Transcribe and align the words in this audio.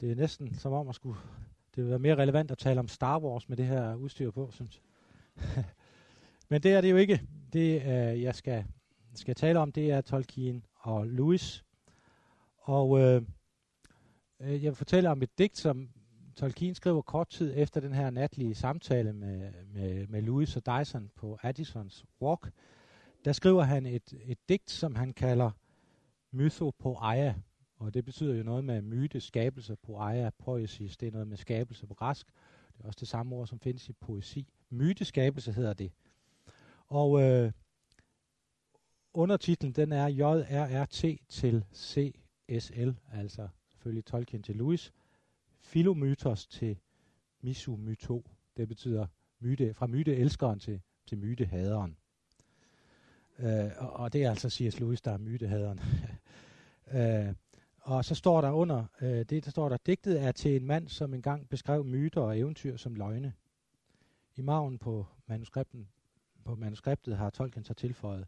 Det 0.00 0.10
er 0.10 0.14
næsten 0.14 0.54
som 0.54 0.72
om 0.72 0.88
at 0.88 0.94
skulle, 0.94 1.18
det 1.74 1.82
vil 1.82 1.90
være 1.90 1.98
mere 1.98 2.14
relevant 2.14 2.50
at 2.50 2.58
tale 2.58 2.80
om 2.80 2.88
Star 2.88 3.18
Wars 3.18 3.48
med 3.48 3.56
det 3.56 3.66
her 3.66 3.94
udstyr 3.94 4.30
på, 4.30 4.50
synes 4.50 4.80
jeg. 5.36 5.64
Men 6.50 6.62
det 6.62 6.72
er 6.72 6.80
det 6.80 6.90
jo 6.90 6.96
ikke. 6.96 7.20
Det, 7.52 7.82
øh, 7.82 8.22
jeg 8.22 8.34
skal, 8.34 8.64
skal 9.14 9.34
tale 9.34 9.58
om, 9.58 9.72
det 9.72 9.90
er 9.90 10.00
Tolkien 10.00 10.64
og 10.74 11.06
Lewis. 11.06 11.64
Og 12.56 13.00
øh, 13.00 13.22
øh, 14.40 14.64
jeg 14.64 14.70
vil 14.70 14.74
fortælle 14.74 15.10
om 15.10 15.22
et 15.22 15.38
digt, 15.38 15.58
som 15.58 15.90
Tolkien 16.36 16.74
skriver 16.74 17.02
kort 17.02 17.28
tid 17.28 17.52
efter 17.56 17.80
den 17.80 17.92
her 17.92 18.10
natlige 18.10 18.54
samtale 18.54 19.12
med, 19.12 19.52
med, 19.66 20.06
med 20.06 20.22
Lewis 20.22 20.56
og 20.56 20.62
Dyson 20.66 21.10
på 21.16 21.38
Addisons 21.42 22.04
Walk. 22.22 22.52
Der 23.24 23.32
skriver 23.32 23.62
han 23.62 23.86
et, 23.86 24.14
et 24.24 24.38
digt, 24.48 24.70
som 24.70 24.94
han 24.94 25.12
kalder 25.12 25.50
Mythopoeia. 26.32 27.34
Og 27.80 27.94
det 27.94 28.04
betyder 28.04 28.34
jo 28.34 28.42
noget 28.42 28.64
med 28.64 28.82
myte, 28.82 29.20
skabelse, 29.20 29.76
poeia, 29.76 30.30
poesis. 30.38 30.96
Det 30.96 31.06
er 31.06 31.12
noget 31.12 31.28
med 31.28 31.36
skabelse 31.36 31.86
på 31.86 31.94
græsk. 31.94 32.26
Det 32.76 32.84
er 32.84 32.86
også 32.86 33.00
det 33.00 33.08
samme 33.08 33.36
ord, 33.36 33.46
som 33.46 33.60
findes 33.60 33.88
i 33.88 33.92
poesi. 33.92 34.48
Myteskabelse 34.70 35.52
hedder 35.52 35.72
det. 35.72 35.92
Og 36.86 37.22
øh, 37.22 37.52
undertitlen 39.14 39.72
den 39.72 39.92
er 39.92 40.06
JRRT 40.06 41.04
til 41.28 41.64
CSL, 41.74 42.90
altså 43.12 43.48
selvfølgelig 43.68 44.04
Tolkien 44.04 44.42
til 44.42 44.56
Louis. 44.56 44.92
Philomythos 45.62 46.46
til 46.46 46.76
misumyto. 47.40 48.24
Det 48.56 48.68
betyder 48.68 49.06
myte, 49.38 49.74
fra 49.74 49.86
myteelskeren 49.86 50.58
til, 50.58 50.80
til 51.06 51.18
mytehaderen. 51.18 51.96
Øh, 53.38 53.70
og, 53.76 53.92
og 53.92 54.12
det 54.12 54.24
er 54.24 54.30
altså 54.30 54.50
C.S. 54.50 54.80
Lewis, 54.80 55.00
der 55.00 55.12
er 55.12 55.18
mytehaderen. 55.18 55.80
øh, 56.96 57.34
og 57.90 58.04
så 58.04 58.14
står 58.14 58.40
der 58.40 58.50
under, 58.50 58.84
øh, 59.00 59.24
det 59.24 59.44
der 59.44 59.50
står 59.50 59.68
der, 59.68 59.76
digtet 59.86 60.22
er 60.22 60.32
til 60.32 60.56
en 60.56 60.66
mand, 60.66 60.88
som 60.88 61.14
engang 61.14 61.48
beskrev 61.48 61.84
myter 61.84 62.20
og 62.20 62.38
eventyr 62.38 62.76
som 62.76 62.94
løgne. 62.94 63.32
I 64.36 64.42
maven 64.42 64.78
på 64.78 65.06
manuskripten, 65.26 65.88
på 66.44 66.54
manuskriptet 66.54 67.16
har 67.16 67.30
Tolkien 67.30 67.64
så 67.64 67.74
tilføjet, 67.74 68.26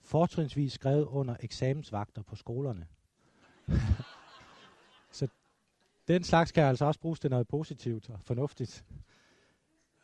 fortrinsvis 0.00 0.72
skrevet 0.72 1.04
under 1.04 1.36
eksamensvagter 1.40 2.22
på 2.22 2.36
skolerne. 2.36 2.86
så 5.18 5.28
den 6.08 6.24
slags 6.24 6.52
kan 6.52 6.64
altså 6.64 6.84
også 6.84 7.00
bruges 7.00 7.20
til 7.20 7.30
noget 7.30 7.48
positivt 7.48 8.10
og 8.10 8.20
fornuftigt. 8.22 8.84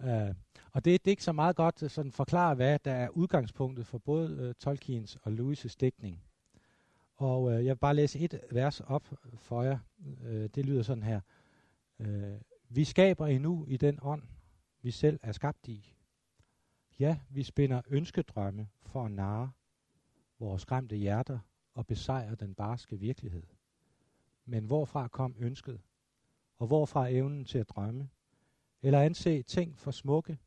Uh, 0.00 0.34
og 0.72 0.84
det 0.84 0.90
er 0.90 0.94
et 0.94 1.04
digt, 1.04 1.22
som 1.22 1.34
meget 1.34 1.56
godt 1.56 1.90
sådan 1.90 2.12
forklarer, 2.12 2.54
hvad 2.54 2.78
der 2.78 2.92
er 2.92 3.08
udgangspunktet 3.08 3.86
for 3.86 3.98
både 3.98 4.48
uh, 4.48 4.54
Tolkiens 4.54 5.16
og 5.22 5.32
Louis' 5.32 5.76
digtning. 5.80 6.22
Og 7.16 7.52
øh, 7.52 7.64
jeg 7.64 7.74
vil 7.74 7.78
bare 7.78 7.94
læse 7.94 8.18
et 8.18 8.40
vers 8.50 8.80
op 8.80 9.14
for 9.36 9.62
jer. 9.62 9.78
Øh, 10.22 10.48
det 10.54 10.66
lyder 10.66 10.82
sådan 10.82 11.02
her. 11.02 11.20
Øh, 11.98 12.40
vi 12.68 12.84
skaber 12.84 13.26
endnu 13.26 13.64
i 13.66 13.76
den 13.76 13.98
ånd, 14.02 14.22
vi 14.82 14.90
selv 14.90 15.20
er 15.22 15.32
skabt 15.32 15.68
i. 15.68 15.94
Ja, 16.98 17.18
vi 17.30 17.42
spinder 17.42 17.82
ønskedrømme 17.88 18.68
for 18.82 19.04
at 19.04 19.10
narre 19.10 19.50
vores 20.38 20.62
skræmte 20.62 20.96
hjerter 20.96 21.38
og 21.74 21.86
besejre 21.86 22.34
den 22.34 22.54
barske 22.54 22.98
virkelighed. 22.98 23.42
Men 24.44 24.64
hvorfra 24.64 25.08
kom 25.08 25.36
ønsket? 25.38 25.80
Og 26.58 26.66
hvorfra 26.66 27.08
evnen 27.08 27.44
til 27.44 27.58
at 27.58 27.68
drømme? 27.68 28.08
Eller 28.82 29.00
anse 29.00 29.42
ting 29.42 29.78
for 29.78 29.90
smukke, 29.90 30.38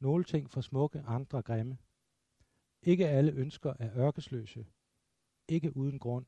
nogle 0.00 0.24
ting 0.24 0.50
for 0.50 0.60
smukke, 0.60 1.02
andre 1.06 1.42
grimme. 1.42 1.78
Ikke 2.82 3.08
alle 3.08 3.32
ønsker 3.32 3.74
er 3.78 3.90
ørkesløse. 3.96 4.66
Ikke 5.50 5.76
uden 5.76 5.98
grund 5.98 6.26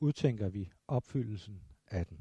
udtænker 0.00 0.48
vi 0.48 0.70
opfyldelsen 0.86 1.62
af 1.86 2.06
den. 2.06 2.18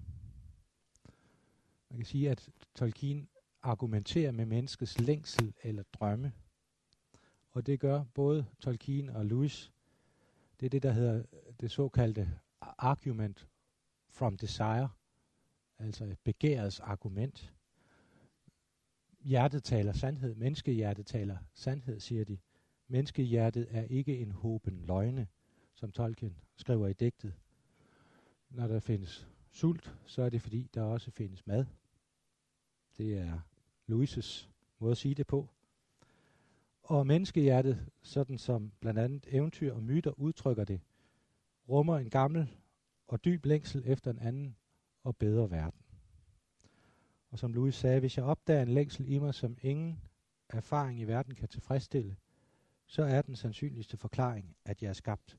Man 1.90 1.98
kan 1.98 2.06
sige, 2.06 2.30
at 2.30 2.50
Tolkien 2.76 3.30
argumenterer 3.62 4.32
med 4.32 4.46
menneskets 4.46 5.00
længsel 5.00 5.54
eller 5.64 5.84
drømme. 5.94 6.34
Og 7.52 7.66
det 7.66 7.80
gør 7.80 8.04
både 8.14 8.46
Tolkien 8.60 9.10
og 9.10 9.26
Lewis. 9.26 9.72
Det 10.60 10.66
er 10.66 10.70
det, 10.70 10.84
der 10.84 10.92
hedder 10.92 11.24
det 11.60 11.72
såkaldte 11.72 12.40
argument 12.62 13.48
from 14.10 14.38
desire, 14.38 14.90
altså 15.80 16.16
begærets 16.24 16.80
argument. 16.80 17.54
Hjertet 19.22 19.64
taler 19.64 19.94
sandhed, 19.94 20.36
menneskehjertet 20.36 21.06
taler 21.06 21.38
sandhed, 21.54 22.00
siger 22.00 22.26
de. 22.26 22.38
Menneskehjertet 22.88 23.68
er 23.70 23.84
ikke 23.84 24.18
en 24.18 24.32
håben 24.32 24.82
løgne, 24.86 25.28
som 25.78 25.92
Tolkien 25.92 26.38
skriver 26.56 26.88
i 26.88 26.94
digtet. 26.94 27.34
Når 28.50 28.68
der 28.68 28.80
findes 28.80 29.28
sult, 29.52 29.96
så 30.06 30.22
er 30.22 30.30
det 30.30 30.42
fordi, 30.42 30.70
der 30.74 30.82
også 30.82 31.12
findes 31.12 31.48
mad. 31.48 31.66
Det 32.98 33.18
er 33.18 33.40
Louises 33.88 34.50
måde 34.80 34.92
at 34.92 34.98
sige 34.98 35.16
det 35.16 35.28
på. 35.28 35.50
Og 36.84 37.08
menneskehjertet, 37.08 37.90
sådan 38.02 38.38
som 38.38 38.72
blandt 38.80 39.00
andet 39.00 39.28
eventyr 39.28 39.74
og 39.74 39.84
myter 39.84 40.20
udtrykker 40.20 40.64
det, 40.64 40.82
rummer 41.70 41.98
en 41.98 42.10
gammel 42.10 42.56
og 43.08 43.26
dyb 43.26 43.46
længsel 43.46 43.84
efter 43.86 44.12
en 44.12 44.20
anden 44.20 44.56
og 45.04 45.18
bedre 45.18 45.52
verden. 45.52 45.82
Og 47.30 47.40
som 47.40 47.54
Louis 47.54 47.76
sagde, 47.76 48.00
hvis 48.00 48.18
jeg 48.18 48.26
opdager 48.26 48.62
en 48.62 48.74
længsel 48.74 49.10
i 49.10 49.18
mig, 49.18 49.34
som 49.34 49.58
ingen 49.62 50.02
erfaring 50.50 51.00
i 51.00 51.04
verden 51.04 51.36
kan 51.36 51.50
tilfredsstille, 51.50 52.16
så 52.86 53.04
er 53.04 53.22
den 53.22 53.36
sandsynligste 53.36 53.98
forklaring, 53.98 54.56
at 54.66 54.82
jeg 54.82 54.90
er 54.90 54.94
skabt 54.94 55.38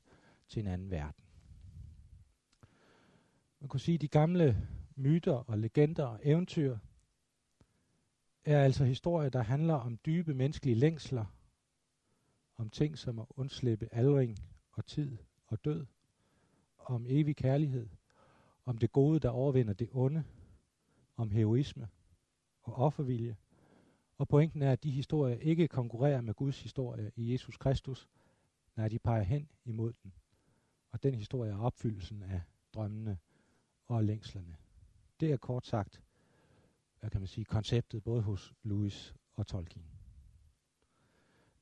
til 0.49 0.59
en 0.59 0.67
anden 0.67 0.91
verden. 0.91 1.23
Man 3.59 3.67
kunne 3.69 3.79
sige, 3.79 3.95
at 3.95 4.01
de 4.01 4.07
gamle 4.07 4.67
myter 4.95 5.33
og 5.33 5.57
legender 5.57 6.05
og 6.05 6.19
eventyr 6.23 6.77
er 8.45 8.63
altså 8.63 8.83
historier, 8.85 9.29
der 9.29 9.41
handler 9.41 9.73
om 9.73 9.99
dybe 10.05 10.33
menneskelige 10.33 10.75
længsler, 10.75 11.25
om 12.57 12.69
ting 12.69 12.97
som 12.97 13.19
at 13.19 13.25
undslippe 13.29 13.89
aldring 13.91 14.37
og 14.71 14.85
tid 14.85 15.17
og 15.47 15.65
død, 15.65 15.85
om 16.77 17.05
evig 17.09 17.35
kærlighed, 17.35 17.89
om 18.65 18.77
det 18.77 18.91
gode, 18.91 19.19
der 19.19 19.29
overvinder 19.29 19.73
det 19.73 19.89
onde, 19.91 20.23
om 21.15 21.31
heroisme 21.31 21.89
og 22.61 22.73
offervilje. 22.73 23.37
Og 24.17 24.27
pointen 24.27 24.61
er, 24.61 24.71
at 24.71 24.83
de 24.83 24.91
historier 24.91 25.35
ikke 25.35 25.67
konkurrerer 25.67 26.21
med 26.21 26.33
Guds 26.33 26.61
historie 26.61 27.11
i 27.15 27.31
Jesus 27.31 27.57
Kristus, 27.57 28.07
når 28.75 28.87
de 28.87 28.99
peger 28.99 29.23
hen 29.23 29.49
imod 29.65 29.93
den. 30.03 30.13
Og 30.91 31.03
den 31.03 31.15
historie 31.15 31.51
er 31.51 31.57
opfyldelsen 31.57 32.23
af 32.23 32.41
drømmene 32.73 33.17
og 33.87 34.03
længslerne. 34.03 34.57
Det 35.19 35.31
er 35.31 35.37
kort 35.37 35.67
sagt, 35.67 36.01
hvad 36.99 37.09
kan 37.09 37.21
man 37.21 37.27
sige, 37.27 37.45
konceptet 37.45 38.03
både 38.03 38.21
hos 38.21 38.53
Louis 38.63 39.15
og 39.35 39.47
Tolkien. 39.47 39.85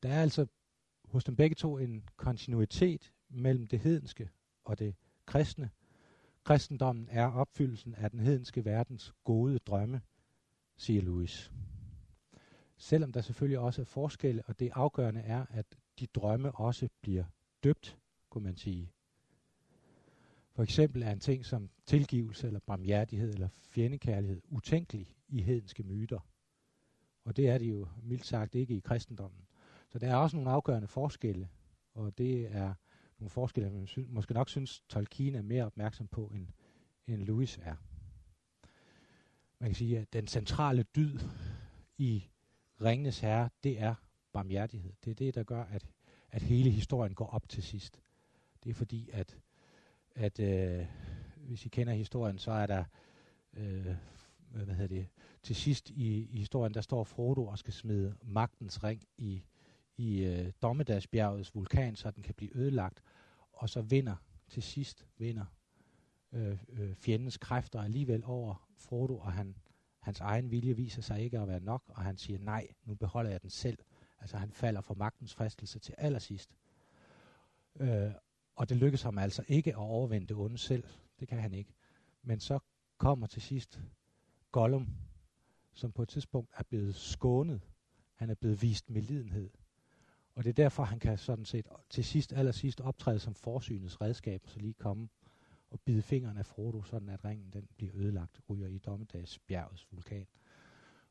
Der 0.03 0.09
er 0.09 0.21
altså 0.21 0.47
hos 1.05 1.23
dem 1.23 1.35
begge 1.35 1.55
to 1.55 1.77
en 1.77 2.03
kontinuitet 2.15 3.13
mellem 3.29 3.67
det 3.67 3.79
hedenske 3.79 4.29
og 4.63 4.79
det 4.79 4.95
kristne, 5.25 5.69
Kristendommen 6.47 7.07
er 7.11 7.25
opfyldelsen 7.25 7.95
af 7.95 8.11
den 8.11 8.19
hedenske 8.19 8.65
verdens 8.65 9.13
gode 9.23 9.59
drømme, 9.59 10.01
siger 10.77 11.01
Louis. 11.01 11.51
Selvom 12.77 13.11
der 13.11 13.21
selvfølgelig 13.21 13.59
også 13.59 13.81
er 13.81 13.85
forskelle, 13.85 14.43
og 14.45 14.59
det 14.59 14.71
afgørende 14.73 15.21
er, 15.21 15.45
at 15.49 15.65
de 15.99 16.07
drømme 16.07 16.51
også 16.51 16.89
bliver 17.01 17.25
døbt, 17.63 17.97
kunne 18.29 18.43
man 18.43 18.57
sige. 18.57 18.91
For 20.57 20.63
eksempel 20.63 21.03
er 21.03 21.11
en 21.11 21.19
ting 21.19 21.45
som 21.45 21.69
tilgivelse 21.85 22.47
eller 22.47 22.59
barmhjertighed 22.59 23.33
eller 23.33 23.49
fjendekærlighed 23.69 24.41
utænkelig 24.49 25.15
i 25.27 25.41
hedenske 25.41 25.83
myter. 25.83 26.19
Og 27.25 27.37
det 27.37 27.49
er 27.49 27.57
det 27.57 27.69
jo 27.69 27.87
mildt 28.03 28.25
sagt 28.25 28.55
ikke 28.55 28.73
i 28.75 28.79
kristendommen. 28.79 29.47
Så 29.89 29.99
der 29.99 30.07
er 30.07 30.15
også 30.15 30.35
nogle 30.35 30.51
afgørende 30.51 30.87
forskelle, 30.87 31.49
og 31.93 32.17
det 32.17 32.55
er 32.55 32.73
nogle 33.19 33.29
forskelle, 33.29 33.69
man 33.69 33.87
sy- 33.87 33.99
måske 34.09 34.33
nok 34.33 34.49
synes, 34.49 34.83
Tolkien 34.89 35.35
er 35.35 35.41
mere 35.41 35.65
opmærksom 35.65 36.07
på, 36.07 36.27
end, 36.27 36.47
end 37.07 37.23
Lewis 37.23 37.59
er. 37.61 37.75
Man 39.59 39.69
kan 39.69 39.75
sige, 39.75 39.99
at 39.99 40.13
den 40.13 40.27
centrale 40.27 40.83
dyd 40.83 41.19
i 41.97 42.23
Ringenes 42.81 43.19
Herre, 43.19 43.49
det 43.63 43.79
er 43.81 43.95
barmhjertighed. 44.33 44.93
Det 45.05 45.11
er 45.11 45.15
det, 45.15 45.35
der 45.35 45.43
gør, 45.43 45.63
at, 45.63 45.87
at 46.29 46.41
hele 46.41 46.69
historien 46.69 47.15
går 47.15 47.27
op 47.27 47.49
til 47.49 47.63
sidst. 47.63 48.01
Det 48.63 48.69
er 48.69 48.73
fordi, 48.73 49.09
at, 49.13 49.39
at 50.17 50.39
øh, 50.39 50.85
hvis 51.37 51.65
I 51.65 51.69
kender 51.69 51.93
historien, 51.93 52.37
så 52.37 52.51
er 52.51 52.65
der, 52.65 52.83
øh, 53.53 53.95
hvad 54.49 54.75
hedder 54.75 54.87
det, 54.87 55.07
til 55.43 55.55
sidst 55.55 55.89
i, 55.89 56.29
i 56.31 56.37
historien, 56.37 56.73
der 56.73 56.81
står 56.81 57.03
Frodo 57.03 57.45
og 57.47 57.59
skal 57.59 57.73
smide 57.73 58.15
magtens 58.23 58.83
ring 58.83 59.03
i, 59.17 59.43
i 59.97 60.23
øh, 60.23 60.51
Dommedagsbjergets 60.61 61.55
vulkan, 61.55 61.95
så 61.95 62.11
den 62.11 62.23
kan 62.23 62.35
blive 62.35 62.57
ødelagt, 62.57 63.03
og 63.53 63.69
så 63.69 63.81
vinder 63.81 64.15
til 64.47 64.63
sidst 64.63 65.05
vinder 65.17 65.45
øh, 66.31 66.57
øh, 66.69 66.95
fjendens 66.95 67.37
kræfter 67.37 67.81
alligevel 67.81 68.23
over 68.25 68.67
Frodo, 68.77 69.17
og 69.17 69.31
han, 69.31 69.55
hans 69.99 70.19
egen 70.19 70.51
vilje 70.51 70.75
viser 70.75 71.01
sig 71.01 71.21
ikke 71.21 71.39
at 71.39 71.47
være 71.47 71.59
nok, 71.59 71.83
og 71.87 72.01
han 72.01 72.17
siger, 72.17 72.39
nej, 72.39 72.67
nu 72.85 72.95
beholder 72.95 73.31
jeg 73.31 73.41
den 73.41 73.49
selv. 73.49 73.77
Altså 74.19 74.37
han 74.37 74.51
falder 74.51 74.81
for 74.81 74.93
magtens 74.93 75.33
fristelse 75.33 75.79
til 75.79 75.95
allersidst. 75.97 76.55
Øh, 77.79 78.11
og 78.57 78.69
det 78.69 78.77
lykkes 78.77 79.01
ham 79.01 79.17
altså 79.17 79.43
ikke 79.47 79.71
at 79.71 79.77
overvinde 79.77 80.27
det 80.27 80.37
onde 80.37 80.57
selv. 80.57 80.83
Det 81.19 81.27
kan 81.27 81.39
han 81.39 81.53
ikke. 81.53 81.73
Men 82.23 82.39
så 82.39 82.59
kommer 82.97 83.27
til 83.27 83.41
sidst 83.41 83.81
Gollum, 84.51 84.87
som 85.73 85.91
på 85.91 86.01
et 86.01 86.09
tidspunkt 86.09 86.51
er 86.57 86.63
blevet 86.63 86.95
skånet. 86.95 87.61
Han 88.15 88.29
er 88.29 88.35
blevet 88.35 88.61
vist 88.61 88.89
medlidenhed. 88.89 89.49
Og 90.35 90.43
det 90.43 90.49
er 90.49 90.53
derfor, 90.53 90.83
han 90.83 90.99
kan 90.99 91.17
sådan 91.17 91.45
set 91.45 91.67
til 91.89 92.05
sidst, 92.05 92.33
allersidst 92.33 92.81
optræde 92.81 93.19
som 93.19 93.35
forsynets 93.35 94.01
redskab, 94.01 94.41
så 94.47 94.59
lige 94.59 94.73
komme 94.73 95.09
og 95.69 95.79
bide 95.79 96.01
fingrene 96.01 96.39
af 96.39 96.45
Frodo, 96.45 96.83
sådan 96.83 97.09
at 97.09 97.25
ringen 97.25 97.49
den 97.53 97.67
bliver 97.77 97.91
ødelagt, 97.95 98.41
ryger 98.49 98.67
i 98.67 98.77
dommedagsbjergets 98.77 99.87
vulkan. 99.91 100.27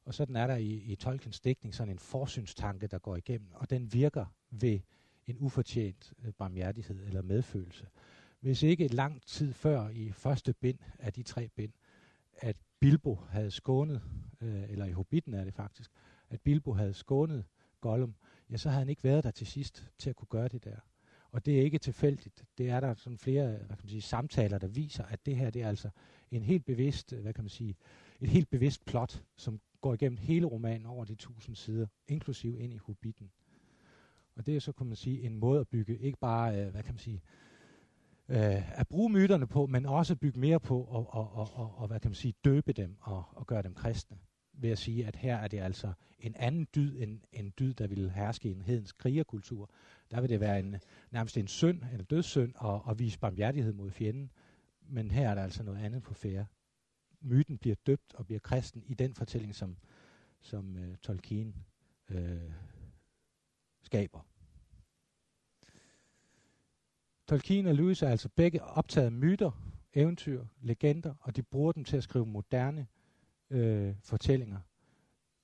Og 0.05 0.15
sådan 0.15 0.37
er 0.37 0.47
der 0.47 0.57
i, 0.57 0.73
i 0.73 0.97
Tolkiens 0.97 1.41
dækning 1.41 1.75
sådan 1.75 1.93
en 1.93 1.99
forsynstanke, 1.99 2.87
der 2.87 2.99
går 2.99 3.17
igennem, 3.17 3.49
og 3.55 3.71
den 3.71 3.93
virker 3.93 4.27
ved 4.51 4.81
en 5.27 5.37
ufortjent 5.39 6.13
øh, 6.25 6.33
barmhjertighed 6.33 7.07
eller 7.07 7.23
medfølelse. 7.23 7.87
Hvis 8.41 8.63
ikke 8.63 8.89
lang 8.89 9.23
tid 9.23 9.53
før 9.53 9.89
i 9.89 10.13
første 10.13 10.53
bind 10.53 10.79
af 10.99 11.13
de 11.13 11.23
tre 11.23 11.49
bind, 11.49 11.73
at 12.39 12.57
Bilbo 12.81 13.15
havde 13.15 13.51
skånet, 13.51 14.03
øh, 14.41 14.71
eller 14.71 14.85
i 14.85 14.93
Hobbiten 14.93 15.35
er 15.35 15.45
det 15.45 15.55
faktisk, 15.55 15.91
at 16.31 16.41
Bilbo 16.41 16.73
havde 16.73 16.95
skånet 16.95 17.45
Gollum, 17.81 18.15
ja, 18.51 18.57
så 18.57 18.69
havde 18.69 18.79
han 18.79 18.89
ikke 18.89 19.05
været 19.05 19.25
der 19.25 19.31
til 19.31 19.47
sidst 19.47 19.91
til 19.99 20.11
at 20.11 20.17
kunne 20.17 20.29
gøre 20.29 20.49
det 20.49 20.65
der. 20.65 20.77
Og 21.31 21.47
det 21.47 21.59
er 21.59 21.63
ikke 21.63 21.79
tilfældigt. 21.79 22.45
Det 22.59 22.71
er 22.71 22.81
der 22.81 22.95
sådan 22.95 23.19
flere 23.19 23.49
hvad 23.49 23.77
kan 23.77 23.79
man 23.83 23.89
sige, 23.89 24.03
samtaler, 24.03 24.59
der 24.59 24.67
viser, 24.67 25.05
at 25.05 25.27
det 25.27 25.37
her 25.37 25.51
det 25.51 25.63
er 25.63 25.69
altså 25.69 25.91
en 26.31 26.43
helt 26.43 26.65
bevidst, 26.65 27.13
øh, 27.13 27.21
hvad 27.21 27.35
kan 27.35 27.45
man 27.45 27.49
sige, 27.49 27.77
et 28.21 28.29
helt 28.29 28.51
bevidst 28.51 28.85
plot, 28.85 29.23
som 29.37 29.61
går 29.81 29.95
igennem 29.95 30.19
hele 30.19 30.47
romanen 30.47 30.87
over 30.87 31.05
de 31.05 31.15
tusind 31.15 31.57
sider, 31.57 31.87
inklusiv 32.09 32.61
ind 32.61 32.75
i 32.75 32.77
Hobbiten. 32.77 33.31
Og 34.37 34.47
det 34.47 34.57
er 34.57 34.61
så, 34.61 34.73
kan 34.73 34.87
man 34.87 34.97
sige, 34.97 35.23
en 35.23 35.37
måde 35.37 35.61
at 35.61 35.69
bygge, 35.69 35.99
ikke 35.99 36.19
bare, 36.19 36.61
øh, 36.61 36.71
hvad 36.71 36.83
kan 36.83 36.95
man 36.95 36.99
sige, 36.99 37.23
øh, 38.29 38.81
at 38.81 38.89
bruge 38.89 39.11
myterne 39.11 39.47
på, 39.47 39.67
men 39.67 39.87
også 39.87 40.17
bygge 40.17 40.41
mere 40.41 40.61
på 40.61 40.83
og, 40.83 41.15
og, 41.15 41.33
og, 41.33 41.51
og, 41.55 41.79
og 41.79 41.87
hvad 41.87 42.01
kan 42.01 42.11
man 42.11 42.15
sige, 42.15 42.35
døbe 42.45 42.73
dem 42.73 42.97
og, 43.01 43.25
og 43.31 43.47
gøre 43.47 43.63
dem 43.63 43.75
kristne. 43.75 44.19
Ved 44.59 44.71
at 44.71 44.79
sige, 44.79 45.07
at 45.07 45.17
her 45.17 45.37
er 45.37 45.49
det 45.49 45.59
altså 45.61 45.93
en 46.19 46.35
anden 46.35 46.69
dyd 46.75 47.03
end 47.03 47.21
en 47.33 47.53
dyd, 47.59 47.75
der 47.75 47.87
vil 47.87 48.11
herske 48.11 48.49
i 48.49 48.53
en 48.53 48.63
hedens 48.63 48.93
krigerkultur. 48.93 49.71
Der 50.11 50.21
vil 50.21 50.31
det 50.31 50.41
være 50.41 50.59
en, 50.59 50.77
nærmest 51.11 51.37
en 51.37 51.49
synd, 51.49 51.83
en 51.93 52.05
dødssynd, 52.05 52.53
og, 52.57 52.83
og 52.85 52.99
vise 52.99 53.19
barmhjertighed 53.19 53.73
mod 53.73 53.91
fjenden. 53.91 54.31
Men 54.89 55.11
her 55.11 55.31
er 55.31 55.35
der 55.35 55.43
altså 55.43 55.63
noget 55.63 55.79
andet 55.79 56.03
på 56.03 56.15
færre. 56.15 56.47
Myten 57.21 57.59
bliver 57.59 57.77
døbt 57.87 58.15
og 58.15 58.27
bliver 58.27 58.39
kristen 58.39 58.83
i 58.87 58.95
den 58.95 59.15
fortælling, 59.15 59.55
som, 59.55 59.77
som 60.41 60.77
uh, 60.77 60.97
Tolkien 61.03 61.55
uh, 62.11 62.17
skaber. 63.87 64.21
Tolkien 67.27 67.67
og 67.67 67.75
Lewis 67.75 68.03
er 68.03 68.09
altså 68.09 68.29
begge 68.29 68.63
optaget 68.63 69.13
myter, 69.13 69.51
eventyr, 69.95 70.45
legender, 70.61 71.15
og 71.21 71.37
de 71.37 71.43
bruger 71.43 71.73
dem 71.73 71.85
til 71.85 71.97
at 71.97 72.03
skrive 72.03 72.27
moderne 72.27 72.87
øh, 73.51 73.95
fortællinger, 74.03 74.61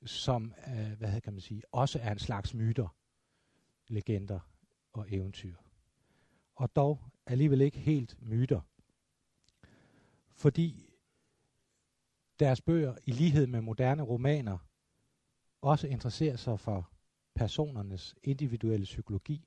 som 0.05 0.55
øh, 0.69 0.93
hvad 0.99 1.21
kan 1.21 1.33
man 1.33 1.41
sige, 1.41 1.63
også 1.73 1.99
er 1.99 2.13
en 2.13 2.19
slags 2.19 2.55
myter, 2.55 2.97
legender 3.89 4.41
og 4.93 5.07
eventyr. 5.09 5.57
Og 6.55 6.77
dog 6.77 7.05
alligevel 7.27 7.61
ikke 7.61 7.79
helt 7.79 8.23
myter. 8.23 8.61
Fordi 10.35 10.89
deres 12.41 12.61
bøger, 12.61 12.97
i 13.07 13.11
lighed 13.11 13.47
med 13.47 13.61
moderne 13.61 14.03
romaner, 14.03 14.59
også 15.61 15.87
interesserer 15.87 16.37
sig 16.37 16.61
for 16.61 16.92
personernes 17.35 18.15
individuelle 18.23 18.85
psykologi. 18.85 19.45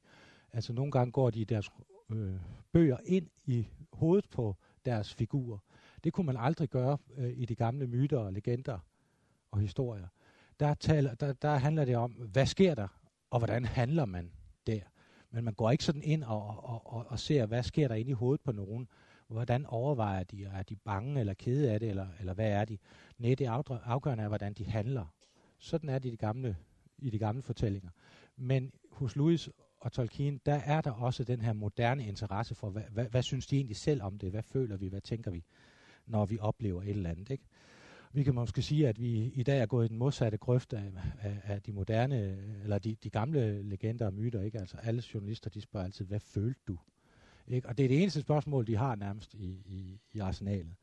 Altså 0.53 0.73
nogle 0.73 0.91
gange 0.91 1.11
går 1.11 1.29
de 1.29 1.39
i 1.39 1.43
deres 1.43 1.69
øh, 2.09 2.35
bøger 2.71 2.97
ind 3.05 3.27
i 3.45 3.67
hovedet 3.93 4.29
på 4.29 4.55
deres 4.85 5.13
figurer. 5.13 5.57
Det 6.03 6.13
kunne 6.13 6.25
man 6.25 6.37
aldrig 6.37 6.69
gøre 6.69 6.97
øh, 7.17 7.33
i 7.35 7.45
de 7.45 7.55
gamle 7.55 7.87
myter 7.87 8.17
og 8.17 8.33
legender 8.33 8.79
og 9.51 9.59
historier. 9.59 10.07
Der, 10.59 10.73
taler, 10.73 11.15
der, 11.15 11.33
der 11.33 11.55
handler 11.55 11.85
det 11.85 11.97
om, 11.97 12.11
hvad 12.11 12.45
sker 12.45 12.75
der, 12.75 12.87
og 13.29 13.39
hvordan 13.39 13.65
handler 13.65 14.05
man 14.05 14.31
der. 14.67 14.79
Men 15.31 15.43
man 15.43 15.53
går 15.53 15.71
ikke 15.71 15.83
sådan 15.83 16.03
ind 16.03 16.23
og, 16.23 16.47
og, 16.47 16.93
og, 16.93 17.05
og 17.07 17.19
ser, 17.19 17.45
hvad 17.45 17.63
sker 17.63 17.87
der 17.87 17.95
inde 17.95 18.11
i 18.11 18.13
hovedet 18.13 18.41
på 18.41 18.51
nogen. 18.51 18.87
Hvordan 19.27 19.65
overvejer 19.65 20.23
de? 20.23 20.43
Er 20.43 20.63
de 20.63 20.75
bange 20.75 21.19
eller 21.19 21.33
kede 21.33 21.71
af 21.71 21.79
det, 21.79 21.89
eller, 21.89 22.07
eller 22.19 22.33
hvad 22.33 22.51
er 22.51 22.65
de? 22.65 22.77
Nej, 23.17 23.35
det 23.35 23.45
afgørende 23.85 24.23
er, 24.23 24.27
hvordan 24.27 24.53
de 24.53 24.65
handler. 24.65 25.05
Sådan 25.59 25.89
er 25.89 25.99
det 25.99 26.09
i 26.09 26.11
de 26.11 26.17
gamle, 26.17 26.57
i 26.97 27.09
de 27.09 27.19
gamle 27.19 27.41
fortællinger. 27.41 27.89
Men 28.37 28.71
hos 28.91 29.15
Louis 29.15 29.49
og 29.79 29.91
Tolkien, 29.91 30.41
der 30.45 30.53
er 30.53 30.81
der 30.81 30.91
også 30.91 31.23
den 31.23 31.41
her 31.41 31.53
moderne 31.53 32.07
interesse 32.07 32.55
for, 32.55 32.69
hvad, 32.69 32.83
hvad, 32.91 33.05
hvad 33.05 33.23
synes 33.23 33.47
de 33.47 33.55
egentlig 33.55 33.77
selv 33.77 34.01
om 34.01 34.17
det? 34.17 34.31
Hvad 34.31 34.43
føler 34.43 34.77
vi? 34.77 34.87
Hvad 34.87 35.01
tænker 35.01 35.31
vi, 35.31 35.43
når 36.05 36.25
vi 36.25 36.37
oplever 36.39 36.81
et 36.81 36.89
eller 36.89 37.09
andet? 37.09 37.29
Ikke? 37.29 37.45
Vi 38.13 38.23
kan 38.23 38.35
måske 38.35 38.61
sige, 38.61 38.87
at 38.87 39.01
vi 39.01 39.31
i 39.33 39.43
dag 39.43 39.59
er 39.59 39.65
gået 39.65 39.85
i 39.85 39.87
den 39.87 39.97
modsatte 39.97 40.37
grøft 40.37 40.73
af, 40.73 40.91
af, 41.21 41.41
af 41.43 41.61
de 41.61 41.71
moderne, 41.71 42.37
eller 42.63 42.79
de, 42.79 42.95
de 43.03 43.09
gamle 43.09 43.63
legender 43.63 44.05
og 44.05 44.13
myter. 44.13 44.41
Ikke? 44.41 44.59
Altså 44.59 44.77
alle 44.77 45.03
journalister, 45.13 45.49
de 45.49 45.61
spørger 45.61 45.85
altid, 45.85 46.05
hvad 46.05 46.19
følte 46.19 46.61
du? 46.67 46.77
Ikke? 47.47 47.69
Og 47.69 47.77
det 47.77 47.83
er 47.83 47.87
det 47.87 48.01
eneste 48.01 48.21
spørgsmål, 48.21 48.67
de 48.67 48.75
har 48.75 48.95
nærmest 48.95 49.33
i, 49.33 49.61
i, 49.65 49.99
i 50.13 50.19
arsenalet. 50.19 50.75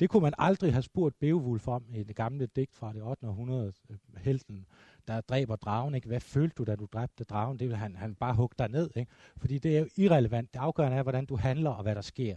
Det 0.00 0.10
kunne 0.10 0.22
man 0.22 0.32
aldrig 0.38 0.72
have 0.72 0.82
spurgt 0.82 1.18
Beowulf 1.18 1.68
om 1.68 1.84
i 1.94 2.02
det 2.02 2.16
gamle 2.16 2.46
digt 2.46 2.74
fra 2.74 2.92
det 2.92 3.02
8. 3.02 3.28
århundrede, 3.28 3.72
øh, 3.90 3.96
helten, 4.16 4.66
der 5.10 5.20
dræber 5.20 5.56
dragen. 5.56 5.94
Ikke? 5.94 6.06
Hvad 6.06 6.20
følte 6.20 6.54
du, 6.54 6.64
da 6.64 6.76
du 6.76 6.86
dræbte 6.92 7.24
dragen? 7.24 7.58
Det 7.58 7.68
vil 7.68 7.76
han, 7.76 7.96
han 7.96 8.14
bare 8.14 8.34
hugge 8.34 8.54
dig 8.58 8.68
ned. 8.68 8.90
Ikke? 8.96 9.12
Fordi 9.36 9.58
det 9.58 9.76
er 9.76 9.80
jo 9.80 9.88
irrelevant. 9.96 10.54
Det 10.54 10.60
afgørende 10.60 10.96
er, 10.96 11.02
hvordan 11.02 11.26
du 11.26 11.36
handler 11.36 11.70
og 11.70 11.82
hvad 11.82 11.94
der 11.94 12.00
sker. 12.00 12.36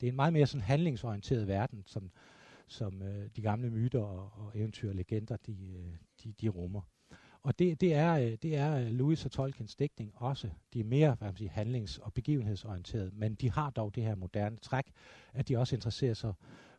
Det 0.00 0.06
er 0.06 0.10
en 0.10 0.16
meget 0.16 0.32
mere 0.32 0.46
sådan 0.46 0.62
handlingsorienteret 0.62 1.48
verden, 1.48 1.82
som, 1.86 2.10
som 2.66 3.02
øh, 3.02 3.28
de 3.36 3.42
gamle 3.42 3.70
myter 3.70 4.00
og, 4.00 4.32
og 4.36 4.52
eventyr 4.54 4.88
og 4.88 4.94
legender, 4.94 5.36
de, 5.46 5.52
øh, 5.52 5.94
de, 6.24 6.32
de 6.40 6.48
rummer. 6.48 6.80
Og 7.42 7.58
det, 7.58 7.80
det, 7.80 7.94
er, 7.94 8.12
øh, 8.14 8.36
det 8.42 8.56
er 8.56 8.76
øh, 8.76 8.86
Louis 8.86 9.24
og 9.24 9.30
Tolkiens 9.30 9.76
dækning 9.76 10.12
også. 10.14 10.50
De 10.74 10.80
er 10.80 10.84
mere 10.84 11.14
hvad 11.14 11.28
man 11.28 11.36
siger, 11.36 11.50
handlings- 11.50 11.98
og 11.98 12.12
begivenhedsorienterede, 12.12 13.10
men 13.14 13.34
de 13.34 13.50
har 13.50 13.70
dog 13.70 13.94
det 13.94 14.02
her 14.02 14.14
moderne 14.14 14.56
træk, 14.56 14.84
at 15.32 15.48
de 15.48 15.56
også 15.56 15.76
interesserer 15.76 16.14
sig 16.14 16.32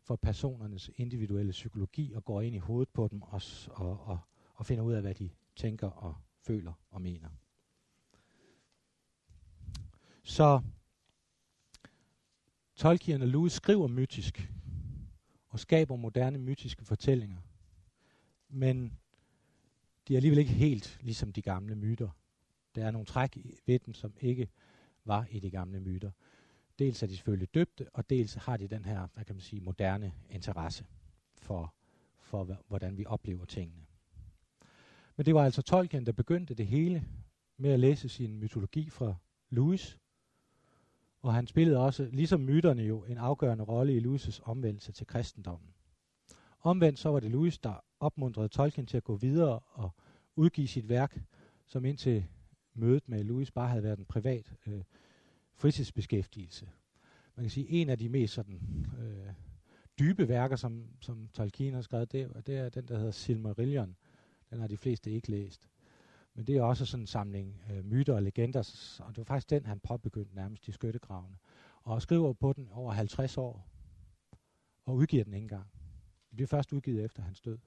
for 0.03 0.15
personernes 0.15 0.91
individuelle 0.95 1.51
psykologi 1.51 2.13
og 2.13 2.25
går 2.25 2.41
ind 2.41 2.55
i 2.55 2.59
hovedet 2.59 2.89
på 2.93 3.07
dem 3.07 3.21
og, 3.21 3.41
og, 3.67 4.07
og, 4.07 4.19
og 4.59 4.65
finder 4.65 4.83
ud 4.83 4.93
af, 4.93 5.01
hvad 5.01 5.15
de 5.15 5.29
tænker 5.55 5.87
og 5.87 6.15
føler 6.41 6.73
og 6.89 7.01
mener. 7.01 7.29
Så 10.23 10.61
Tolkien 12.75 13.21
og 13.21 13.27
Lewis 13.27 13.53
skriver 13.53 13.87
mytisk 13.87 14.51
og 15.47 15.59
skaber 15.59 15.95
moderne 15.95 16.37
mytiske 16.37 16.85
fortællinger. 16.85 17.37
Men 18.49 18.99
de 20.07 20.13
er 20.13 20.17
alligevel 20.17 20.39
ikke 20.39 20.51
helt 20.51 20.99
ligesom 21.01 21.33
de 21.33 21.41
gamle 21.41 21.75
myter. 21.75 22.09
Der 22.75 22.85
er 22.85 22.91
nogle 22.91 23.05
træk 23.05 23.37
ved 23.65 23.79
dem, 23.79 23.93
som 23.93 24.13
ikke 24.19 24.49
var 25.05 25.27
i 25.31 25.39
de 25.39 25.49
gamle 25.49 25.79
myter. 25.79 26.11
Dels 26.79 27.03
er 27.03 27.07
de 27.07 27.15
selvfølgelig 27.15 27.53
døbte, 27.53 27.89
og 27.93 28.09
dels 28.09 28.33
har 28.33 28.57
de 28.57 28.67
den 28.67 28.85
her, 28.85 29.07
hvad 29.13 29.25
kan 29.25 29.35
man 29.35 29.41
sige, 29.41 29.61
moderne 29.61 30.13
interesse 30.29 30.85
for, 31.37 31.73
for 32.19 32.57
hvordan 32.67 32.97
vi 32.97 33.05
oplever 33.05 33.45
tingene. 33.45 33.88
Men 35.19 35.25
det 35.25 35.35
var 35.35 35.45
altså 35.45 35.61
Tolkien, 35.61 36.05
der 36.05 36.11
begyndte 36.11 36.53
det 36.53 36.67
hele 36.67 37.03
med 37.57 37.71
at 37.71 37.79
læse 37.79 38.09
sin 38.09 38.39
mytologi 38.39 38.89
fra 38.89 39.15
Lewis, 39.49 39.99
og 41.21 41.33
han 41.33 41.47
spillede 41.47 41.77
også, 41.77 42.09
ligesom 42.11 42.39
myterne 42.41 42.81
jo, 42.81 43.03
en 43.03 43.17
afgørende 43.17 43.63
rolle 43.63 43.95
i 43.95 43.99
Lewis' 43.99 44.41
omvendelse 44.43 44.91
til 44.91 45.07
kristendommen. 45.07 45.69
Omvendt 46.61 46.99
så 46.99 47.09
var 47.09 47.19
det 47.19 47.31
Lewis, 47.31 47.57
der 47.57 47.83
opmuntrede 47.99 48.47
Tolkien 48.47 48.87
til 48.87 48.97
at 48.97 49.03
gå 49.03 49.15
videre 49.15 49.59
og 49.59 49.89
udgive 50.35 50.67
sit 50.67 50.89
værk, 50.89 51.21
som 51.65 51.85
indtil 51.85 52.25
mødet 52.73 53.09
med 53.09 53.23
Lewis 53.23 53.51
bare 53.51 53.69
havde 53.69 53.83
været 53.83 53.99
en 53.99 54.05
privat 54.05 54.53
øh, 54.67 54.83
fritidsbeskæftigelse. 55.53 56.69
Man 57.35 57.43
kan 57.43 57.51
sige, 57.51 57.69
en 57.69 57.89
af 57.89 57.97
de 57.97 58.09
mest 58.09 58.33
sådan, 58.33 58.85
øh, 58.99 59.33
dybe 59.99 60.27
værker, 60.27 60.55
som, 60.55 60.87
som 61.01 61.29
Tolkien 61.33 61.73
har 61.73 61.81
skrevet, 61.81 62.11
det, 62.11 62.47
det 62.47 62.57
er 62.57 62.69
den, 62.69 62.87
der 62.87 62.97
hedder 62.97 63.11
Silmarillion. 63.11 63.95
Den 64.49 64.59
har 64.59 64.67
de 64.67 64.77
fleste 64.77 65.11
ikke 65.11 65.31
læst. 65.31 65.69
Men 66.33 66.47
det 66.47 66.57
er 66.57 66.63
også 66.63 66.85
sådan 66.85 67.03
en 67.03 67.07
samling 67.07 67.61
øh, 67.71 67.85
myter 67.85 68.13
og 68.13 68.23
legender, 68.23 68.59
og 68.99 69.09
det 69.09 69.17
var 69.17 69.23
faktisk 69.23 69.49
den, 69.49 69.65
han 69.65 69.79
påbegyndte 69.79 70.35
nærmest 70.35 70.67
i 70.67 70.71
skyttegravene. 70.71 71.37
Og 71.83 72.01
skriver 72.01 72.33
på 72.33 72.53
den 72.53 72.69
over 72.71 72.91
50 72.91 73.37
år, 73.37 73.67
og 74.85 74.95
udgiver 74.95 75.23
den 75.23 75.33
ikke 75.33 75.43
engang. 75.43 75.67
Det 76.29 76.35
bliver 76.35 76.47
først 76.47 76.73
udgivet 76.73 77.05
efter 77.05 77.21
hans 77.21 77.41
død. 77.41 77.57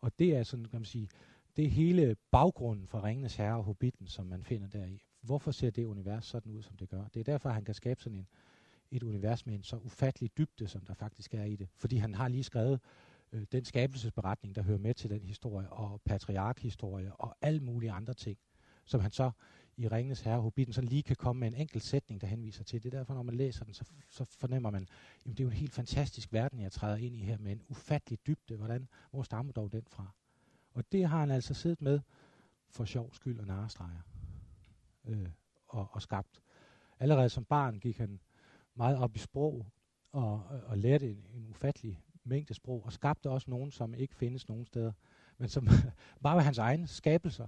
Og 0.00 0.18
det 0.18 0.36
er 0.36 0.42
sådan, 0.42 0.64
kan 0.64 0.80
man 0.80 0.84
sige, 0.84 1.08
det 1.56 1.64
er 1.64 1.70
hele 1.70 2.16
baggrunden 2.30 2.86
for 2.86 3.04
Ringenes 3.04 3.36
Herre 3.36 3.56
og 3.56 3.64
Hobbiten, 3.64 4.06
som 4.06 4.26
man 4.26 4.44
finder 4.44 4.68
deri. 4.68 5.02
Hvorfor 5.20 5.50
ser 5.50 5.70
det 5.70 5.84
univers 5.84 6.24
sådan 6.24 6.52
ud, 6.52 6.62
som 6.62 6.76
det 6.76 6.88
gør? 6.88 7.04
Det 7.14 7.20
er 7.20 7.24
derfor, 7.24 7.50
han 7.50 7.64
kan 7.64 7.74
skabe 7.74 8.02
sådan 8.02 8.18
en, 8.18 8.28
et 8.90 9.02
univers 9.02 9.46
med 9.46 9.54
en 9.54 9.62
så 9.62 9.76
ufattelig 9.76 10.38
dybde, 10.38 10.68
som 10.68 10.80
der 10.80 10.94
faktisk 10.94 11.34
er 11.34 11.44
i 11.44 11.56
det. 11.56 11.68
Fordi 11.76 11.96
han 11.96 12.14
har 12.14 12.28
lige 12.28 12.44
skrevet 12.44 12.80
øh, 13.32 13.46
den 13.52 13.64
skabelsesberetning, 13.64 14.54
der 14.54 14.62
hører 14.62 14.78
med 14.78 14.94
til 14.94 15.10
den 15.10 15.24
historie, 15.24 15.72
og 15.72 16.00
patriarkhistorie, 16.04 17.16
og 17.16 17.36
alle 17.40 17.60
mulige 17.60 17.92
andre 17.92 18.14
ting, 18.14 18.38
som 18.84 19.00
han 19.00 19.10
så 19.10 19.30
i 19.76 19.88
Ringens 19.88 20.20
Herre, 20.20 20.40
Hobbiten 20.40 20.72
sådan 20.72 20.88
lige 20.88 21.02
kan 21.02 21.16
komme 21.16 21.40
med 21.40 21.48
en 21.48 21.54
enkelt 21.54 21.84
sætning, 21.84 22.20
der 22.20 22.26
henviser 22.26 22.64
til. 22.64 22.82
Det 22.82 22.94
er 22.94 22.98
derfor, 22.98 23.14
når 23.14 23.22
man 23.22 23.34
læser 23.34 23.64
den, 23.64 23.74
så, 23.74 23.84
så 24.10 24.24
fornemmer 24.24 24.70
man, 24.70 24.88
at 25.26 25.30
det 25.30 25.40
er 25.40 25.44
jo 25.44 25.50
en 25.50 25.56
helt 25.56 25.72
fantastisk 25.72 26.32
verden, 26.32 26.60
jeg 26.60 26.72
træder 26.72 26.96
ind 26.96 27.16
i 27.16 27.20
her, 27.20 27.38
med 27.38 27.52
en 27.52 27.62
ufattelig 27.68 28.18
dybde. 28.26 28.56
Hvordan, 28.56 28.88
hvor 29.10 29.22
stammer 29.22 29.52
dog 29.52 29.72
den 29.72 29.82
fra? 29.86 30.14
Og 30.74 30.92
det 30.92 31.08
har 31.08 31.20
han 31.20 31.30
altså 31.30 31.54
siddet 31.54 31.80
med 31.80 32.00
for 32.70 32.84
sjov 32.84 33.14
skyld 33.14 33.40
og 33.40 33.46
narestreger 33.46 34.00
øh, 35.04 35.28
og, 35.68 35.88
og 35.92 36.02
skabt. 36.02 36.42
Allerede 36.98 37.28
som 37.28 37.44
barn 37.44 37.80
gik 37.80 37.98
han 37.98 38.20
meget 38.74 38.98
op 38.98 39.16
i 39.16 39.18
sprog 39.18 39.66
og, 40.12 40.42
og 40.66 40.78
lærte 40.78 41.10
en, 41.10 41.26
en 41.34 41.46
ufattelig 41.46 42.02
mængde 42.28 42.54
sprog, 42.54 42.82
og 42.84 42.92
skabte 42.92 43.30
også 43.30 43.50
nogen, 43.50 43.70
som 43.70 43.94
ikke 43.94 44.14
findes 44.14 44.48
nogen 44.48 44.64
steder, 44.64 44.92
men 45.38 45.48
som 45.48 45.68
bare 46.22 46.36
var 46.36 46.42
hans 46.42 46.58
egne 46.58 46.86
skabelser. 46.86 47.46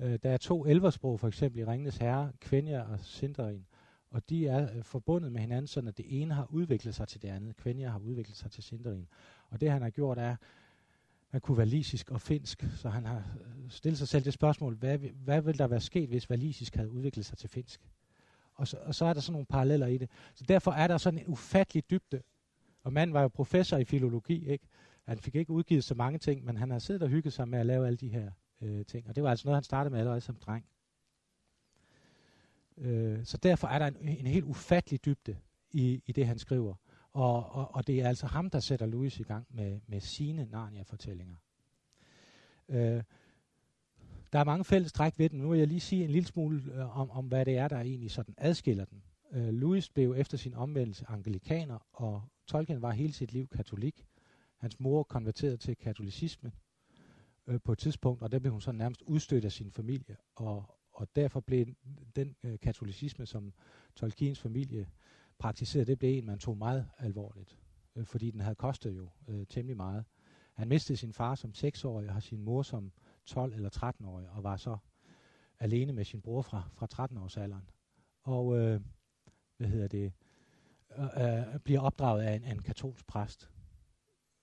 Øh, 0.00 0.18
der 0.22 0.30
er 0.30 0.36
to 0.36 0.64
elversprog, 0.64 1.20
for 1.20 1.28
eksempel 1.28 1.60
i 1.60 1.64
Ringenes 1.64 1.96
Herre, 1.96 2.32
Kvenja 2.40 2.80
og 2.80 3.00
Sindarin, 3.00 3.66
og 4.10 4.28
de 4.28 4.46
er 4.46 4.76
øh, 4.76 4.82
forbundet 4.82 5.32
med 5.32 5.40
hinanden, 5.40 5.66
sådan 5.66 5.88
at 5.88 5.96
det 5.96 6.22
ene 6.22 6.34
har 6.34 6.46
udviklet 6.50 6.94
sig 6.94 7.08
til 7.08 7.22
det 7.22 7.28
andet. 7.28 7.56
Kvenja 7.56 7.88
har 7.88 7.98
udviklet 7.98 8.36
sig 8.36 8.50
til 8.50 8.62
Sindarin. 8.62 9.08
Og 9.48 9.60
det 9.60 9.70
han 9.70 9.82
har 9.82 9.90
gjort 9.90 10.18
er, 10.18 10.36
han 11.28 11.40
kunne 11.40 11.56
valisisk 11.56 12.10
og 12.10 12.20
finsk, 12.20 12.66
så 12.76 12.88
han 12.88 13.06
har 13.06 13.16
øh, 13.16 13.70
stillet 13.70 13.98
sig 13.98 14.08
selv 14.08 14.24
det 14.24 14.32
spørgsmål, 14.32 14.74
hvad, 14.74 14.98
hvad 14.98 15.40
ville 15.40 15.58
der 15.58 15.66
være 15.66 15.80
sket, 15.80 16.08
hvis 16.08 16.30
valisisk 16.30 16.74
havde 16.74 16.90
udviklet 16.90 17.26
sig 17.26 17.38
til 17.38 17.48
finsk? 17.48 17.80
Og 18.54 18.68
så, 18.68 18.76
og 18.76 18.94
så 18.94 19.04
er 19.04 19.12
der 19.12 19.20
sådan 19.20 19.32
nogle 19.32 19.46
paralleller 19.46 19.86
i 19.86 19.98
det. 19.98 20.10
Så 20.34 20.44
derfor 20.48 20.70
er 20.70 20.86
der 20.86 20.98
sådan 20.98 21.18
en 21.18 21.26
ufattelig 21.26 21.90
dybde. 21.90 22.22
Og 22.82 22.92
manden 22.92 23.14
var 23.14 23.22
jo 23.22 23.28
professor 23.28 23.76
i 23.76 23.84
filologi, 23.84 24.48
ikke? 24.48 24.66
Han 25.04 25.18
fik 25.18 25.34
ikke 25.34 25.50
udgivet 25.50 25.84
så 25.84 25.94
mange 25.94 26.18
ting, 26.18 26.44
men 26.44 26.56
han 26.56 26.70
har 26.70 26.78
siddet 26.78 27.02
og 27.02 27.08
hygget 27.08 27.32
sig 27.32 27.48
med 27.48 27.58
at 27.58 27.66
lave 27.66 27.86
alle 27.86 27.96
de 27.96 28.08
her 28.08 28.30
øh, 28.60 28.84
ting. 28.84 29.08
Og 29.08 29.16
det 29.16 29.22
var 29.22 29.30
altså 29.30 29.48
noget, 29.48 29.56
han 29.56 29.64
startede 29.64 29.90
med 29.90 29.98
allerede 29.98 30.20
som 30.20 30.36
dreng. 30.36 30.64
Øh, 32.78 33.24
så 33.24 33.36
derfor 33.36 33.68
er 33.68 33.78
der 33.78 33.86
en, 33.86 34.08
en 34.08 34.26
helt 34.26 34.44
ufattelig 34.44 35.04
dybde 35.04 35.36
i, 35.70 36.02
i 36.06 36.12
det, 36.12 36.26
han 36.26 36.38
skriver. 36.38 36.74
Og, 37.12 37.50
og, 37.50 37.74
og 37.74 37.86
det 37.86 38.00
er 38.00 38.08
altså 38.08 38.26
ham, 38.26 38.50
der 38.50 38.60
sætter 38.60 38.86
Louis 38.86 39.20
i 39.20 39.22
gang 39.22 39.46
med, 39.50 39.80
med 39.86 40.00
sine 40.00 40.44
Narnia-fortællinger. 40.50 41.36
Øh, 42.68 43.02
der 44.32 44.38
er 44.38 44.44
mange 44.44 44.64
fælles 44.64 44.92
træk 44.92 45.18
ved 45.18 45.28
den. 45.28 45.38
Nu 45.38 45.48
vil 45.48 45.58
jeg 45.58 45.68
lige 45.68 45.80
sige 45.80 46.04
en 46.04 46.10
lille 46.10 46.26
smule 46.26 46.62
øh, 46.74 46.98
om, 46.98 47.10
om, 47.10 47.26
hvad 47.26 47.44
det 47.44 47.56
er, 47.56 47.68
der 47.68 47.80
egentlig 47.80 48.10
sådan 48.10 48.34
adskiller 48.38 48.84
den. 48.84 49.02
Øh, 49.32 49.48
Louis 49.48 49.90
blev 49.90 50.14
efter 50.16 50.38
sin 50.38 50.54
omvendelse 50.54 51.04
anglikaner, 51.08 51.78
og 51.92 52.22
Tolkien 52.52 52.82
var 52.82 52.90
hele 52.90 53.12
sit 53.12 53.32
liv 53.32 53.48
katolik. 53.48 54.06
Hans 54.56 54.80
mor 54.80 55.02
konverterede 55.02 55.56
til 55.56 55.76
katolicismen 55.76 56.52
øh, 57.46 57.60
på 57.64 57.72
et 57.72 57.78
tidspunkt, 57.78 58.22
og 58.22 58.32
der 58.32 58.38
blev 58.38 58.52
hun 58.52 58.60
så 58.60 58.72
nærmest 58.72 59.02
udstødt 59.02 59.44
af 59.44 59.52
sin 59.52 59.70
familie, 59.70 60.16
og, 60.34 60.78
og 60.92 61.08
derfor 61.16 61.40
blev 61.40 61.66
den 62.16 62.36
øh, 62.42 62.58
katolicisme, 62.58 63.26
som 63.26 63.52
Tolkiens 63.96 64.40
familie 64.40 64.88
praktiserede, 65.38 65.86
det 65.86 65.98
blev 65.98 66.18
en, 66.18 66.26
man 66.26 66.38
tog 66.38 66.56
meget 66.56 66.88
alvorligt, 66.98 67.58
øh, 67.96 68.06
fordi 68.06 68.30
den 68.30 68.40
havde 68.40 68.54
kostet 68.54 68.96
jo 68.96 69.10
øh, 69.28 69.46
temmelig 69.46 69.76
meget. 69.76 70.04
Han 70.54 70.68
mistede 70.68 70.96
sin 70.96 71.12
far 71.12 71.34
som 71.34 71.52
6-årig 71.56 72.08
og 72.08 72.14
har 72.14 72.20
sin 72.20 72.42
mor 72.42 72.62
som 72.62 72.92
12 73.26 73.54
eller 73.54 73.70
13-årig, 73.76 74.30
og 74.30 74.42
var 74.42 74.56
så 74.56 74.76
alene 75.58 75.92
med 75.92 76.04
sin 76.04 76.22
bror 76.22 76.42
fra, 76.42 76.62
fra 76.72 76.86
13-årsalderen. 76.94 77.70
Og 78.22 78.58
øh, 78.58 78.80
hvad 79.56 79.68
hedder 79.68 79.88
det, 79.88 80.12
Øh, 80.98 81.04
øh, 81.04 81.58
bliver 81.58 81.80
opdraget 81.80 82.22
af 82.22 82.34
en, 82.34 82.44
af 82.44 82.50
en 82.50 82.62
katolsk 82.62 83.06
præst. 83.06 83.50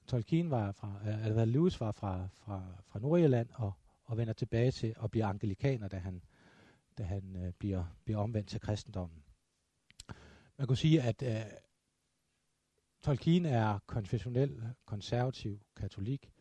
Tolkien 0.07 0.51
var 0.51 0.71
fra, 0.71 1.01
øh, 1.07 1.25
eller 1.25 1.45
Lewis 1.45 1.79
var 1.79 1.91
fra, 1.91 2.27
fra, 2.33 2.63
fra 2.87 2.99
Nordjylland 2.99 3.49
og, 3.53 3.73
og 4.03 4.17
vender 4.17 4.33
tilbage 4.33 4.71
til 4.71 4.95
at 5.03 5.11
blive 5.11 5.25
anglikaner, 5.25 5.87
da 5.87 5.97
han, 5.97 6.21
da 6.97 7.03
han 7.03 7.35
øh, 7.35 7.53
bliver, 7.53 7.83
bliver 8.05 8.19
omvendt 8.19 8.49
til 8.49 8.59
kristendommen. 8.59 9.23
Man 10.57 10.67
kunne 10.67 10.77
sige, 10.77 11.01
at 11.01 11.23
øh, 11.23 11.51
Tolkien 13.01 13.45
er 13.45 13.79
konfessionel, 13.87 14.63
konservativ, 14.85 15.59
katolik, 15.75 16.31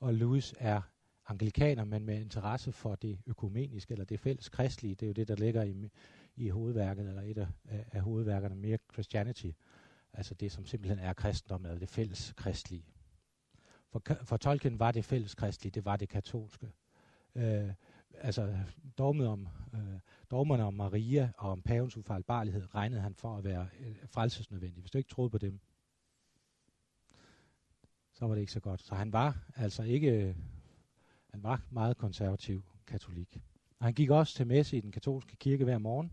og 0.00 0.14
Lewis 0.14 0.54
er 0.58 0.80
anglikaner, 1.28 1.84
men 1.84 2.04
med 2.04 2.20
interesse 2.20 2.72
for 2.72 2.94
det 2.94 3.18
økumeniske, 3.26 3.92
eller 3.92 4.04
det 4.04 4.20
fælles 4.20 4.48
kristlige. 4.48 4.94
Det 4.94 5.02
er 5.02 5.06
jo 5.06 5.12
det, 5.12 5.28
der 5.28 5.36
ligger 5.36 5.62
i, 5.62 5.90
i 6.36 6.48
hovedværket, 6.48 7.08
eller 7.08 7.22
et 7.22 7.38
af, 7.38 7.48
af 7.92 8.00
hovedværkerne, 8.00 8.54
mere 8.54 8.78
Christianity. 8.92 9.50
Altså 10.12 10.34
det, 10.34 10.52
som 10.52 10.66
simpelthen 10.66 10.98
er 10.98 11.12
kristendom, 11.12 11.64
eller 11.64 11.78
det 11.78 11.88
fælles 11.88 12.34
kristlige. 12.36 12.84
For, 13.88 14.02
for 14.24 14.36
Tolkien 14.36 14.78
var 14.78 14.92
det 14.92 15.04
fælles 15.04 15.34
kristlige, 15.34 15.70
det 15.70 15.84
var 15.84 15.96
det 15.96 16.08
katolske. 16.08 16.72
Øh, 17.34 17.70
altså 18.14 18.58
dogmet 18.98 19.26
om, 19.26 19.48
øh, 19.74 20.00
dogmerne 20.30 20.64
om 20.64 20.74
Maria 20.74 21.32
og 21.38 21.50
om 21.50 21.62
pavens 21.62 21.96
ufejlbarlighed 21.96 22.74
regnede 22.74 23.00
han 23.00 23.14
for 23.14 23.36
at 23.36 23.44
være 23.44 23.68
øh, 23.80 23.96
frelsesnødvendig. 24.06 24.80
Hvis 24.80 24.90
du 24.90 24.98
ikke 24.98 25.10
troede 25.10 25.30
på 25.30 25.38
dem, 25.38 25.60
så 28.12 28.26
var 28.26 28.34
det 28.34 28.40
ikke 28.40 28.52
så 28.52 28.60
godt. 28.60 28.82
Så 28.82 28.94
han 28.94 29.12
var 29.12 29.38
altså 29.56 29.82
ikke, 29.82 30.10
øh, 30.10 30.36
han 31.30 31.42
var 31.42 31.62
meget 31.70 31.96
konservativ 31.96 32.62
katolik. 32.86 33.40
Og 33.78 33.84
han 33.84 33.94
gik 33.94 34.10
også 34.10 34.34
til 34.34 34.46
messe 34.46 34.76
i 34.76 34.80
den 34.80 34.92
katolske 34.92 35.36
kirke 35.36 35.64
hver 35.64 35.78
morgen. 35.78 36.12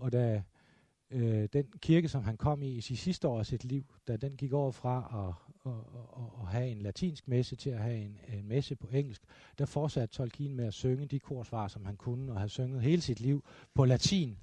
Og 0.00 0.12
da 0.12 0.42
øh, 1.10 1.48
den 1.52 1.66
kirke, 1.80 2.08
som 2.08 2.22
han 2.22 2.36
kom 2.36 2.62
i 2.62 2.68
i 2.68 2.80
sit 2.80 2.98
sidste 2.98 3.28
år 3.28 3.38
af 3.38 3.46
sit 3.46 3.64
liv, 3.64 3.84
da 4.08 4.16
den 4.16 4.36
gik 4.36 4.52
over 4.52 4.70
fra 4.70 4.96
at, 5.28 5.34
at, 5.72 5.78
at, 6.16 6.42
at 6.42 6.46
have 6.46 6.68
en 6.68 6.82
latinsk 6.82 7.28
messe 7.28 7.56
til 7.56 7.70
at 7.70 7.78
have 7.78 7.96
en, 7.96 8.18
en 8.28 8.48
messe 8.48 8.76
på 8.76 8.86
engelsk, 8.92 9.22
der 9.58 9.66
fortsatte 9.66 10.14
Tolkien 10.14 10.56
med 10.56 10.66
at 10.66 10.74
synge 10.74 11.06
de 11.06 11.20
korsvar, 11.20 11.68
som 11.68 11.84
han 11.84 11.96
kunne, 11.96 12.32
og 12.32 12.38
havde 12.38 12.48
sunget 12.48 12.82
hele 12.82 13.02
sit 13.02 13.20
liv 13.20 13.44
på 13.74 13.84
latin. 13.84 14.38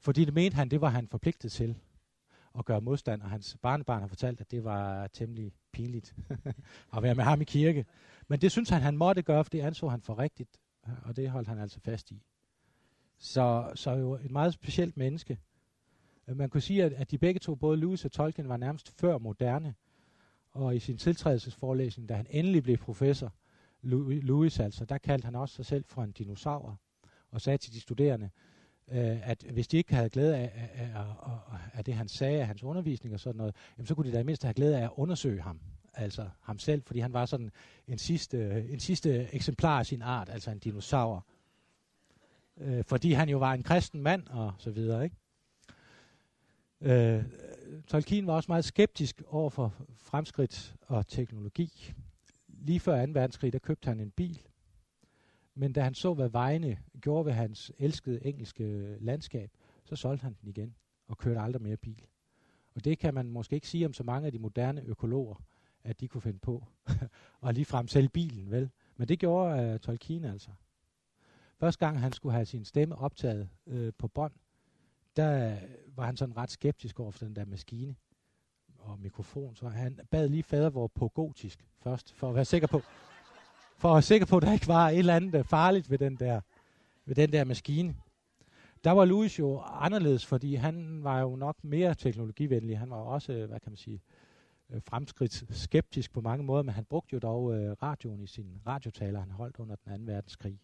Fordi 0.00 0.24
det 0.24 0.34
mente 0.34 0.54
han, 0.54 0.68
det 0.68 0.80
var 0.80 0.88
han 0.88 1.08
forpligtet 1.08 1.52
til 1.52 1.76
at 2.58 2.64
gøre 2.64 2.80
modstand, 2.80 3.22
og 3.22 3.30
hans 3.30 3.56
barnebarn 3.62 4.00
har 4.00 4.08
fortalt, 4.08 4.40
at 4.40 4.50
det 4.50 4.64
var 4.64 5.06
temmelig 5.06 5.52
pinligt 5.72 6.14
at 6.96 7.02
være 7.02 7.14
med 7.14 7.24
ham 7.24 7.40
i 7.40 7.44
kirke. 7.44 7.86
Men 8.28 8.40
det 8.40 8.52
synes 8.52 8.68
han, 8.68 8.82
han 8.82 8.96
måtte 8.96 9.22
gøre, 9.22 9.44
for 9.44 9.50
det 9.50 9.60
anså 9.60 9.88
han 9.88 10.02
for 10.02 10.18
rigtigt, 10.18 10.60
og 11.04 11.16
det 11.16 11.30
holdt 11.30 11.48
han 11.48 11.58
altså 11.58 11.80
fast 11.80 12.10
i. 12.10 12.22
Så, 13.24 13.72
så 13.74 13.90
jo 13.90 14.14
et 14.14 14.30
meget 14.30 14.54
specielt 14.54 14.96
menneske. 14.96 15.38
Øh, 16.28 16.36
man 16.36 16.50
kunne 16.50 16.60
sige, 16.60 16.84
at, 16.84 16.92
at 16.92 17.10
de 17.10 17.18
begge 17.18 17.40
to, 17.40 17.54
både 17.54 17.76
Lewis 17.76 18.04
og 18.04 18.12
Tolkien, 18.12 18.48
var 18.48 18.56
nærmest 18.56 19.00
før 19.00 19.18
moderne. 19.18 19.74
Og 20.52 20.76
i 20.76 20.78
sin 20.78 20.96
tiltrædelsesforelæsning, 20.96 22.08
da 22.08 22.14
han 22.14 22.26
endelig 22.30 22.62
blev 22.62 22.76
professor, 22.76 23.32
Lewis 23.82 24.60
altså, 24.60 24.84
der 24.84 24.98
kaldte 24.98 25.24
han 25.24 25.34
også 25.34 25.54
sig 25.54 25.66
selv 25.66 25.84
for 25.88 26.02
en 26.02 26.12
dinosaur, 26.12 26.78
og 27.30 27.40
sagde 27.40 27.58
til 27.58 27.72
de 27.72 27.80
studerende, 27.80 28.30
øh, 28.88 29.28
at 29.28 29.44
hvis 29.52 29.68
de 29.68 29.76
ikke 29.76 29.94
havde 29.94 30.10
glæde 30.10 30.36
af, 30.36 30.52
af, 30.54 30.90
af, 30.94 31.04
af, 31.52 31.58
af 31.72 31.84
det, 31.84 31.94
han 31.94 32.08
sagde, 32.08 32.40
af 32.40 32.46
hans 32.46 32.62
undervisning 32.62 33.14
og 33.14 33.20
sådan 33.20 33.36
noget, 33.36 33.54
jamen, 33.78 33.86
så 33.86 33.94
kunne 33.94 34.10
de 34.10 34.16
da 34.16 34.22
mindst 34.22 34.42
have 34.42 34.54
glæde 34.54 34.78
af 34.78 34.84
at 34.84 34.90
undersøge 34.96 35.42
ham, 35.42 35.60
altså 35.94 36.28
ham 36.40 36.58
selv, 36.58 36.82
fordi 36.86 37.00
han 37.00 37.12
var 37.12 37.26
sådan 37.26 37.50
en 37.88 37.98
sidste, 37.98 38.68
en 38.68 38.80
sidste 38.80 39.34
eksemplar 39.34 39.78
af 39.78 39.86
sin 39.86 40.02
art, 40.02 40.28
altså 40.28 40.50
en 40.50 40.58
dinosaur. 40.58 41.26
Øh, 42.62 42.84
fordi 42.84 43.12
han 43.12 43.28
jo 43.28 43.38
var 43.38 43.52
en 43.52 43.62
kristen 43.62 44.02
mand 44.02 44.28
og 44.28 44.52
så 44.58 44.70
videre, 44.70 45.04
ikke? 45.04 45.16
Øh, 46.80 47.24
Tolkien 47.86 48.26
var 48.26 48.32
også 48.32 48.50
meget 48.50 48.64
skeptisk 48.64 49.22
over 49.26 49.50
for 49.50 49.74
fremskridt 49.96 50.76
og 50.86 51.06
teknologi. 51.06 51.92
Lige 52.48 52.80
før 52.80 53.06
2. 53.06 53.12
verdenskrig, 53.12 53.52
der 53.52 53.58
købte 53.58 53.88
han 53.88 54.00
en 54.00 54.10
bil. 54.10 54.42
Men 55.54 55.72
da 55.72 55.80
han 55.80 55.94
så, 55.94 56.14
hvad 56.14 56.28
vejene 56.28 56.78
gjorde 57.00 57.26
ved 57.26 57.32
hans 57.32 57.72
elskede 57.78 58.26
engelske 58.26 58.96
landskab, 59.00 59.50
så 59.84 59.96
solgte 59.96 60.22
han 60.22 60.36
den 60.40 60.48
igen 60.48 60.74
og 61.08 61.18
kørte 61.18 61.40
aldrig 61.40 61.62
mere 61.62 61.76
bil. 61.76 62.04
Og 62.74 62.84
det 62.84 62.98
kan 62.98 63.14
man 63.14 63.30
måske 63.30 63.54
ikke 63.54 63.68
sige 63.68 63.86
om 63.86 63.92
så 63.92 64.02
mange 64.02 64.26
af 64.26 64.32
de 64.32 64.38
moderne 64.38 64.82
økologer, 64.82 65.42
at 65.84 66.00
de 66.00 66.08
kunne 66.08 66.20
finde 66.20 66.38
på 66.38 66.66
at 67.46 67.54
ligefrem 67.54 67.88
sælge 67.88 68.08
bilen, 68.08 68.50
vel? 68.50 68.70
Men 68.96 69.08
det 69.08 69.18
gjorde 69.18 69.74
uh, 69.74 69.80
Tolkien 69.80 70.24
altså. 70.24 70.50
Første 71.62 71.86
gang 71.86 72.00
han 72.00 72.12
skulle 72.12 72.32
have 72.32 72.44
sin 72.44 72.64
stemme 72.64 72.98
optaget 72.98 73.48
øh, 73.66 73.92
på 73.98 74.08
bånd, 74.08 74.32
der 75.16 75.56
var 75.96 76.06
han 76.06 76.16
sådan 76.16 76.36
ret 76.36 76.50
skeptisk 76.50 77.00
over 77.00 77.10
for 77.10 77.24
den 77.24 77.36
der 77.36 77.44
maskine 77.44 77.94
og 78.78 78.98
mikrofon, 79.00 79.56
så 79.56 79.68
han 79.68 79.98
bad 80.10 80.28
lige 80.28 80.42
fadervor 80.42 80.86
på 80.86 81.08
gotisk 81.08 81.66
først, 81.82 82.14
for 82.14 82.28
at 82.28 82.34
være 82.34 82.44
sikker 82.44 82.68
på, 82.68 82.80
for 83.76 83.88
at 83.88 83.94
være 83.94 84.02
sikker 84.02 84.26
på, 84.26 84.36
at 84.36 84.42
der 84.42 84.52
ikke 84.52 84.68
var 84.68 84.88
et 84.88 84.98
eller 84.98 85.16
andet 85.16 85.34
øh, 85.34 85.44
farligt 85.44 85.90
ved 85.90 85.98
den 85.98 86.16
der, 86.16 86.40
ved 87.04 87.14
den 87.14 87.32
der 87.32 87.44
maskine. 87.44 87.94
Der 88.84 88.90
var 88.90 89.04
Louis 89.04 89.38
jo 89.38 89.60
anderledes, 89.60 90.26
fordi 90.26 90.54
han 90.54 91.04
var 91.04 91.20
jo 91.20 91.36
nok 91.36 91.64
mere 91.64 91.94
teknologivenlig. 91.94 92.78
Han 92.78 92.90
var 92.90 92.96
også, 92.96 93.32
øh, 93.32 93.48
hvad 93.48 93.60
kan 93.60 93.72
man 93.72 93.76
sige, 93.76 94.02
øh, 94.70 94.80
fremskridt 94.82 95.44
skeptisk 95.56 96.12
på 96.12 96.20
mange 96.20 96.44
måder, 96.44 96.62
men 96.62 96.74
han 96.74 96.84
brugte 96.84 97.14
jo 97.14 97.18
dog 97.18 97.54
øh, 97.54 97.76
radioen 97.82 98.20
i 98.20 98.26
sin 98.26 98.60
radiotaler, 98.66 99.20
han 99.20 99.30
holdt 99.30 99.58
under 99.58 99.76
den 99.84 99.92
anden 99.92 100.08
verdenskrig. 100.08 100.60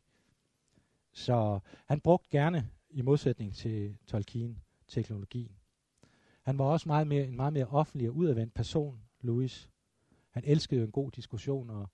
Så 1.19 1.59
han 1.87 2.01
brugte 2.01 2.29
gerne 2.31 2.71
i 2.91 3.03
modsætning 3.03 3.55
til 3.55 3.97
Tolkien, 4.07 4.59
teknologien. 4.89 5.53
Han 6.43 6.59
var 6.59 6.65
også 6.65 6.89
meget 6.89 7.07
mere, 7.07 7.25
en 7.25 7.37
meget 7.37 7.53
mere 7.53 7.67
offentlig 7.67 8.09
og 8.09 8.17
udadvendt 8.17 8.55
person, 8.55 9.01
Louis. 9.21 9.71
Han 10.31 10.43
elskede 10.47 10.85
en 10.85 10.91
god 10.91 11.11
diskussion, 11.11 11.71
og 11.71 11.89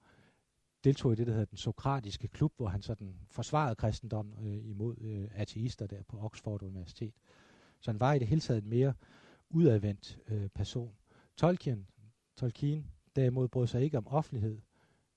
deltog 0.85 1.13
i 1.13 1.17
det, 1.17 1.27
der 1.27 1.33
hedder 1.33 1.47
den 1.47 1.59
sokratiske 1.59 2.29
klub, 2.29 2.53
hvor 2.57 2.69
han 2.69 2.83
sådan 2.83 3.15
forsvarede 3.31 3.75
kristendommen 3.75 4.47
øh, 4.47 4.69
imod 4.69 4.97
øh, 5.01 5.29
ateister 5.35 5.87
der 5.87 6.03
på 6.03 6.19
Oxford 6.19 6.63
Universitet. 6.63 7.15
Så 7.81 7.91
han 7.91 8.01
var 8.01 8.13
i 8.13 8.19
det 8.19 8.29
hele 8.29 8.41
taget 8.41 8.63
en 8.63 8.71
mere 8.71 8.95
udadvendt 9.51 10.19
øh, 10.29 10.49
person. 10.49 10.95
Tolkien, 11.37 11.87
Tolkien 12.37 12.87
derimod 13.17 13.49
brød 13.49 13.67
sig 13.67 13.83
ikke 13.83 13.99
om 13.99 14.07
offentlighed, 14.07 14.61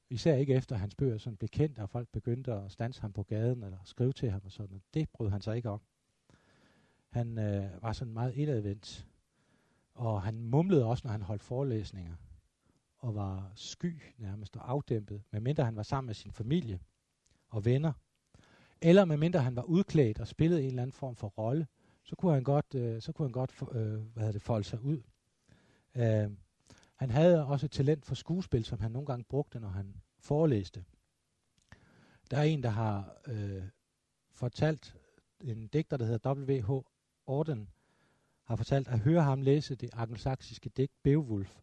især 0.09 0.35
ikke 0.35 0.53
efter 0.53 0.75
hans 0.75 0.95
bøger 0.95 1.17
sådan 1.17 1.37
blev 1.37 1.49
kendt, 1.49 1.79
og 1.79 1.89
folk 1.89 2.07
begyndte 2.09 2.53
at 2.53 2.71
stanse 2.71 3.01
ham 3.01 3.13
på 3.13 3.23
gaden 3.23 3.63
eller 3.63 3.77
skrive 3.83 4.13
til 4.13 4.31
ham 4.31 4.41
og 4.45 4.51
sådan 4.51 4.81
Det 4.93 5.09
brød 5.09 5.29
han 5.29 5.41
sig 5.41 5.55
ikke 5.55 5.69
om. 5.69 5.81
Han 7.09 7.37
øh, 7.37 7.81
var 7.81 7.93
sådan 7.93 8.13
meget 8.13 8.33
indadvendt, 8.33 9.07
og 9.93 10.21
han 10.21 10.39
mumlede 10.39 10.85
også, 10.85 11.01
når 11.05 11.11
han 11.11 11.21
holdt 11.21 11.43
forelæsninger, 11.43 12.15
og 12.97 13.15
var 13.15 13.51
sky 13.55 14.01
nærmest 14.17 14.57
og 14.57 14.71
afdæmpet, 14.71 15.23
medmindre 15.31 15.65
han 15.65 15.75
var 15.75 15.83
sammen 15.83 16.07
med 16.07 16.15
sin 16.15 16.31
familie 16.31 16.79
og 17.49 17.65
venner, 17.65 17.93
eller 18.81 19.05
medmindre 19.05 19.39
han 19.39 19.55
var 19.55 19.63
udklædt 19.63 20.19
og 20.19 20.27
spillede 20.27 20.61
en 20.61 20.67
eller 20.67 20.81
anden 20.81 20.93
form 20.93 21.15
for 21.15 21.27
rolle, 21.27 21.67
så 22.03 22.15
kunne 22.15 22.33
han 22.33 22.43
godt, 22.43 22.75
øh, 22.75 23.01
så 23.01 23.11
kunne 23.11 23.27
han 23.27 23.31
godt 23.31 23.61
øh, 23.71 23.99
hvad 24.13 24.33
det, 24.33 24.41
folde 24.41 24.63
sig 24.63 24.81
ud. 24.81 25.01
Øh, 25.95 26.29
han 26.97 27.09
havde 27.09 27.45
også 27.45 27.65
et 27.65 27.71
talent 27.71 28.05
for 28.05 28.15
skuespil, 28.15 28.65
som 28.65 28.79
han 28.79 28.91
nogle 28.91 29.05
gange 29.05 29.25
brugte, 29.29 29.59
når 29.59 29.69
han 29.69 29.95
forelæste. 30.19 30.85
Der 32.31 32.37
er 32.37 32.43
en, 32.43 32.63
der 32.63 32.69
har 32.69 33.17
øh, 33.27 33.63
fortalt, 34.31 34.95
en 35.41 35.67
digter, 35.67 35.97
der 35.97 36.05
hedder 36.05 36.33
W.H. 36.33 36.85
Orden, 37.25 37.69
har 38.43 38.55
fortalt, 38.55 38.87
at 38.87 38.99
høre 38.99 39.23
ham 39.23 39.41
læse 39.41 39.75
det 39.75 39.89
angelsaksiske 39.93 40.69
digt 40.69 41.03
Beowulf, 41.03 41.59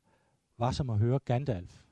var 0.58 0.70
som 0.70 0.90
at 0.90 0.98
høre 0.98 1.18
Gandalf. 1.18 1.82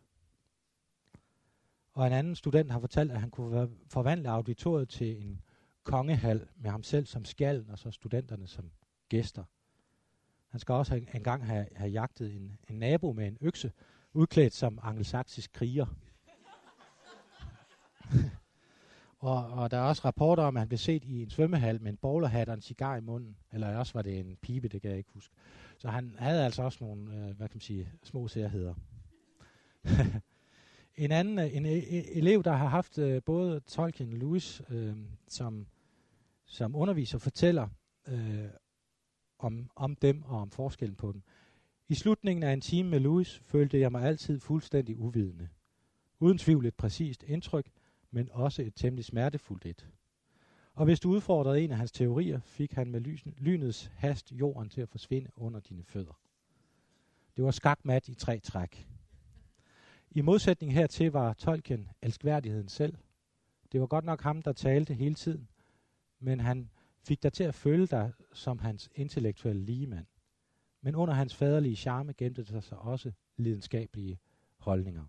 Og 1.92 2.06
en 2.06 2.12
anden 2.12 2.36
student 2.36 2.70
har 2.70 2.80
fortalt, 2.80 3.12
at 3.12 3.20
han 3.20 3.30
kunne 3.30 3.70
forvandle 3.86 4.28
auditoriet 4.28 4.88
til 4.88 5.22
en 5.24 5.40
kongehal 5.82 6.48
med 6.56 6.70
ham 6.70 6.82
selv 6.82 7.06
som 7.06 7.24
skallen 7.24 7.70
og 7.70 7.78
så 7.78 7.90
studenterne 7.90 8.46
som 8.46 8.70
gæster. 9.08 9.44
Han 10.52 10.60
skal 10.60 10.72
også 10.72 10.92
have, 10.92 11.14
engang 11.14 11.46
have, 11.46 11.66
have 11.74 11.90
jagtet 11.90 12.36
en, 12.36 12.58
en 12.70 12.78
nabo 12.78 13.12
med 13.12 13.28
en 13.28 13.38
økse, 13.40 13.72
udklædt 14.12 14.52
som 14.52 14.78
angelsaksisk 14.82 15.52
kriger. 15.52 15.86
og, 19.18 19.46
og 19.46 19.70
der 19.70 19.76
er 19.76 19.82
også 19.82 20.02
rapporter 20.04 20.42
om, 20.42 20.56
at 20.56 20.60
han 20.60 20.68
blev 20.68 20.78
set 20.78 21.04
i 21.04 21.22
en 21.22 21.30
svømmehal 21.30 21.82
med 21.82 21.90
en 21.90 21.96
bowlerhat 21.96 22.48
og 22.48 22.54
en 22.54 22.60
cigar 22.60 22.96
i 22.96 23.00
munden. 23.00 23.36
Eller 23.52 23.76
også 23.76 23.92
var 23.94 24.02
det 24.02 24.18
en 24.18 24.36
pibe, 24.42 24.68
det 24.68 24.82
kan 24.82 24.90
jeg 24.90 24.98
ikke 24.98 25.10
huske. 25.14 25.34
Så 25.78 25.88
han 25.88 26.14
havde 26.18 26.44
altså 26.44 26.62
også 26.62 26.84
nogle, 26.84 27.14
øh, 27.14 27.36
hvad 27.36 27.48
kan 27.48 27.56
man 27.56 27.60
sige, 27.60 27.92
små 28.02 28.28
særheder. 28.28 28.74
en 30.96 31.12
anden 31.12 31.38
øh, 31.38 31.56
en, 31.56 31.66
øh, 31.66 31.72
øh, 31.72 32.02
elev, 32.12 32.42
der 32.42 32.52
har 32.52 32.66
haft 32.66 32.98
øh, 32.98 33.22
både 33.22 33.60
Tolkien 33.60 34.12
og 34.12 34.18
Lewis 34.18 34.62
øh, 34.68 34.96
som, 35.28 35.66
som 36.46 36.76
underviser, 36.76 37.18
fortæller 37.18 37.68
øh, 38.08 38.44
om, 39.44 39.70
om 39.76 39.96
dem 39.96 40.22
og 40.22 40.40
om 40.40 40.50
forskellen 40.50 40.96
på 40.96 41.12
dem. 41.12 41.22
I 41.88 41.94
slutningen 41.94 42.42
af 42.42 42.52
en 42.52 42.60
time 42.60 42.88
med 42.88 43.00
Louis 43.00 43.38
følte 43.44 43.80
jeg 43.80 43.92
mig 43.92 44.02
altid 44.02 44.40
fuldstændig 44.40 44.98
uvidende. 44.98 45.48
Uden 46.20 46.38
tvivl 46.38 46.66
et 46.66 46.74
præcist 46.74 47.22
indtryk, 47.22 47.66
men 48.10 48.28
også 48.32 48.62
et 48.62 48.74
temmelig 48.74 49.04
smertefuldt 49.04 49.66
et. 49.66 49.88
Og 50.74 50.84
hvis 50.84 51.00
du 51.00 51.10
udfordrede 51.10 51.60
en 51.60 51.70
af 51.70 51.76
hans 51.76 51.92
teorier, 51.92 52.40
fik 52.40 52.72
han 52.72 52.90
med 52.90 53.00
lynets 53.38 53.90
hast 53.96 54.32
jorden 54.32 54.68
til 54.68 54.80
at 54.80 54.88
forsvinde 54.88 55.30
under 55.36 55.60
dine 55.60 55.84
fødder. 55.84 56.20
Det 57.36 57.44
var 57.44 57.50
skakmat 57.50 58.08
i 58.08 58.14
tre 58.14 58.38
træk. 58.38 58.88
I 60.10 60.20
modsætning 60.20 60.72
hertil 60.72 61.12
var 61.12 61.32
Tolkien 61.32 61.88
elskværdigheden 62.02 62.68
selv. 62.68 62.96
Det 63.72 63.80
var 63.80 63.86
godt 63.86 64.04
nok 64.04 64.20
ham, 64.20 64.42
der 64.42 64.52
talte 64.52 64.94
hele 64.94 65.14
tiden, 65.14 65.48
men 66.20 66.40
han 66.40 66.70
fik 67.02 67.22
dig 67.22 67.32
til 67.32 67.44
at 67.44 67.54
føle 67.54 67.86
dig 67.86 68.12
som 68.32 68.58
hans 68.58 68.90
intellektuelle 68.94 69.62
ligemand. 69.62 70.06
Men 70.80 70.94
under 70.94 71.14
hans 71.14 71.34
faderlige 71.34 71.76
charme 71.76 72.12
gemte 72.12 72.44
der 72.44 72.60
sig 72.60 72.78
også 72.78 73.12
lidenskabelige 73.36 74.18
holdninger. 74.58 75.04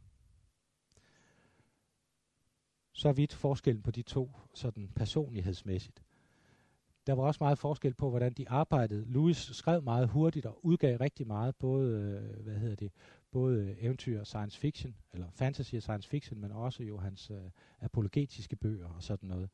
Så 2.91 3.11
vidt 3.11 3.33
forskellen 3.33 3.83
på 3.83 3.91
de 3.91 4.01
to, 4.01 4.31
sådan 4.53 4.89
personlighedsmæssigt. 4.95 6.03
Der 7.07 7.13
var 7.13 7.23
også 7.23 7.43
meget 7.43 7.57
forskel 7.57 7.93
på, 7.93 8.09
hvordan 8.09 8.33
de 8.33 8.49
arbejdede. 8.49 9.05
Louis 9.05 9.37
skrev 9.37 9.83
meget 9.83 10.09
hurtigt 10.09 10.45
og 10.45 10.65
udgav 10.65 10.97
rigtig 10.97 11.27
meget, 11.27 11.55
både, 11.55 12.01
øh, 12.01 12.43
hvad 12.43 12.55
hedder 12.55 12.75
det, 12.75 12.91
både 13.31 13.75
eventyr 13.79 14.19
og 14.19 14.27
science 14.27 14.59
fiction, 14.59 14.95
eller 15.13 15.27
fantasy 15.31 15.75
og 15.75 15.81
science 15.81 16.09
fiction, 16.09 16.41
men 16.41 16.51
også 16.51 16.83
jo 16.83 16.97
hans 16.97 17.31
øh, 17.31 17.49
apologetiske 17.81 18.55
bøger 18.55 18.87
og 18.87 19.03
sådan 19.03 19.29
noget. 19.29 19.49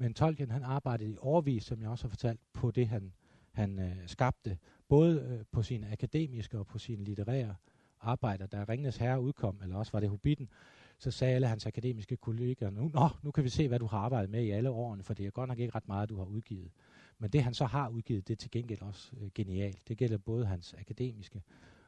Men 0.00 0.14
Tolkien 0.14 0.50
han 0.50 0.62
arbejdede 0.62 1.10
i 1.10 1.16
årvis, 1.20 1.64
som 1.64 1.80
jeg 1.82 1.90
også 1.90 2.04
har 2.04 2.08
fortalt, 2.08 2.40
på 2.52 2.70
det 2.70 2.88
han, 2.88 3.12
han 3.52 3.78
øh, 3.78 3.96
skabte, 4.06 4.58
både 4.88 5.20
øh, 5.20 5.44
på 5.52 5.62
sine 5.62 5.92
akademiske 5.92 6.58
og 6.58 6.66
på 6.66 6.78
sine 6.78 7.04
litterære 7.04 7.54
arbejder. 8.00 8.46
Da 8.46 8.64
Ringnes 8.68 8.96
Herre 8.96 9.20
udkom, 9.20 9.60
eller 9.62 9.76
også 9.76 9.92
var 9.92 10.00
det 10.00 10.08
Hobbiten, 10.08 10.48
så 10.98 11.10
sagde 11.10 11.34
alle 11.34 11.46
hans 11.46 11.66
akademiske 11.66 12.16
kolleger, 12.16 12.70
nu, 12.70 12.90
Nå, 12.94 13.08
nu 13.22 13.30
kan 13.30 13.44
vi 13.44 13.48
se, 13.48 13.68
hvad 13.68 13.78
du 13.78 13.86
har 13.86 13.98
arbejdet 13.98 14.30
med 14.30 14.44
i 14.44 14.50
alle 14.50 14.70
årene, 14.70 15.02
for 15.02 15.14
det 15.14 15.26
er 15.26 15.30
godt 15.30 15.48
nok 15.48 15.58
ikke 15.58 15.74
ret 15.74 15.88
meget, 15.88 16.08
du 16.08 16.16
har 16.16 16.24
udgivet. 16.24 16.70
Men 17.18 17.30
det 17.30 17.42
han 17.42 17.54
så 17.54 17.64
har 17.64 17.88
udgivet, 17.88 18.28
det 18.28 18.34
er 18.34 18.36
til 18.36 18.50
gengæld 18.50 18.82
også 18.82 19.12
øh, 19.20 19.30
genialt. 19.34 19.88
Det 19.88 19.98
gælder 19.98 20.18
både 20.18 20.46
hans 20.46 20.74
akademiske 20.78 21.42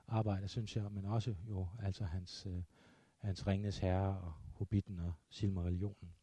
arbejde, 0.08 0.48
synes 0.48 0.76
jeg, 0.76 0.84
men 0.90 1.04
også 1.04 1.34
jo 1.48 1.66
altså 1.82 2.04
hans, 2.04 2.46
øh, 2.46 2.62
hans 3.16 3.46
Ringnes 3.46 3.78
Herre 3.78 4.18
og 4.18 4.32
Hobbiten 4.54 4.98
og 4.98 5.12
Silmarillionen. 5.28 6.19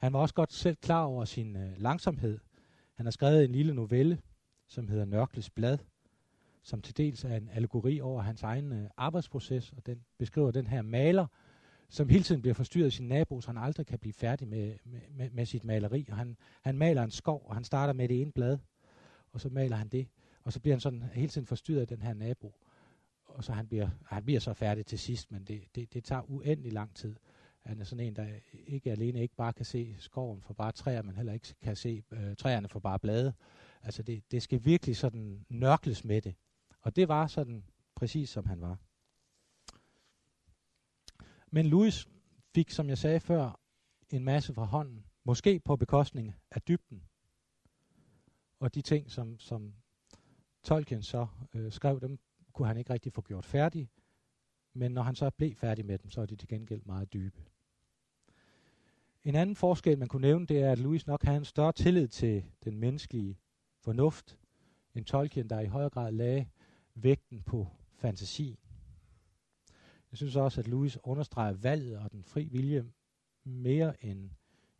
Han 0.00 0.12
var 0.12 0.18
også 0.18 0.34
godt 0.34 0.52
selv 0.52 0.76
klar 0.76 1.04
over 1.04 1.24
sin 1.24 1.56
øh, 1.56 1.72
langsomhed. 1.76 2.38
Han 2.94 3.06
har 3.06 3.10
skrevet 3.10 3.44
en 3.44 3.52
lille 3.52 3.74
novelle, 3.74 4.18
som 4.68 4.88
hedder 4.88 5.04
Nørkles 5.04 5.50
Blad, 5.50 5.78
som 6.62 6.82
til 6.82 6.96
dels 6.96 7.24
er 7.24 7.36
en 7.36 7.48
allegori 7.52 8.00
over 8.00 8.22
hans 8.22 8.42
egen 8.42 8.72
øh, 8.72 8.90
arbejdsproces, 8.96 9.72
og 9.72 9.86
den 9.86 10.04
beskriver 10.18 10.50
den 10.50 10.66
her 10.66 10.82
maler, 10.82 11.26
som 11.88 12.08
hele 12.08 12.24
tiden 12.24 12.40
bliver 12.40 12.54
forstyrret 12.54 12.86
af 12.86 12.92
sin 12.92 13.08
nabo, 13.08 13.40
så 13.40 13.48
han 13.48 13.58
aldrig 13.58 13.86
kan 13.86 13.98
blive 13.98 14.12
færdig 14.12 14.48
med, 14.48 14.74
med, 14.84 15.00
med, 15.10 15.30
med 15.30 15.46
sit 15.46 15.64
maleri. 15.64 16.06
Og 16.10 16.16
han, 16.16 16.36
han 16.62 16.78
maler 16.78 17.02
en 17.02 17.10
skov, 17.10 17.42
og 17.46 17.54
han 17.54 17.64
starter 17.64 17.92
med 17.92 18.08
det 18.08 18.20
ene 18.20 18.32
blad, 18.32 18.58
og 19.32 19.40
så 19.40 19.48
maler 19.48 19.76
han 19.76 19.88
det, 19.88 20.08
og 20.42 20.52
så 20.52 20.60
bliver 20.60 20.74
han 20.74 20.80
sådan 20.80 21.02
hele 21.14 21.28
tiden 21.28 21.46
forstyrret 21.46 21.80
af 21.80 21.88
den 21.88 22.02
her 22.02 22.14
nabo. 22.14 22.54
Og 23.24 23.44
så 23.44 23.52
han 23.52 23.66
bliver, 23.66 23.88
han 24.06 24.24
bliver 24.24 24.40
så 24.40 24.54
færdig 24.54 24.86
til 24.86 24.98
sidst, 24.98 25.32
men 25.32 25.44
det, 25.44 25.62
det, 25.74 25.94
det 25.94 26.04
tager 26.04 26.30
uendelig 26.30 26.72
lang 26.72 26.94
tid. 26.94 27.16
Han 27.64 27.80
er 27.80 27.84
sådan 27.84 28.06
en, 28.06 28.16
der 28.16 28.28
ikke 28.52 28.90
alene 28.90 29.22
ikke 29.22 29.36
bare 29.36 29.52
kan 29.52 29.64
se 29.64 29.96
skoven 29.98 30.42
for 30.42 30.54
bare 30.54 30.72
træer, 30.72 31.02
men 31.02 31.16
heller 31.16 31.32
ikke 31.32 31.54
kan 31.62 31.76
se 31.76 32.02
øh, 32.10 32.36
træerne 32.36 32.68
for 32.68 32.80
bare 32.80 32.98
blade. 32.98 33.34
Altså 33.82 34.02
det, 34.02 34.30
det 34.30 34.42
skal 34.42 34.64
virkelig 34.64 34.96
sådan 34.96 35.46
nørkles 35.48 36.04
med 36.04 36.22
det. 36.22 36.34
Og 36.80 36.96
det 36.96 37.08
var 37.08 37.26
sådan 37.26 37.64
præcis 37.94 38.30
som 38.30 38.46
han 38.46 38.60
var. 38.60 38.78
Men 41.50 41.66
Louis 41.66 42.08
fik, 42.54 42.70
som 42.70 42.88
jeg 42.88 42.98
sagde 42.98 43.20
før, 43.20 43.60
en 44.10 44.24
masse 44.24 44.54
fra 44.54 44.64
hånden. 44.64 45.06
Måske 45.24 45.60
på 45.60 45.76
bekostning 45.76 46.34
af 46.50 46.62
dybden. 46.62 47.04
Og 48.60 48.74
de 48.74 48.82
ting, 48.82 49.10
som, 49.10 49.38
som 49.38 49.74
Tolkien 50.62 51.02
så 51.02 51.26
øh, 51.54 51.72
skrev, 51.72 52.00
dem 52.00 52.18
kunne 52.52 52.68
han 52.68 52.76
ikke 52.76 52.92
rigtig 52.92 53.12
få 53.12 53.22
gjort 53.22 53.44
færdige. 53.44 53.88
Men 54.72 54.92
når 54.92 55.02
han 55.02 55.14
så 55.14 55.30
blev 55.30 55.54
færdig 55.54 55.86
med 55.86 55.98
dem, 55.98 56.10
så 56.10 56.20
er 56.20 56.26
de 56.26 56.36
til 56.36 56.48
gengæld 56.48 56.82
meget 56.84 57.12
dybe. 57.12 57.42
En 59.24 59.34
anden 59.34 59.56
forskel, 59.56 59.98
man 59.98 60.08
kunne 60.08 60.26
nævne, 60.26 60.46
det 60.46 60.62
er, 60.62 60.72
at 60.72 60.78
Louis 60.78 61.06
nok 61.06 61.22
havde 61.22 61.38
en 61.38 61.44
større 61.44 61.72
tillid 61.72 62.08
til 62.08 62.44
den 62.64 62.78
menneskelige 62.78 63.38
fornuft, 63.80 64.38
end 64.94 65.04
Tolkien, 65.04 65.50
der 65.50 65.60
i 65.60 65.66
højere 65.66 65.90
grad 65.90 66.12
lagde 66.12 66.46
vægten 66.94 67.42
på 67.42 67.68
fantasi. 67.92 68.58
Jeg 70.10 70.16
synes 70.16 70.36
også, 70.36 70.60
at 70.60 70.68
Louis 70.68 70.98
understreger 71.02 71.52
valget 71.52 71.98
og 71.98 72.12
den 72.12 72.24
fri 72.24 72.48
vilje 72.48 72.84
mere 73.44 74.04
end, 74.04 74.30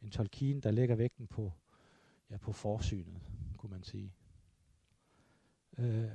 end 0.03 0.11
Tolkien, 0.11 0.61
der 0.61 0.71
lægger 0.71 0.97
vægten 0.97 1.27
på, 1.27 1.53
ja, 2.31 2.37
på 2.37 2.53
forsynet, 2.53 3.21
kunne 3.57 3.71
man 3.71 3.83
sige. 3.83 4.15
Øh, 5.79 6.11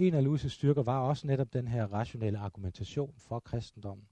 en 0.00 0.14
af 0.14 0.24
Louis' 0.24 0.48
styrker 0.48 0.82
var 0.82 1.00
også 1.00 1.26
netop 1.26 1.52
den 1.52 1.68
her 1.68 1.86
rationelle 1.86 2.38
argumentation 2.38 3.14
for 3.16 3.40
kristendommen. 3.40 4.08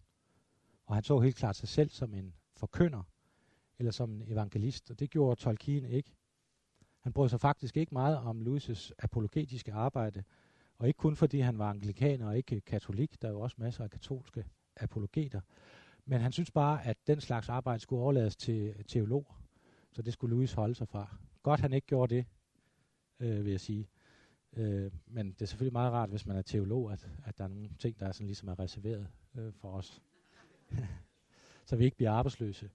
Og 0.87 0.94
han 0.94 1.05
så 1.05 1.20
helt 1.20 1.37
klart 1.37 1.57
sig 1.57 1.68
selv 1.68 1.90
som 1.90 2.14
en 2.14 2.35
forkynder, 2.57 3.03
eller 3.79 3.92
som 3.92 4.11
en 4.11 4.33
evangelist, 4.33 4.90
og 4.90 4.99
det 4.99 5.11
gjorde 5.11 5.40
Tolkien 5.40 5.85
ikke. 5.85 6.14
Han 7.01 7.12
brød 7.12 7.29
sig 7.29 7.40
faktisk 7.40 7.77
ikke 7.77 7.94
meget 7.94 8.18
om 8.18 8.42
Louis' 8.42 8.90
apologetiske 8.99 9.72
arbejde, 9.72 10.25
og 10.79 10.88
ikke 10.88 10.99
kun 10.99 11.16
fordi 11.16 11.40
han 11.40 11.59
var 11.59 11.70
anglikaner 11.70 12.27
og 12.27 12.37
ikke 12.37 12.61
katolik, 12.61 13.22
der 13.22 13.29
er 13.29 13.33
jo 13.33 13.40
også 13.40 13.57
masser 13.59 13.85
af 13.85 13.90
katolske 13.90 14.44
apologeter, 14.77 15.40
men 16.05 16.20
han 16.20 16.33
synes 16.33 16.51
bare, 16.51 16.87
at 16.87 16.96
den 17.07 17.20
slags 17.20 17.49
arbejde 17.49 17.81
skulle 17.81 18.03
overlades 18.03 18.37
til 18.37 18.85
teologer, 18.88 19.42
så 19.92 20.03
det 20.03 20.12
skulle 20.12 20.35
Louis 20.35 20.53
holde 20.53 20.75
sig 20.75 20.88
fra. 20.88 21.16
Godt 21.42 21.61
han 21.61 21.72
ikke 21.72 21.87
gjorde 21.87 22.14
det, 22.14 22.27
øh, 23.20 23.44
vil 23.44 23.51
jeg 23.51 23.61
sige. 23.61 23.88
Øh, 24.57 24.92
men 25.07 25.33
det 25.33 25.42
er 25.42 25.47
selvfølgelig 25.47 25.73
meget 25.73 25.92
rart, 25.92 26.11
hvis 26.11 26.27
man 26.27 26.37
er 26.37 26.42
teolog, 26.42 26.92
at, 26.92 27.09
at 27.25 27.38
der 27.38 27.45
er 27.45 27.49
nogle 27.49 27.69
ting, 27.79 28.01
der 28.01 28.07
er 28.07 28.12
sådan 28.12 28.27
ligesom 28.27 28.49
er 28.49 28.59
reserveret 28.59 29.09
øh, 29.35 29.53
for 29.53 29.73
os. 29.73 30.03
så 31.66 31.77
vi 31.77 31.85
ikke 31.85 31.97
bliver 31.97 32.12
arbejdsløse. 32.12 32.71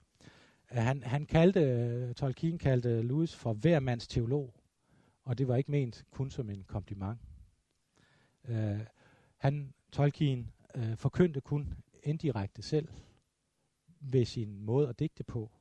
Øh, 0.72 0.78
han, 0.78 1.04
han 1.04 1.26
kaldte, 1.26 1.60
øh, 1.60 2.14
Tolkien 2.14 2.58
kaldte 2.58 3.02
Lewis 3.02 3.36
for 3.36 3.54
hver 3.54 3.80
mands 3.80 4.08
teolog, 4.08 4.54
og 5.24 5.38
det 5.38 5.48
var 5.48 5.56
ikke 5.56 5.72
ment 5.72 6.06
kun 6.12 6.32
som 6.32 6.50
en 6.50 6.64
kompliment. 6.64 7.20
Øh, 8.48 8.80
han, 9.38 9.74
Tolkien, 9.92 10.52
øh, 10.76 10.98
forkyndte 10.98 11.42
kun 11.42 11.74
indirekte 12.04 12.62
selv 12.62 12.88
ved 14.00 14.26
sin 14.26 14.62
måde 14.62 14.90
at 14.90 15.00
digte 15.00 15.24
på. 15.24 15.52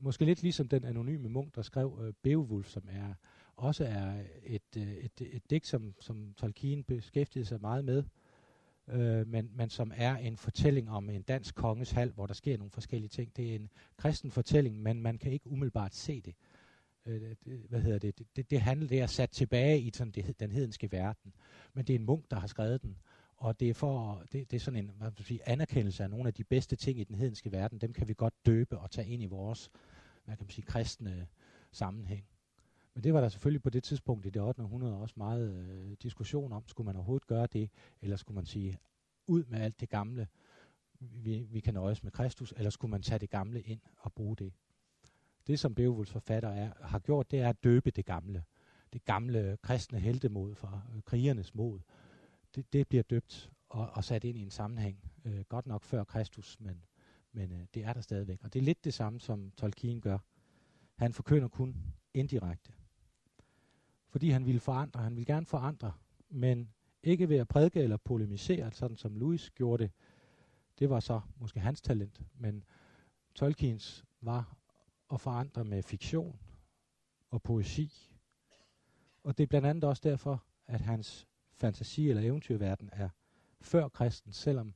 Måske 0.00 0.24
lidt 0.24 0.42
ligesom 0.42 0.68
den 0.68 0.84
anonyme 0.84 1.28
munk, 1.28 1.54
der 1.54 1.62
skrev 1.62 1.98
øh, 2.02 2.12
Beowulf, 2.22 2.68
som 2.68 2.88
er 2.90 3.14
også 3.58 3.84
er 3.84 4.24
et, 4.44 4.76
øh, 4.76 4.92
et, 4.92 5.20
et, 5.20 5.50
digt, 5.50 5.66
som, 5.66 5.94
som 6.00 6.34
Tolkien 6.36 6.84
beskæftigede 6.84 7.46
sig 7.46 7.60
meget 7.60 7.84
med, 7.84 8.04
øh, 8.88 9.26
men, 9.26 9.50
men 9.54 9.70
som 9.70 9.92
er 9.96 10.16
en 10.16 10.36
fortælling 10.36 10.90
om 10.90 11.10
en 11.10 11.22
dansk 11.22 11.54
konges 11.54 11.90
hal, 11.90 12.10
hvor 12.10 12.26
der 12.26 12.34
sker 12.34 12.58
nogle 12.58 12.70
forskellige 12.70 13.08
ting. 13.08 13.36
Det 13.36 13.50
er 13.50 13.54
en 13.54 13.70
kristen 13.96 14.30
fortælling, 14.30 14.82
men 14.82 15.02
man 15.02 15.18
kan 15.18 15.32
ikke 15.32 15.50
umiddelbart 15.50 15.94
se 15.94 16.20
det. 16.20 16.34
Uh, 17.06 17.12
det 17.12 17.36
hvad 17.68 17.80
hedder 17.80 17.98
det? 17.98 18.18
Det, 18.18 18.26
det, 18.36 18.50
det 18.50 18.60
handler, 18.60 18.88
det 18.88 19.00
er 19.00 19.06
sat 19.06 19.30
tilbage 19.30 19.80
i 19.80 19.90
sådan 19.94 20.10
det, 20.10 20.40
den 20.40 20.52
hedenske 20.52 20.92
verden, 20.92 21.34
men 21.74 21.84
det 21.84 21.94
er 21.94 21.98
en 21.98 22.06
munk, 22.06 22.30
der 22.30 22.38
har 22.38 22.46
skrevet 22.46 22.82
den, 22.82 22.96
og 23.36 23.60
det 23.60 23.70
er, 23.70 23.74
for, 23.74 24.22
det, 24.32 24.50
det 24.50 24.56
er 24.56 24.60
sådan 24.60 24.84
en 24.84 24.90
hvad 24.98 25.10
man 25.10 25.24
sige, 25.24 25.48
anerkendelse 25.48 26.02
af 26.02 26.10
nogle 26.10 26.26
af 26.28 26.34
de 26.34 26.44
bedste 26.44 26.76
ting 26.76 27.00
i 27.00 27.04
den 27.04 27.14
hedenske 27.14 27.52
verden. 27.52 27.78
Dem 27.78 27.92
kan 27.92 28.08
vi 28.08 28.14
godt 28.14 28.34
døbe 28.46 28.78
og 28.78 28.90
tage 28.90 29.08
ind 29.08 29.22
i 29.22 29.26
vores 29.26 29.70
hvad 30.24 30.36
kan 30.36 30.44
man 30.44 30.50
sige, 30.50 30.66
kristne 30.66 31.26
sammenhæng. 31.72 32.24
Men 32.98 33.04
det 33.04 33.14
var 33.14 33.20
der 33.20 33.28
selvfølgelig 33.28 33.62
på 33.62 33.70
det 33.70 33.82
tidspunkt 33.84 34.26
i 34.26 34.30
det 34.30 34.42
8. 34.42 34.62
århundrede 34.62 34.96
også 34.96 35.14
meget 35.16 35.50
øh, 35.54 35.96
diskussion 36.02 36.52
om. 36.52 36.68
Skulle 36.68 36.84
man 36.84 36.96
overhovedet 36.96 37.26
gøre 37.26 37.46
det, 37.46 37.70
eller 38.02 38.16
skulle 38.16 38.34
man 38.34 38.46
sige, 38.46 38.78
ud 39.26 39.44
med 39.44 39.60
alt 39.60 39.80
det 39.80 39.88
gamle, 39.88 40.28
vi, 41.00 41.46
vi 41.50 41.60
kan 41.60 41.74
nøjes 41.74 42.02
med 42.02 42.12
Kristus, 42.12 42.54
eller 42.56 42.70
skulle 42.70 42.90
man 42.90 43.02
tage 43.02 43.18
det 43.18 43.30
gamle 43.30 43.62
ind 43.62 43.80
og 43.96 44.12
bruge 44.12 44.36
det? 44.36 44.52
Det, 45.46 45.58
som 45.58 45.74
Beowulfs 45.74 46.10
forfatter 46.10 46.48
er, 46.48 46.72
har 46.80 46.98
gjort, 46.98 47.30
det 47.30 47.40
er 47.40 47.48
at 47.48 47.64
døbe 47.64 47.90
det 47.90 48.04
gamle. 48.04 48.44
Det 48.92 49.04
gamle 49.04 49.58
kristne 49.62 49.98
heltemod 49.98 50.54
fra 50.54 50.82
øh, 50.94 51.02
krigernes 51.02 51.54
mod 51.54 51.80
det, 52.54 52.72
det 52.72 52.88
bliver 52.88 53.02
døbt 53.02 53.52
og, 53.68 53.90
og 53.90 54.04
sat 54.04 54.24
ind 54.24 54.38
i 54.38 54.42
en 54.42 54.50
sammenhæng. 54.50 55.10
Øh, 55.24 55.44
godt 55.48 55.66
nok 55.66 55.84
før 55.84 56.04
Kristus, 56.04 56.60
men, 56.60 56.82
men 57.32 57.52
øh, 57.52 57.66
det 57.74 57.84
er 57.84 57.92
der 57.92 58.00
stadigvæk. 58.00 58.44
Og 58.44 58.52
det 58.52 58.58
er 58.58 58.64
lidt 58.64 58.84
det 58.84 58.94
samme, 58.94 59.20
som 59.20 59.52
Tolkien 59.56 60.00
gør. 60.00 60.18
Han 60.96 61.12
forkynder 61.12 61.48
kun 61.48 61.76
indirekte. 62.14 62.72
Fordi 64.08 64.30
han 64.30 64.46
ville 64.46 64.60
forandre. 64.60 65.00
Han 65.00 65.16
ville 65.16 65.26
gerne 65.26 65.46
forandre, 65.46 65.92
men 66.30 66.68
ikke 67.02 67.28
ved 67.28 67.36
at 67.36 67.48
prædike 67.48 67.80
eller 67.80 67.96
polemisere, 67.96 68.72
sådan 68.72 68.96
som 68.96 69.16
Louis 69.16 69.50
gjorde 69.50 69.82
det. 69.82 69.92
Det 70.78 70.90
var 70.90 71.00
så 71.00 71.20
måske 71.36 71.60
hans 71.60 71.80
talent, 71.80 72.22
men 72.34 72.64
Tolkiens 73.34 74.04
var 74.20 74.56
at 75.12 75.20
forandre 75.20 75.64
med 75.64 75.82
fiktion 75.82 76.38
og 77.30 77.42
poesi. 77.42 78.10
Og 79.22 79.38
det 79.38 79.42
er 79.42 79.46
blandt 79.46 79.66
andet 79.66 79.84
også 79.84 80.02
derfor, 80.04 80.44
at 80.66 80.80
hans 80.80 81.26
fantasi- 81.64 82.08
eller 82.08 82.22
eventyrverden 82.22 82.90
er 82.92 83.08
før 83.60 83.88
kristen, 83.88 84.32
selvom 84.32 84.74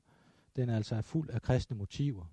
den 0.56 0.68
altså 0.68 0.94
er 0.94 1.02
fuld 1.02 1.30
af 1.30 1.42
kristne 1.42 1.76
motiver. 1.76 2.26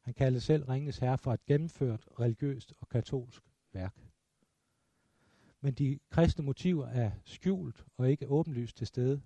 Han 0.00 0.14
kaldte 0.14 0.40
selv 0.40 0.68
Ringens 0.68 0.98
Herre 0.98 1.18
for 1.18 1.32
et 1.32 1.46
gennemført, 1.46 2.08
religiøst 2.20 2.72
og 2.80 2.88
katolsk 2.88 3.42
værk. 3.72 4.07
Men 5.60 5.74
de 5.74 5.98
kristne 6.10 6.44
motiver 6.44 6.86
er 6.86 7.10
skjult 7.24 7.84
og 7.96 8.10
ikke 8.10 8.26
åbenlyst 8.26 8.76
til 8.76 8.86
stede. 8.86 9.20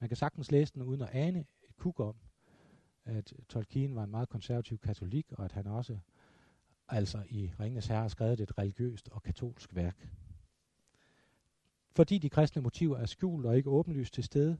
Man 0.00 0.08
kan 0.08 0.16
sagtens 0.16 0.50
læse 0.50 0.74
den 0.74 0.82
uden 0.82 1.02
at 1.02 1.08
ane 1.12 1.40
et 1.40 1.76
kuk 1.76 2.00
om, 2.00 2.14
at 3.04 3.32
Tolkien 3.48 3.94
var 3.94 4.04
en 4.04 4.10
meget 4.10 4.28
konservativ 4.28 4.78
katolik, 4.78 5.32
og 5.32 5.44
at 5.44 5.52
han 5.52 5.66
også 5.66 5.98
altså 6.88 7.22
i 7.30 7.50
Ringens 7.60 7.86
Herre 7.86 8.00
har 8.00 8.08
skrevet 8.08 8.40
et 8.40 8.58
religiøst 8.58 9.08
og 9.08 9.22
katolsk 9.22 9.74
værk 9.74 10.08
fordi 11.98 12.18
de 12.18 12.30
kristne 12.30 12.62
motiver 12.62 12.98
er 12.98 13.06
skjult 13.06 13.46
og 13.46 13.56
ikke 13.56 13.70
åbenlyst 13.70 14.14
til 14.14 14.24
stede, 14.24 14.58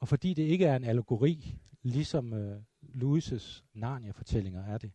og 0.00 0.08
fordi 0.08 0.34
det 0.34 0.42
ikke 0.42 0.64
er 0.64 0.76
en 0.76 0.84
allegori, 0.84 1.58
ligesom 1.82 2.32
øh, 2.32 2.62
Louis' 2.82 3.62
Narnia-fortællinger 3.74 4.64
er 4.64 4.78
det. 4.78 4.92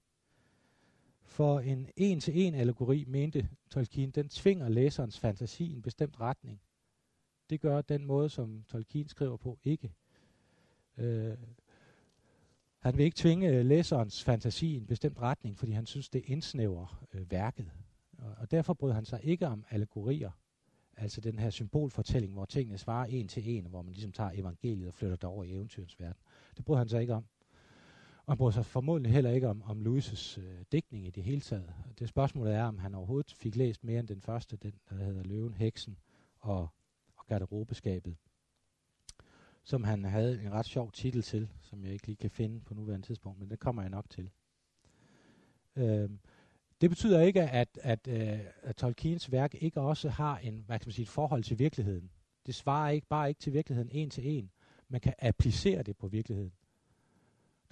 For 1.33 1.59
en 1.59 1.89
en-til-en 1.97 2.55
allegori, 2.55 3.05
mente 3.07 3.49
Tolkien, 3.69 4.11
den 4.11 4.29
tvinger 4.29 4.69
læserens 4.69 5.19
fantasi 5.19 5.65
i 5.65 5.73
en 5.73 5.81
bestemt 5.81 6.19
retning. 6.19 6.61
Det 7.49 7.61
gør 7.61 7.81
den 7.81 8.05
måde, 8.05 8.29
som 8.29 8.63
Tolkien 8.67 9.07
skriver 9.07 9.37
på, 9.37 9.59
ikke. 9.63 9.93
Øh, 10.97 11.37
han 12.79 12.97
vil 12.97 13.05
ikke 13.05 13.15
tvinge 13.15 13.63
læserens 13.63 14.23
fantasi 14.23 14.73
i 14.73 14.77
en 14.77 14.85
bestemt 14.85 15.19
retning, 15.19 15.57
fordi 15.57 15.71
han 15.71 15.85
synes, 15.85 16.09
det 16.09 16.23
indsnæver 16.25 17.05
øh, 17.13 17.31
værket. 17.31 17.71
Og, 18.17 18.35
og 18.37 18.51
derfor 18.51 18.73
bryder 18.73 18.95
han 18.95 19.05
sig 19.05 19.19
ikke 19.23 19.47
om 19.47 19.65
allegorier. 19.69 20.31
Altså 20.97 21.21
den 21.21 21.39
her 21.39 21.49
symbolfortælling, 21.49 22.33
hvor 22.33 22.45
tingene 22.45 22.77
svarer 22.77 23.05
en 23.05 23.27
til 23.27 23.57
en, 23.57 23.65
hvor 23.65 23.81
man 23.81 23.93
ligesom 23.93 24.11
tager 24.11 24.31
evangeliet 24.33 24.87
og 24.87 24.93
flytter 24.93 25.15
det 25.15 25.23
over 25.23 25.43
i 25.43 25.51
eventyrens 25.51 25.99
verden. 25.99 26.21
Det 26.57 26.65
bryder 26.65 26.79
han 26.79 26.89
sig 26.89 27.01
ikke 27.01 27.13
om. 27.13 27.25
Og 28.25 28.33
han 28.33 28.37
bryder 28.37 28.51
sig 28.51 28.65
formodentlig 28.65 29.13
heller 29.13 29.31
ikke 29.31 29.49
om, 29.49 29.61
om 29.61 29.81
Louis' 29.87 30.41
øh, 30.41 30.65
dækning 30.71 31.07
i 31.07 31.09
det 31.09 31.23
hele 31.23 31.41
taget. 31.41 31.73
Det 31.99 32.09
spørgsmålet 32.09 32.53
er, 32.53 32.63
om 32.63 32.77
han 32.77 32.95
overhovedet 32.95 33.33
fik 33.33 33.55
læst 33.55 33.83
mere 33.83 33.99
end 33.99 34.07
den 34.07 34.21
første, 34.21 34.57
den 34.57 34.73
der 34.89 34.95
hedder 34.95 35.23
Løven, 35.23 35.53
Heksen 35.53 35.97
og, 36.39 36.67
og 37.15 37.25
Garderobeskabet, 37.27 38.15
som 39.63 39.83
han 39.83 40.03
havde 40.03 40.41
en 40.41 40.51
ret 40.51 40.65
sjov 40.65 40.91
titel 40.91 41.21
til, 41.21 41.49
som 41.61 41.83
jeg 41.83 41.93
ikke 41.93 42.05
lige 42.07 42.15
kan 42.15 42.29
finde 42.29 42.61
på 42.61 42.73
nuværende 42.73 43.07
tidspunkt, 43.07 43.39
men 43.39 43.49
det 43.49 43.59
kommer 43.59 43.81
jeg 43.81 43.91
nok 43.91 44.09
til. 44.09 44.29
Øhm, 45.75 46.19
det 46.81 46.89
betyder 46.89 47.21
ikke, 47.21 47.41
at, 47.41 47.79
at, 47.81 48.07
at, 48.07 48.53
at 48.61 48.75
Tolkiens 48.75 49.31
værk 49.31 49.55
ikke 49.59 49.81
også 49.81 50.09
har 50.09 50.37
en, 50.37 50.63
hvad 50.65 50.79
kan 50.79 50.87
man 50.87 50.93
sige, 50.93 51.03
et 51.03 51.09
forhold 51.09 51.43
til 51.43 51.59
virkeligheden. 51.59 52.11
Det 52.45 52.55
svarer 52.55 52.89
ikke 52.89 53.07
bare 53.07 53.29
ikke 53.29 53.39
til 53.39 53.53
virkeligheden 53.53 53.89
en 53.91 54.09
til 54.09 54.37
en. 54.37 54.51
Man 54.89 55.01
kan 55.01 55.13
applicere 55.19 55.83
det 55.83 55.97
på 55.97 56.07
virkeligheden. 56.07 56.53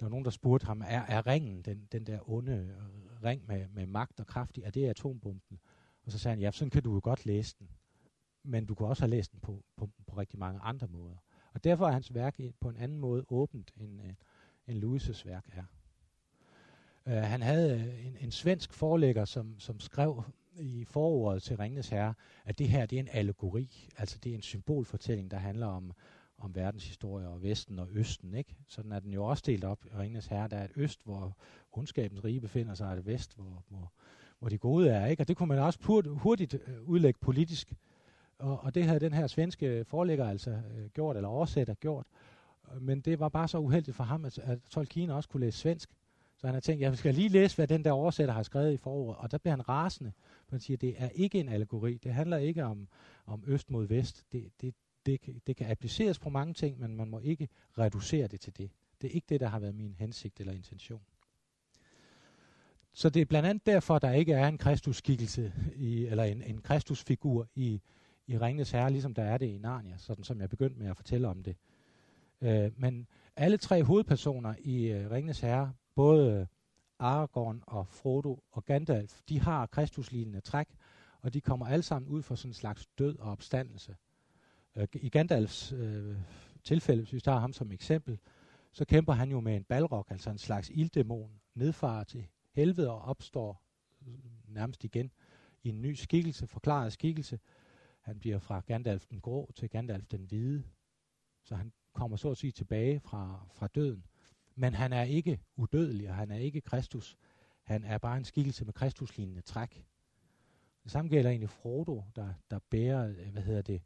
Der 0.02 0.06
var 0.06 0.10
nogen, 0.10 0.24
der 0.24 0.30
spurgte 0.30 0.66
ham, 0.66 0.80
er, 0.80 1.02
er 1.02 1.26
ringen, 1.26 1.62
den, 1.62 1.88
den 1.92 2.06
der 2.06 2.30
onde 2.30 2.52
øh, 2.52 3.24
ring 3.24 3.42
med, 3.46 3.68
med 3.68 3.86
magt 3.86 4.20
og 4.20 4.26
kraft, 4.26 4.58
er 4.58 4.70
det 4.70 4.88
atombomben? 4.88 5.60
Og 6.04 6.12
så 6.12 6.18
sagde 6.18 6.34
han, 6.34 6.42
ja, 6.42 6.50
sådan 6.50 6.70
kan 6.70 6.82
du 6.82 6.94
jo 6.94 7.00
godt 7.02 7.26
læse 7.26 7.56
den. 7.58 7.68
Men 8.44 8.66
du 8.66 8.74
kan 8.74 8.86
også 8.86 9.02
have 9.02 9.10
læst 9.10 9.32
den 9.32 9.40
på, 9.40 9.64
på, 9.76 9.90
på 10.06 10.16
rigtig 10.16 10.38
mange 10.38 10.60
andre 10.60 10.86
måder. 10.86 11.16
Og 11.54 11.64
derfor 11.64 11.86
er 11.86 11.92
hans 11.92 12.14
værk 12.14 12.40
på 12.60 12.68
en 12.68 12.76
anden 12.76 12.98
måde 12.98 13.24
åbent, 13.28 13.72
end, 13.76 14.00
øh, 14.00 14.14
end 14.66 14.84
Louis' 14.84 15.26
værk 15.26 15.48
er. 15.52 15.64
Uh, 17.06 17.12
han 17.12 17.42
havde 17.42 17.80
øh, 17.80 18.06
en, 18.06 18.16
en 18.20 18.30
svensk 18.30 18.72
forlægger, 18.72 19.24
som, 19.24 19.58
som 19.58 19.80
skrev 19.80 20.22
i 20.56 20.84
forordet 20.84 21.42
til 21.42 21.56
Ringnes 21.56 21.88
Herre, 21.88 22.14
at 22.44 22.58
det 22.58 22.68
her 22.68 22.86
det 22.86 22.96
er 22.96 23.00
en 23.00 23.08
allegori, 23.12 23.88
altså 23.96 24.18
det 24.18 24.30
er 24.30 24.34
en 24.34 24.42
symbolfortælling, 24.42 25.30
der 25.30 25.38
handler 25.38 25.66
om, 25.66 25.92
om 26.44 26.54
verdenshistorie 26.54 27.28
og 27.28 27.42
Vesten 27.42 27.78
og 27.78 27.88
Østen. 27.90 28.34
Ikke? 28.34 28.56
Sådan 28.68 28.92
er 28.92 29.00
den 29.00 29.12
jo 29.12 29.24
også 29.24 29.42
delt 29.46 29.64
op 29.64 29.84
i 29.84 29.88
Ringnes 29.98 30.26
Herre. 30.26 30.48
Der 30.48 30.56
er 30.56 30.64
et 30.64 30.72
øst, 30.76 31.04
hvor 31.04 31.36
ondskabens 31.72 32.24
rige 32.24 32.40
befinder 32.40 32.74
sig, 32.74 32.88
og 32.88 32.98
et 32.98 33.06
vest, 33.06 33.34
hvor, 33.36 33.64
hvor, 33.68 33.92
hvor 34.38 34.48
de 34.48 34.58
gode 34.58 34.88
er. 34.88 35.06
Ikke? 35.06 35.22
Og 35.22 35.28
det 35.28 35.36
kunne 35.36 35.48
man 35.48 35.58
også 35.58 35.78
purt, 35.78 36.06
hurtigt 36.06 36.54
øh, 36.54 36.82
udlægge 36.82 37.18
politisk. 37.20 37.74
Og, 38.38 38.60
og 38.60 38.74
det 38.74 38.84
havde 38.84 39.00
den 39.00 39.12
her 39.12 39.26
svenske 39.26 39.84
forlægger 39.84 40.28
altså 40.28 40.50
øh, 40.50 40.88
gjort, 40.94 41.16
eller 41.16 41.28
oversætter 41.28 41.74
gjort. 41.74 42.06
Men 42.80 43.00
det 43.00 43.20
var 43.20 43.28
bare 43.28 43.48
så 43.48 43.58
uheldigt 43.58 43.96
for 43.96 44.04
ham, 44.04 44.24
at, 44.24 44.38
at 44.38 44.58
Tolkien 44.70 45.10
også 45.10 45.28
kunne 45.28 45.40
læse 45.40 45.58
svensk. 45.58 45.90
Så 46.36 46.46
han 46.46 46.54
har 46.54 46.60
tænkt, 46.60 46.82
jeg 46.82 46.98
skal 46.98 47.14
lige 47.14 47.28
læse, 47.28 47.56
hvad 47.56 47.66
den 47.66 47.84
der 47.84 47.92
oversætter 47.92 48.34
har 48.34 48.42
skrevet 48.42 48.72
i 48.72 48.76
foråret. 48.76 49.16
Og 49.18 49.30
der 49.30 49.38
bliver 49.38 49.52
han 49.52 49.68
rasende. 49.68 50.12
Han 50.50 50.60
siger, 50.60 50.76
det 50.76 50.94
er 50.98 51.08
ikke 51.08 51.40
en 51.40 51.48
allegori. 51.48 51.96
Det 51.96 52.14
handler 52.14 52.36
ikke 52.36 52.64
om, 52.64 52.88
om 53.26 53.44
øst 53.46 53.70
mod 53.70 53.86
vest. 53.86 54.26
Det, 54.32 54.50
det, 54.60 54.74
det, 55.06 55.20
det 55.46 55.56
kan 55.56 55.70
appliceres 55.70 56.18
på 56.18 56.30
mange 56.30 56.54
ting, 56.54 56.80
men 56.80 56.96
man 56.96 57.08
må 57.08 57.18
ikke 57.18 57.48
reducere 57.78 58.26
det 58.26 58.40
til 58.40 58.56
det. 58.56 58.70
Det 59.00 59.10
er 59.10 59.14
ikke 59.14 59.26
det, 59.28 59.40
der 59.40 59.48
har 59.48 59.58
været 59.58 59.74
min 59.74 59.94
hensigt 59.98 60.40
eller 60.40 60.52
intention. 60.52 61.02
Så 62.92 63.10
det 63.10 63.22
er 63.22 63.26
blandt 63.26 63.48
andet 63.48 63.66
derfor, 63.66 63.98
der 63.98 64.12
ikke 64.12 64.32
er 64.32 64.48
en 64.48 64.58
kristusskikkelse, 64.58 65.52
i, 65.74 66.06
eller 66.06 66.24
en, 66.24 66.42
en 66.42 66.60
kristusfigur 66.60 67.48
i, 67.54 67.80
i 68.26 68.38
Ringnes 68.38 68.70
Herre, 68.70 68.90
ligesom 68.90 69.14
der 69.14 69.22
er 69.22 69.38
det 69.38 69.46
i 69.46 69.58
Narnia, 69.58 69.98
sådan 69.98 70.24
som 70.24 70.40
jeg 70.40 70.50
begyndte 70.50 70.78
med 70.78 70.90
at 70.90 70.96
fortælle 70.96 71.28
om 71.28 71.42
det. 71.42 71.56
Øh, 72.40 72.70
men 72.76 73.06
alle 73.36 73.56
tre 73.56 73.84
hovedpersoner 73.84 74.54
i 74.58 74.84
øh, 74.84 75.10
Ringnes 75.10 75.40
Herre 75.40 75.72
både 75.94 76.46
Aragorn 76.98 77.62
og 77.66 77.88
Frodo 77.88 78.44
og 78.50 78.64
Gandalf, 78.64 79.20
de 79.28 79.40
har 79.40 79.66
kristuslignende 79.66 80.40
træk, 80.40 80.68
og 81.20 81.34
de 81.34 81.40
kommer 81.40 81.66
alle 81.66 81.82
sammen 81.82 82.10
ud 82.10 82.22
for 82.22 82.34
sådan 82.34 82.50
en 82.50 82.54
slags 82.54 82.86
død 82.98 83.18
og 83.18 83.32
opstandelse. 83.32 83.96
Øh, 84.76 84.88
I 84.94 85.08
Gandalfs 85.08 85.72
øh, 85.72 86.16
tilfælde, 86.64 87.02
hvis 87.02 87.12
vi 87.12 87.20
tager 87.20 87.38
ham 87.38 87.52
som 87.52 87.72
eksempel, 87.72 88.18
så 88.72 88.84
kæmper 88.84 89.12
han 89.12 89.30
jo 89.30 89.40
med 89.40 89.56
en 89.56 89.64
balrog, 89.64 90.06
altså 90.10 90.30
en 90.30 90.38
slags 90.38 90.70
ilddæmon, 90.70 91.40
nedfarer 91.54 92.04
til 92.04 92.26
helvede 92.52 92.90
og 92.90 93.00
opstår 93.02 93.62
øh, 94.06 94.14
nærmest 94.48 94.84
igen 94.84 95.12
i 95.62 95.68
en 95.68 95.82
ny 95.82 95.94
skikkelse, 95.94 96.46
forklaret 96.46 96.92
skikkelse. 96.92 97.40
Han 98.00 98.18
bliver 98.18 98.38
fra 98.38 98.60
Gandalf 98.60 99.06
den 99.06 99.20
grå 99.20 99.52
til 99.54 99.70
Gandalf 99.70 100.06
den 100.06 100.24
hvide, 100.24 100.64
så 101.44 101.54
han 101.54 101.72
kommer 101.92 102.16
så 102.16 102.30
at 102.30 102.36
sige 102.36 102.50
tilbage 102.50 103.00
fra, 103.00 103.46
fra 103.52 103.66
døden 103.66 104.04
Men 104.54 104.74
han 104.74 104.92
er 104.92 105.02
ikke 105.02 105.40
udødelig, 105.56 106.08
og 106.08 106.14
han 106.14 106.30
er 106.30 106.36
ikke 106.36 106.60
Kristus. 106.60 107.16
Han 107.62 107.84
er 107.84 107.98
bare 107.98 108.16
en 108.16 108.24
skikkelse 108.24 108.64
med 108.64 108.72
Kristuslignende 108.72 109.40
træk. 109.42 109.86
Det 110.84 110.90
samme 110.90 111.08
gælder 111.08 111.30
egentlig 111.30 111.50
Frodo, 111.50 112.04
der, 112.16 112.34
der 112.50 112.58
bærer, 112.70 113.08
øh, 113.08 113.32
hvad 113.32 113.42
hedder 113.42 113.62
det, 113.62 113.82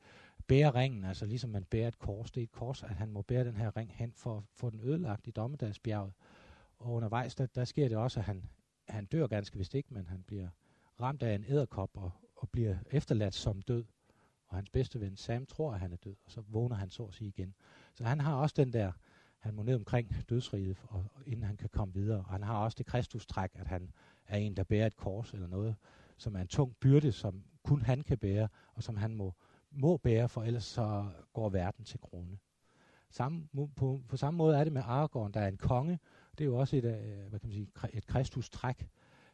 bære 0.47 0.71
ringen, 0.71 1.05
altså 1.05 1.27
ligesom 1.27 1.51
man 1.51 1.65
bærer 1.65 1.89
et 1.89 1.99
kors. 1.99 2.31
Det 2.31 2.41
er 2.41 2.45
et 2.45 2.53
kors, 2.53 2.83
at 2.83 2.91
han 2.95 3.11
må 3.11 3.23
bære 3.23 3.45
den 3.45 3.57
her 3.57 3.77
ring 3.77 3.93
hen 3.95 4.13
for 4.13 4.37
at 4.37 4.43
få 4.55 4.71
den 4.71 4.81
ødelagt 4.81 5.27
i 5.27 5.31
Dommedagsbjerget. 5.31 6.13
Og 6.79 6.93
undervejs, 6.93 7.35
der, 7.35 7.47
der 7.47 7.65
sker 7.65 7.89
det 7.89 7.97
også, 7.97 8.21
at 8.21 8.27
han, 8.27 8.45
han 8.89 9.07
dør 9.07 9.27
ganske 9.27 9.59
vist 9.59 9.75
ikke, 9.75 9.95
men 9.95 10.07
han 10.07 10.23
bliver 10.23 10.49
ramt 11.01 11.23
af 11.23 11.35
en 11.35 11.45
æderkop 11.49 11.91
og, 11.95 12.11
og 12.37 12.49
bliver 12.51 12.77
efterladt 12.91 13.35
som 13.35 13.63
død. 13.63 13.85
Og 14.49 14.57
hans 14.57 14.71
bedste 14.71 15.01
ven 15.01 15.17
Sam 15.17 15.47
tror, 15.47 15.73
at 15.73 15.81
han 15.81 15.93
er 15.93 15.97
død, 15.97 16.17
og 16.25 16.31
så 16.31 16.43
vågner 16.49 16.77
han 16.77 16.91
så 16.91 17.05
at 17.05 17.15
sige 17.15 17.29
igen. 17.29 17.55
Så 17.95 18.05
han 18.05 18.21
har 18.21 18.35
også 18.35 18.55
den 18.57 18.73
der, 18.73 18.93
han 19.39 19.55
må 19.55 19.63
ned 19.63 19.75
omkring 19.75 20.15
dødsriget, 20.29 20.79
og, 20.89 21.05
og 21.15 21.23
inden 21.27 21.43
han 21.43 21.57
kan 21.57 21.69
komme 21.69 21.95
videre. 21.95 22.19
Og 22.19 22.31
han 22.31 22.43
har 22.43 22.59
også 22.59 22.75
det 22.79 22.87
kristustræk, 22.87 23.51
at 23.55 23.67
han 23.67 23.91
er 24.27 24.37
en, 24.37 24.57
der 24.57 24.65
bærer 24.65 24.87
et 24.87 24.97
kors 24.97 25.33
eller 25.33 25.47
noget, 25.47 25.77
som 26.17 26.37
er 26.37 26.41
en 26.41 26.49
tung 26.49 26.77
byrde, 26.81 27.13
som 27.13 27.45
kun 27.63 27.83
han 27.83 28.03
kan 28.03 28.19
bære, 28.19 28.49
og 28.75 28.83
som 28.83 28.97
han 28.97 29.15
må, 29.15 29.35
må 29.77 29.97
bære, 29.97 30.29
for 30.29 30.43
ellers 30.43 30.65
så 30.65 31.07
går 31.33 31.49
verden 31.49 31.85
til 31.85 32.01
grunde. 32.01 32.39
Samme, 33.11 33.49
på, 33.77 34.03
på 34.09 34.17
samme 34.17 34.39
måde 34.39 34.59
er 34.59 34.65
det 34.65 34.73
med 34.73 34.83
Aragorn, 34.85 35.33
der 35.33 35.41
er 35.41 35.49
en 35.49 35.57
konge. 35.57 35.99
Det 36.39 36.45
er 36.45 36.49
jo 36.49 36.57
også 36.57 36.77
et, 36.77 36.85
øh, 36.85 37.29
hvad 37.29 37.41
kan 37.41 37.49
man 37.49 37.53
sige, 37.53 37.69
et 37.93 38.07
kristustræk. 38.07 38.89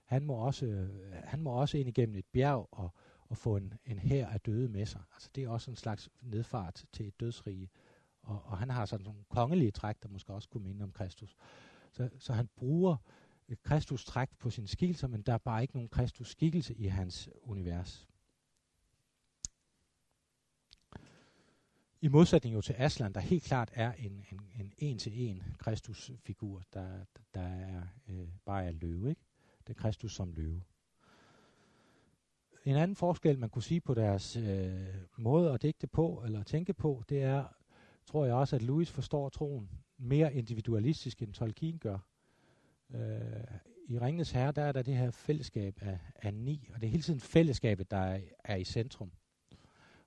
Han 0.05 0.25
må 0.25 0.35
også, 0.35 0.67
øh, 0.67 1.13
han 1.25 1.43
må 1.43 1.51
også 1.51 1.79
ind 1.79 1.89
igennem 1.89 2.17
et 2.17 2.27
bjerg 2.33 2.69
og, 2.71 2.91
og 3.29 3.37
få 3.37 3.57
en, 3.57 3.75
en 3.87 3.99
hær 3.99 4.27
af 4.27 4.41
døde 4.41 4.69
med 4.69 4.87
sig. 4.87 5.01
Altså 5.15 5.31
det 5.35 5.45
er 5.45 5.49
også 5.49 5.71
en 5.71 5.77
slags 5.77 6.09
nedfart 6.23 6.85
til 6.93 7.07
et 7.09 7.21
dødsrige. 7.21 7.71
Og, 8.23 8.43
og 8.45 8.59
han 8.59 8.71
har 8.71 8.87
sådan 8.87 9.05
nogle 9.05 9.25
kongelige 9.29 9.71
træk, 9.71 10.03
der 10.03 10.09
måske 10.09 10.33
også 10.33 10.49
kunne 10.49 10.65
minde 10.65 10.83
om 10.83 10.93
Kristus. 10.93 11.37
Så, 11.93 12.09
så 12.19 12.33
han 12.33 12.49
bruger 12.57 12.97
Kristus 13.63 14.05
træk 14.05 14.29
på 14.39 14.51
sin 14.51 14.67
skikkelse, 14.67 15.09
men 15.09 15.23
der 15.23 15.33
er 15.33 15.39
bare 15.39 15.63
ikke 15.63 15.75
nogen 15.75 15.89
Kristus 15.89 16.31
skikkelse 16.31 16.75
i 16.75 16.87
hans 16.87 17.29
univers. 17.43 18.09
I 22.05 22.09
modsætning 22.09 22.55
jo 22.55 22.61
til 22.61 22.75
Aslan, 22.79 23.13
der 23.13 23.21
helt 23.21 23.45
klart 23.45 23.71
er 23.75 23.93
en, 23.93 24.25
en, 24.33 24.41
en 24.61 24.73
en-til-en 24.79 25.43
Kristusfigur, 25.59 26.63
der, 26.75 27.05
der 27.35 27.41
er 27.41 27.83
øh, 28.09 28.29
bare 28.45 28.65
er 28.65 28.73
løve, 28.73 29.11
ikke? 29.11 29.21
Det 29.67 29.77
er 29.77 29.81
Kristus 29.81 30.15
som 30.15 30.33
løve. 30.33 30.63
En 32.65 32.77
anden 32.77 32.97
forskel, 32.97 33.39
man 33.39 33.51
kunne 33.51 33.63
sige 33.63 33.81
på 33.81 33.95
deres 33.95 34.37
øh, 34.37 34.87
måde 35.19 35.53
at 35.53 35.63
digte 35.63 35.87
på, 35.87 36.23
eller 36.25 36.43
tænke 36.43 36.75
på, 36.75 37.05
det 37.09 37.23
er, 37.23 37.45
tror 38.07 38.25
jeg 38.25 38.35
også, 38.35 38.57
at 38.57 38.63
Louis 38.63 38.91
forstår 38.91 39.29
troen 39.29 39.71
mere 39.99 40.35
individualistisk, 40.35 41.23
end 41.23 41.33
Tolkien 41.33 41.79
gør. 41.79 41.99
Øh, 42.95 43.59
I 43.89 43.99
Ringens 43.99 44.31
Herre, 44.31 44.53
der 44.53 44.63
er 44.63 44.73
der 44.73 44.83
det 44.83 44.97
her 44.97 45.11
fællesskab 45.11 45.79
af, 45.81 45.99
af 46.15 46.35
ni, 46.35 46.69
og 46.75 46.81
det 46.81 46.87
er 46.87 46.91
hele 46.91 47.03
tiden 47.03 47.21
fællesskabet, 47.21 47.91
der 47.91 47.97
er, 47.97 48.21
er 48.45 48.57
i 48.57 48.65
centrum. 48.65 49.13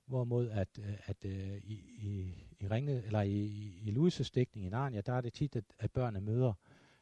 Hvorimod 0.06 0.50
at, 0.50 0.68
øh, 0.78 0.92
at, 1.04 1.24
at 1.24 1.24
i, 1.62 1.74
i, 1.98 2.34
i, 2.60 2.68
Ringe, 2.68 3.02
eller 3.02 3.20
i, 3.20 3.44
i 3.82 3.90
Louis' 3.90 4.30
dækning 4.34 4.66
i 4.66 4.68
Narnia, 4.68 5.00
der 5.00 5.12
er 5.12 5.20
det 5.20 5.32
tit, 5.32 5.56
at, 5.56 5.64
at 5.78 5.92
børnene 5.92 6.20
møder 6.20 6.52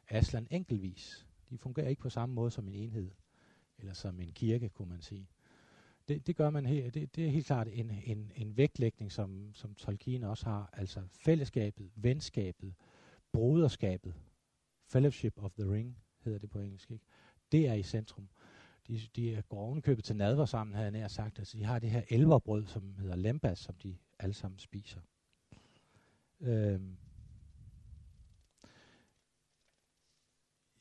Aslan 0.09 0.47
enkeltvis. 0.51 1.27
De 1.49 1.57
fungerer 1.57 1.87
ikke 1.87 2.01
på 2.01 2.09
samme 2.09 2.35
måde 2.35 2.51
som 2.51 2.67
en 2.67 2.73
enhed, 2.73 3.11
eller 3.79 3.93
som 3.93 4.19
en 4.19 4.31
kirke, 4.31 4.69
kunne 4.69 4.89
man 4.89 5.01
sige. 5.01 5.27
Det, 6.07 6.27
det 6.27 6.35
gør 6.35 6.49
man 6.49 6.65
her. 6.65 6.89
Det, 6.89 7.15
det 7.15 7.25
er 7.25 7.29
helt 7.29 7.45
klart 7.45 7.67
en, 7.71 7.91
en, 8.03 8.31
en 8.35 8.57
vægtlægning, 8.57 9.11
som, 9.11 9.51
som 9.53 9.75
Tolkien 9.75 10.23
også 10.23 10.45
har. 10.45 10.69
Altså 10.73 11.01
fællesskabet, 11.11 11.91
venskabet, 11.95 12.73
broderskabet, 13.31 14.13
Fellowship 14.87 15.33
of 15.37 15.51
the 15.53 15.71
Ring, 15.71 15.97
hedder 16.23 16.39
det 16.39 16.49
på 16.49 16.59
engelsk. 16.59 16.91
Ikke? 16.91 17.05
Det 17.51 17.67
er 17.67 17.73
i 17.73 17.83
centrum. 17.83 18.29
De, 18.87 19.01
de 19.15 19.43
går 19.49 19.57
ovenkøbet 19.57 20.03
til 20.03 20.15
nadver 20.15 20.45
sammen, 20.45 20.73
havde 20.73 20.85
jeg 20.85 20.91
nær 20.91 21.07
sagt. 21.07 21.39
Altså, 21.39 21.57
de 21.57 21.63
har 21.63 21.79
det 21.79 21.89
her 21.89 22.01
elverbrød, 22.09 22.65
som 22.65 22.95
hedder 22.95 23.15
lembas, 23.15 23.59
som 23.59 23.75
de 23.75 23.97
alle 24.19 24.33
sammen 24.33 24.59
spiser. 24.59 24.99
Øhm. 26.39 26.97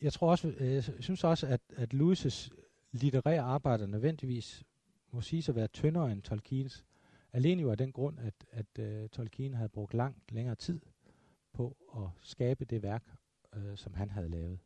Jeg 0.00 0.12
tror 0.12 0.30
også, 0.30 0.48
øh, 0.48 0.74
jeg 0.74 0.84
synes 1.00 1.24
også, 1.24 1.46
at, 1.46 1.60
at 1.76 1.94
Lewis' 1.94 2.50
litterære 2.92 3.40
arbejder 3.40 3.86
nødvendigvis 3.86 4.64
må 5.14 5.20
sige 5.20 5.44
at 5.48 5.56
være 5.56 5.66
tyndere 5.66 6.12
end 6.12 6.22
Tolkiens. 6.22 6.84
Alene 7.32 7.62
jo 7.62 7.70
af 7.70 7.78
den 7.78 7.92
grund, 7.92 8.18
at, 8.20 8.34
at 8.50 9.02
uh, 9.02 9.08
Tolkien 9.08 9.54
havde 9.54 9.68
brugt 9.68 9.94
langt 9.94 10.32
længere 10.32 10.54
tid 10.54 10.80
på 11.52 11.76
at 11.96 12.08
skabe 12.22 12.64
det 12.64 12.82
værk, 12.82 13.16
uh, 13.56 13.76
som 13.76 13.94
han 13.94 14.10
havde 14.10 14.28
lavet. 14.28 14.58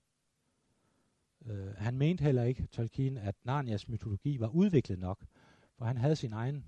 Øh, 1.46 1.74
han 1.77 1.98
mente 1.98 2.24
heller 2.24 2.42
ikke, 2.42 2.66
Tolkien, 2.66 3.16
at 3.16 3.35
Narnias 3.44 3.88
mytologi 3.88 4.40
var 4.40 4.48
udviklet 4.48 4.98
nok, 4.98 5.24
for 5.77 5.85
han 5.85 5.96
havde 5.96 6.16
sin 6.16 6.33
egen 6.33 6.64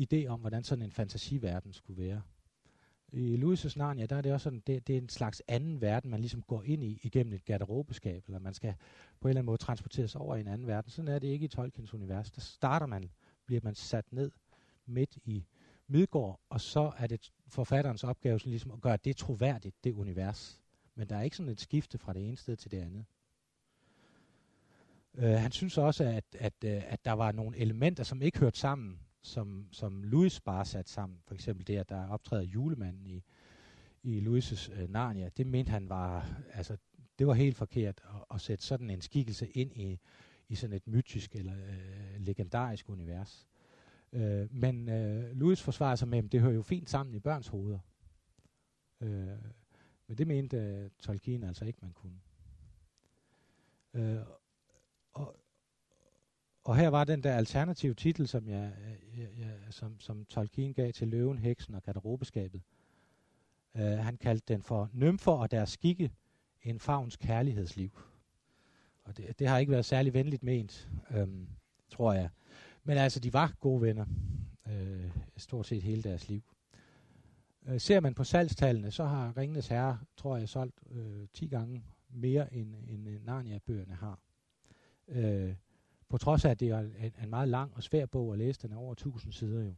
idé 0.00 0.26
om, 0.26 0.40
hvordan 0.40 0.64
sådan 0.64 0.84
en 0.84 0.92
fantasiverden 0.92 1.72
skulle 1.72 2.02
være. 2.02 2.22
I 3.12 3.36
Louis' 3.36 3.72
Narnia, 3.76 4.06
der 4.06 4.16
er 4.16 4.20
det 4.20 4.32
også 4.32 4.44
sådan, 4.44 4.62
det, 4.66 4.86
det 4.86 4.96
er 4.96 5.00
en 5.00 5.08
slags 5.08 5.42
anden 5.48 5.80
verden, 5.80 6.10
man 6.10 6.20
ligesom 6.20 6.42
går 6.42 6.62
ind 6.62 6.84
i 6.84 7.00
igennem 7.02 7.32
et 7.32 7.44
garderobeskab, 7.44 8.24
eller 8.26 8.38
man 8.38 8.54
skal 8.54 8.74
på 9.20 9.28
en 9.28 9.30
eller 9.30 9.40
anden 9.40 9.46
måde 9.46 9.58
transporteres 9.58 10.16
over 10.16 10.36
i 10.36 10.40
en 10.40 10.48
anden 10.48 10.66
verden. 10.66 10.90
Sådan 10.90 11.08
er 11.08 11.18
det 11.18 11.28
ikke 11.28 11.44
i 11.44 11.48
Tolkiens 11.48 11.94
univers. 11.94 12.30
Der 12.30 12.40
starter 12.40 12.86
man, 12.86 13.10
bliver 13.46 13.60
man 13.64 13.74
sat 13.74 14.12
ned 14.12 14.30
midt 14.86 15.18
i 15.24 15.46
Midgård, 15.86 16.40
og 16.48 16.60
så 16.60 16.92
er 16.98 17.06
det 17.06 17.32
forfatterens 17.48 18.04
opgave 18.04 18.38
sådan 18.38 18.50
ligesom 18.50 18.70
at 18.70 18.80
gøre 18.80 18.98
det 19.04 19.16
troværdigt, 19.16 19.84
det 19.84 19.92
univers. 19.92 20.60
Men 20.94 21.08
der 21.08 21.16
er 21.16 21.22
ikke 21.22 21.36
sådan 21.36 21.52
et 21.52 21.60
skifte 21.60 21.98
fra 21.98 22.12
det 22.12 22.28
ene 22.28 22.36
sted 22.36 22.56
til 22.56 22.70
det 22.70 22.78
andet. 22.78 23.04
Øh, 25.14 25.30
han 25.30 25.52
synes 25.52 25.78
også, 25.78 26.04
at, 26.04 26.24
at, 26.38 26.54
øh, 26.64 26.92
at 26.92 27.04
der 27.04 27.12
var 27.12 27.32
nogle 27.32 27.58
elementer, 27.58 28.04
som 28.04 28.22
ikke 28.22 28.38
hørte 28.38 28.58
sammen 28.58 28.98
som, 29.22 29.68
som 29.72 30.02
Louis 30.02 30.40
bare 30.40 30.64
sat 30.64 30.88
sammen. 30.88 31.18
For 31.26 31.34
eksempel 31.34 31.66
det, 31.66 31.76
at 31.76 31.88
der 31.88 32.08
optræder 32.08 32.42
julemanden 32.42 33.06
i, 33.06 33.24
i 34.02 34.20
Louis' 34.20 34.80
øh, 34.80 34.90
Narnia. 34.90 35.28
Det 35.36 35.46
mente 35.46 35.70
han 35.70 35.88
var, 35.88 36.40
altså, 36.52 36.76
det 37.18 37.26
var 37.26 37.34
helt 37.34 37.56
forkert 37.56 38.00
at, 38.04 38.24
at 38.34 38.40
sætte 38.40 38.64
sådan 38.64 38.90
en 38.90 39.00
skikkelse 39.00 39.48
ind 39.48 39.76
i, 39.76 40.00
i 40.48 40.54
sådan 40.54 40.76
et 40.76 40.86
mytisk 40.86 41.36
eller 41.36 41.54
øh, 41.54 42.20
legendarisk 42.20 42.88
univers. 42.88 43.46
Øh, 44.12 44.54
men 44.54 44.88
øh, 44.88 45.36
Louis 45.36 45.62
forsvarer 45.62 45.96
sig 45.96 46.08
med, 46.08 46.18
at 46.18 46.32
det 46.32 46.40
hører 46.40 46.54
jo 46.54 46.62
fint 46.62 46.90
sammen 46.90 47.14
i 47.14 47.20
børns 47.20 47.48
hoveder. 47.48 47.78
Øh, 49.00 49.38
men 50.06 50.18
det 50.18 50.26
mente 50.26 50.56
øh, 50.56 50.90
Tolkien 50.98 51.44
altså 51.44 51.64
ikke, 51.64 51.78
man 51.82 51.92
kunne. 51.92 52.20
Øh, 53.94 54.18
og, 55.18 55.36
og 56.64 56.76
her 56.76 56.88
var 56.88 57.04
den 57.04 57.22
der 57.22 57.36
alternative 57.36 57.94
titel, 57.94 58.28
som, 58.28 58.48
jeg, 58.48 58.72
jeg, 59.16 59.28
jeg, 59.38 59.52
som, 59.70 60.00
som 60.00 60.24
Tolkien 60.24 60.74
gav 60.74 60.92
til 60.92 61.08
Løven, 61.08 61.38
Heksen 61.38 61.74
og 61.74 61.82
Garderobeskabet. 61.82 62.62
Uh, 63.74 63.80
han 63.80 64.16
kaldte 64.16 64.54
den 64.54 64.62
for 64.62 64.90
Nymfer 64.92 65.32
og 65.32 65.50
deres 65.50 65.70
skikke, 65.70 66.10
en 66.62 66.80
favns 66.80 67.16
kærlighedsliv. 67.16 67.90
Og 69.04 69.16
det, 69.16 69.38
det 69.38 69.48
har 69.48 69.58
ikke 69.58 69.72
været 69.72 69.84
særlig 69.84 70.14
venligt 70.14 70.42
ment, 70.42 70.90
øhm, 71.10 71.48
tror 71.90 72.12
jeg. 72.12 72.28
Men 72.84 72.98
altså, 72.98 73.20
de 73.20 73.32
var 73.32 73.54
gode 73.60 73.82
venner, 73.82 74.06
øh, 74.68 75.10
stort 75.36 75.66
set 75.66 75.82
hele 75.82 76.02
deres 76.02 76.28
liv. 76.28 76.42
Øh, 77.66 77.80
ser 77.80 78.00
man 78.00 78.14
på 78.14 78.24
salgstallene, 78.24 78.90
så 78.90 79.04
har 79.04 79.36
Ringenes 79.36 79.68
Herre, 79.68 79.98
tror 80.16 80.36
jeg, 80.36 80.48
solgt 80.48 80.80
øh, 80.90 81.28
10 81.32 81.46
gange 81.46 81.84
mere, 82.10 82.54
end, 82.54 82.74
end 82.88 83.08
Narnia-bøgerne 83.24 83.94
har. 83.94 84.18
Øh, 85.08 85.54
på 86.08 86.18
trods 86.18 86.44
af, 86.44 86.50
at 86.50 86.60
det 86.60 86.68
er 86.68 86.78
en, 86.78 87.12
en 87.22 87.30
meget 87.30 87.48
lang 87.48 87.72
og 87.74 87.82
svær 87.82 88.06
bog 88.06 88.32
at 88.32 88.38
læse, 88.38 88.62
den 88.62 88.72
er 88.72 88.76
over 88.76 88.92
1000 88.92 89.32
sider 89.32 89.64
jo. 89.64 89.74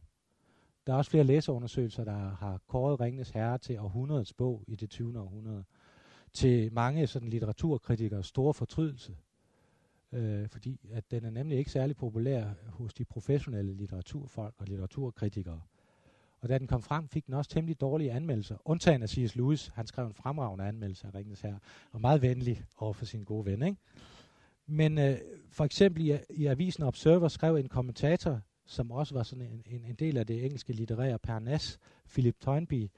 Der 0.87 0.93
er 0.93 0.97
også 0.97 1.11
flere 1.11 1.23
læseundersøgelser, 1.23 2.03
der 2.03 2.35
har 2.35 2.61
kåret 2.67 2.99
Ringnes 2.99 3.29
Herre 3.29 3.57
til 3.57 3.79
århundredets 3.79 4.33
bog 4.33 4.63
i 4.67 4.75
det 4.75 4.89
20. 4.89 5.19
århundrede. 5.19 5.63
Til 6.33 6.73
mange 6.73 7.07
sådan 7.07 7.29
litteraturkritikere 7.29 8.23
store 8.23 8.53
fortrydelse. 8.53 9.15
Øh, 10.11 10.47
fordi 10.47 10.89
at 10.91 11.11
den 11.11 11.25
er 11.25 11.29
nemlig 11.29 11.57
ikke 11.57 11.71
særlig 11.71 11.95
populær 11.95 12.45
hos 12.67 12.93
de 12.93 13.05
professionelle 13.05 13.73
litteraturfolk 13.73 14.55
og 14.57 14.67
litteraturkritikere. 14.67 15.61
Og 16.41 16.49
da 16.49 16.57
den 16.57 16.67
kom 16.67 16.81
frem, 16.81 17.07
fik 17.07 17.25
den 17.25 17.33
også 17.33 17.51
temmelig 17.51 17.81
dårlige 17.81 18.11
anmeldelser. 18.11 18.57
Undtagen 18.65 19.03
af 19.03 19.09
C.S. 19.09 19.35
Lewis, 19.35 19.67
han 19.67 19.87
skrev 19.87 20.07
en 20.07 20.13
fremragende 20.13 20.65
anmeldelse 20.65 21.07
af 21.07 21.15
Ringnes 21.15 21.41
Herre, 21.41 21.59
og 21.91 22.01
meget 22.01 22.21
venlig 22.21 22.65
over 22.77 22.93
for 22.93 23.05
sin 23.05 23.23
gode 23.23 23.45
ven. 23.45 23.61
Ikke? 23.61 23.77
Men 24.71 24.97
øh, 24.97 25.17
for 25.49 25.65
eksempel 25.65 26.05
i, 26.05 26.17
i 26.29 26.45
avisen 26.45 26.83
Observer 26.83 27.27
skrev 27.27 27.55
en 27.55 27.69
kommentator, 27.69 28.39
som 28.65 28.91
også 28.91 29.13
var 29.13 29.23
sådan 29.23 29.45
en, 29.45 29.63
en, 29.65 29.85
en 29.85 29.95
del 29.95 30.17
af 30.17 30.27
det 30.27 30.45
engelske 30.45 30.73
litterære 30.73 31.19
Pernas, 31.19 31.79
Philip 32.09 32.35
Toynbee, 32.39 32.89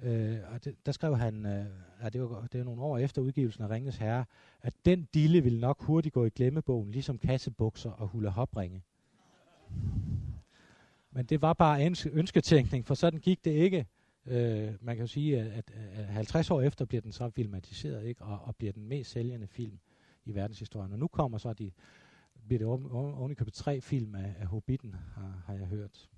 øh, 0.00 0.38
og 0.52 0.64
det, 0.64 0.76
der 0.86 0.92
skrev 0.92 1.16
han, 1.16 1.46
øh, 1.46 1.66
at 2.00 2.12
det 2.12 2.20
var, 2.22 2.46
det 2.52 2.58
var 2.58 2.64
nogle 2.64 2.82
år 2.82 2.98
efter 2.98 3.22
udgivelsen 3.22 3.64
af 3.64 3.70
Ringens 3.70 3.96
Herre, 3.96 4.24
at 4.62 4.74
den 4.84 5.08
dille 5.14 5.42
ville 5.42 5.60
nok 5.60 5.82
hurtigt 5.82 6.12
gå 6.12 6.24
i 6.24 6.30
glemmebogen, 6.30 6.90
ligesom 6.90 7.18
kassebukser 7.18 7.90
og 7.90 8.08
hula 8.08 8.30
hopringe. 8.30 8.82
Men 11.10 11.26
det 11.26 11.42
var 11.42 11.52
bare 11.52 11.86
ønske, 11.86 12.10
ønsketænkning, 12.10 12.86
for 12.86 12.94
sådan 12.94 13.20
gik 13.20 13.44
det 13.44 13.50
ikke. 13.50 13.86
Øh, 14.26 14.72
man 14.80 14.96
kan 14.96 15.02
jo 15.02 15.06
sige, 15.06 15.40
at, 15.40 15.70
at 15.94 16.04
50 16.04 16.50
år 16.50 16.60
efter 16.60 16.84
bliver 16.84 17.00
den 17.00 17.12
så 17.12 17.30
filmatiseret, 17.30 18.04
ikke? 18.04 18.22
Og, 18.22 18.40
og 18.44 18.56
bliver 18.56 18.72
den 18.72 18.88
mest 18.88 19.10
sælgende 19.10 19.46
film 19.46 19.78
i 20.24 20.34
verdenshistorien. 20.34 20.92
Og 20.92 20.98
nu 20.98 21.08
kommer 21.08 21.38
så 21.38 21.52
de, 21.52 21.70
bliver 22.46 22.58
det 22.58 22.66
ovenikøbet 22.92 23.58
i 23.58 23.62
tre 23.62 23.80
film 23.80 24.14
af, 24.14 24.34
af 24.38 24.46
Hobbiten, 24.46 24.94
har, 24.94 25.42
har 25.46 25.54
jeg 25.54 25.66
hørt. 25.66 26.10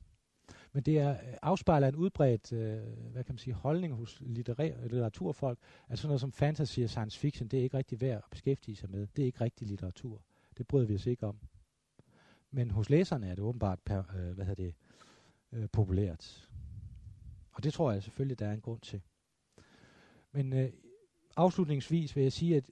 Men 0.73 0.83
det 0.83 0.99
er 0.99 1.11
øh, 1.11 1.35
afspejler 1.43 1.89
en 1.89 1.97
udbredt, 1.97 2.53
øh, 2.53 2.83
hvad 3.13 3.25
kan 3.25 3.33
man 3.33 3.39
sige, 3.39 3.55
holdning 3.55 3.95
hos 3.95 4.23
litterær, 4.27 4.81
litteraturfolk, 4.83 5.59
at 5.89 5.99
sådan 5.99 6.09
noget 6.09 6.21
som 6.21 6.33
fantasy 6.33 6.81
og 6.81 6.89
science 6.91 7.19
fiction, 7.19 7.49
det 7.49 7.59
er 7.59 7.63
ikke 7.63 7.77
rigtig 7.77 8.01
værd 8.01 8.17
at 8.17 8.31
beskæftige 8.31 8.77
sig 8.77 8.91
med. 8.91 9.07
Det 9.17 9.23
er 9.23 9.27
ikke 9.27 9.41
rigtig 9.41 9.69
litteratur. 9.69 10.23
Det 10.59 10.67
bryder 10.67 10.87
vi 10.87 10.95
os 10.95 11.07
ikke 11.07 11.27
om. 11.27 11.39
Men 12.51 12.71
hos 12.71 12.91
læserne 12.91 13.27
er 13.27 13.35
det 13.35 13.45
åbenbart 13.45 13.79
per, 13.85 13.99
øh, 13.99 14.33
hvad 14.33 14.47
hedder 14.47 14.65
det, 14.65 14.75
øh, 15.53 15.69
populært. 15.73 16.49
Og 17.53 17.65
det 17.65 17.73
tror 17.73 17.93
jeg 17.93 18.03
selvfølgelig, 18.03 18.39
der 18.39 18.47
er 18.47 18.53
en 18.53 18.61
grund 18.61 18.81
til. 18.81 19.01
Men 20.33 20.53
øh, 20.53 20.73
afslutningsvis 21.37 22.17
vil 22.17 22.23
jeg 22.23 22.33
sige, 22.33 22.57
at 22.57 22.71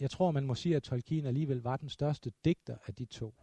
jeg 0.00 0.10
tror, 0.10 0.30
man 0.30 0.46
må 0.46 0.54
sige, 0.54 0.76
at 0.76 0.82
Tolkien 0.82 1.26
alligevel 1.26 1.62
var 1.62 1.76
den 1.76 1.88
største 1.88 2.32
digter 2.44 2.76
af 2.86 2.94
de 2.94 3.04
to. 3.04 3.34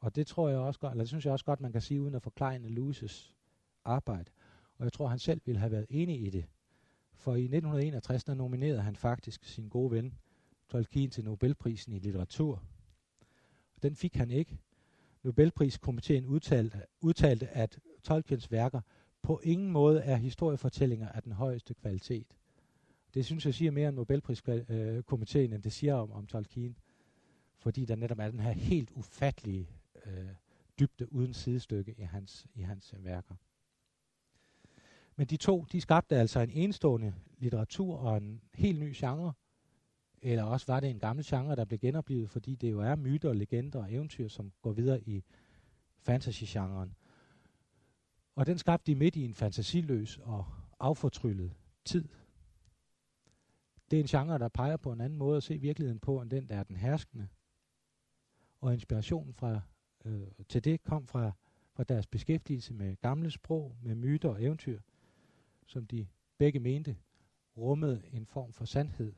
Og 0.00 0.16
det 0.16 0.26
tror 0.26 0.48
jeg 0.48 0.58
også 0.58 0.80
godt, 0.80 0.92
eller 0.92 1.04
det 1.04 1.08
synes 1.08 1.24
jeg 1.24 1.32
også 1.32 1.44
godt, 1.44 1.60
man 1.60 1.72
kan 1.72 1.80
sige, 1.80 2.00
uden 2.00 2.14
at 2.14 2.22
forklare 2.22 2.58
Luces 2.58 3.34
arbejde. 3.84 4.30
Og 4.78 4.84
jeg 4.84 4.92
tror, 4.92 5.06
han 5.06 5.18
selv 5.18 5.40
ville 5.44 5.58
have 5.58 5.72
været 5.72 5.86
enig 5.90 6.26
i 6.26 6.30
det. 6.30 6.44
For 7.14 7.34
i 7.34 7.42
1961, 7.42 8.24
der 8.24 8.34
nominerede 8.34 8.82
han 8.82 8.96
faktisk 8.96 9.44
sin 9.44 9.68
gode 9.68 9.90
ven, 9.90 10.18
Tolkien, 10.68 11.10
til 11.10 11.24
Nobelprisen 11.24 11.92
i 11.92 11.98
litteratur. 11.98 12.62
Den 13.82 13.96
fik 13.96 14.14
han 14.14 14.30
ikke. 14.30 14.58
Nobelpriskomiteen 15.22 16.26
udtalte, 16.26 16.82
udtalte, 17.00 17.48
at 17.48 17.78
Tolkiens 18.02 18.50
værker 18.50 18.80
på 19.22 19.40
ingen 19.42 19.70
måde 19.70 20.00
er 20.00 20.16
historiefortællinger 20.16 21.08
af 21.08 21.22
den 21.22 21.32
højeste 21.32 21.74
kvalitet. 21.74 22.26
Det 23.14 23.24
synes 23.24 23.46
jeg 23.46 23.54
siger 23.54 23.70
mere 23.70 23.88
om 23.88 23.94
Nobelpriskomiteen, 23.94 25.52
end 25.52 25.62
det 25.62 25.72
siger 25.72 25.94
om, 25.94 26.12
om 26.12 26.26
Tolkien. 26.26 26.76
Fordi 27.56 27.84
der 27.84 27.96
netop 27.96 28.18
er 28.18 28.30
den 28.30 28.40
her 28.40 28.52
helt 28.52 28.90
ufattelige 28.90 29.68
øh, 30.06 30.28
dybde 30.78 31.12
uden 31.12 31.34
sidestykke 31.34 31.94
i 31.98 32.02
hans, 32.02 32.46
i 32.54 32.62
hans 32.62 32.94
øh, 32.96 33.04
værker. 33.04 33.34
Men 35.16 35.26
de 35.26 35.36
to, 35.36 35.66
de 35.72 35.80
skabte 35.80 36.16
altså 36.16 36.40
en 36.40 36.50
enestående 36.50 37.14
litteratur 37.38 37.96
og 37.96 38.16
en 38.16 38.40
helt 38.54 38.80
ny 38.80 38.92
genre. 38.96 39.32
Eller 40.22 40.42
også 40.42 40.66
var 40.66 40.80
det 40.80 40.90
en 40.90 40.98
gammel 40.98 41.24
genre, 41.24 41.56
der 41.56 41.64
blev 41.64 41.78
genoplevet, 41.78 42.30
fordi 42.30 42.54
det 42.54 42.70
jo 42.70 42.80
er 42.80 42.96
myter, 42.96 43.32
legender 43.32 43.78
og 43.78 43.92
eventyr, 43.92 44.28
som 44.28 44.52
går 44.62 44.72
videre 44.72 45.00
i 45.02 45.24
fantasy-genren. 45.98 46.94
Og 48.34 48.46
den 48.46 48.58
skabte 48.58 48.92
de 48.92 48.94
midt 48.94 49.16
i 49.16 49.24
en 49.24 49.34
fantasiløs 49.34 50.18
og 50.22 50.46
affortryllet 50.80 51.52
tid. 51.84 52.08
Det 53.90 53.96
er 53.96 54.00
en 54.00 54.06
genre, 54.06 54.38
der 54.38 54.48
peger 54.48 54.76
på 54.76 54.92
en 54.92 55.00
anden 55.00 55.18
måde 55.18 55.36
at 55.36 55.42
se 55.42 55.58
virkeligheden 55.58 56.00
på, 56.00 56.20
end 56.20 56.30
den, 56.30 56.48
der 56.48 56.56
er 56.56 56.62
den 56.62 56.76
herskende. 56.76 57.28
Og 58.60 58.72
inspirationen 58.72 59.34
fra, 59.34 59.60
øh, 60.04 60.28
til 60.48 60.64
det 60.64 60.84
kom 60.84 61.06
fra, 61.06 61.32
fra 61.72 61.84
deres 61.84 62.06
beskæftigelse 62.06 62.74
med 62.74 62.96
gamle 62.96 63.30
sprog, 63.30 63.76
med 63.82 63.94
myter 63.94 64.28
og 64.28 64.42
eventyr, 64.42 64.80
som 65.66 65.86
de 65.86 66.06
begge 66.38 66.60
mente 66.60 66.96
rummede 67.56 68.02
en 68.12 68.26
form 68.26 68.52
for 68.52 68.64
sandhed, 68.64 69.12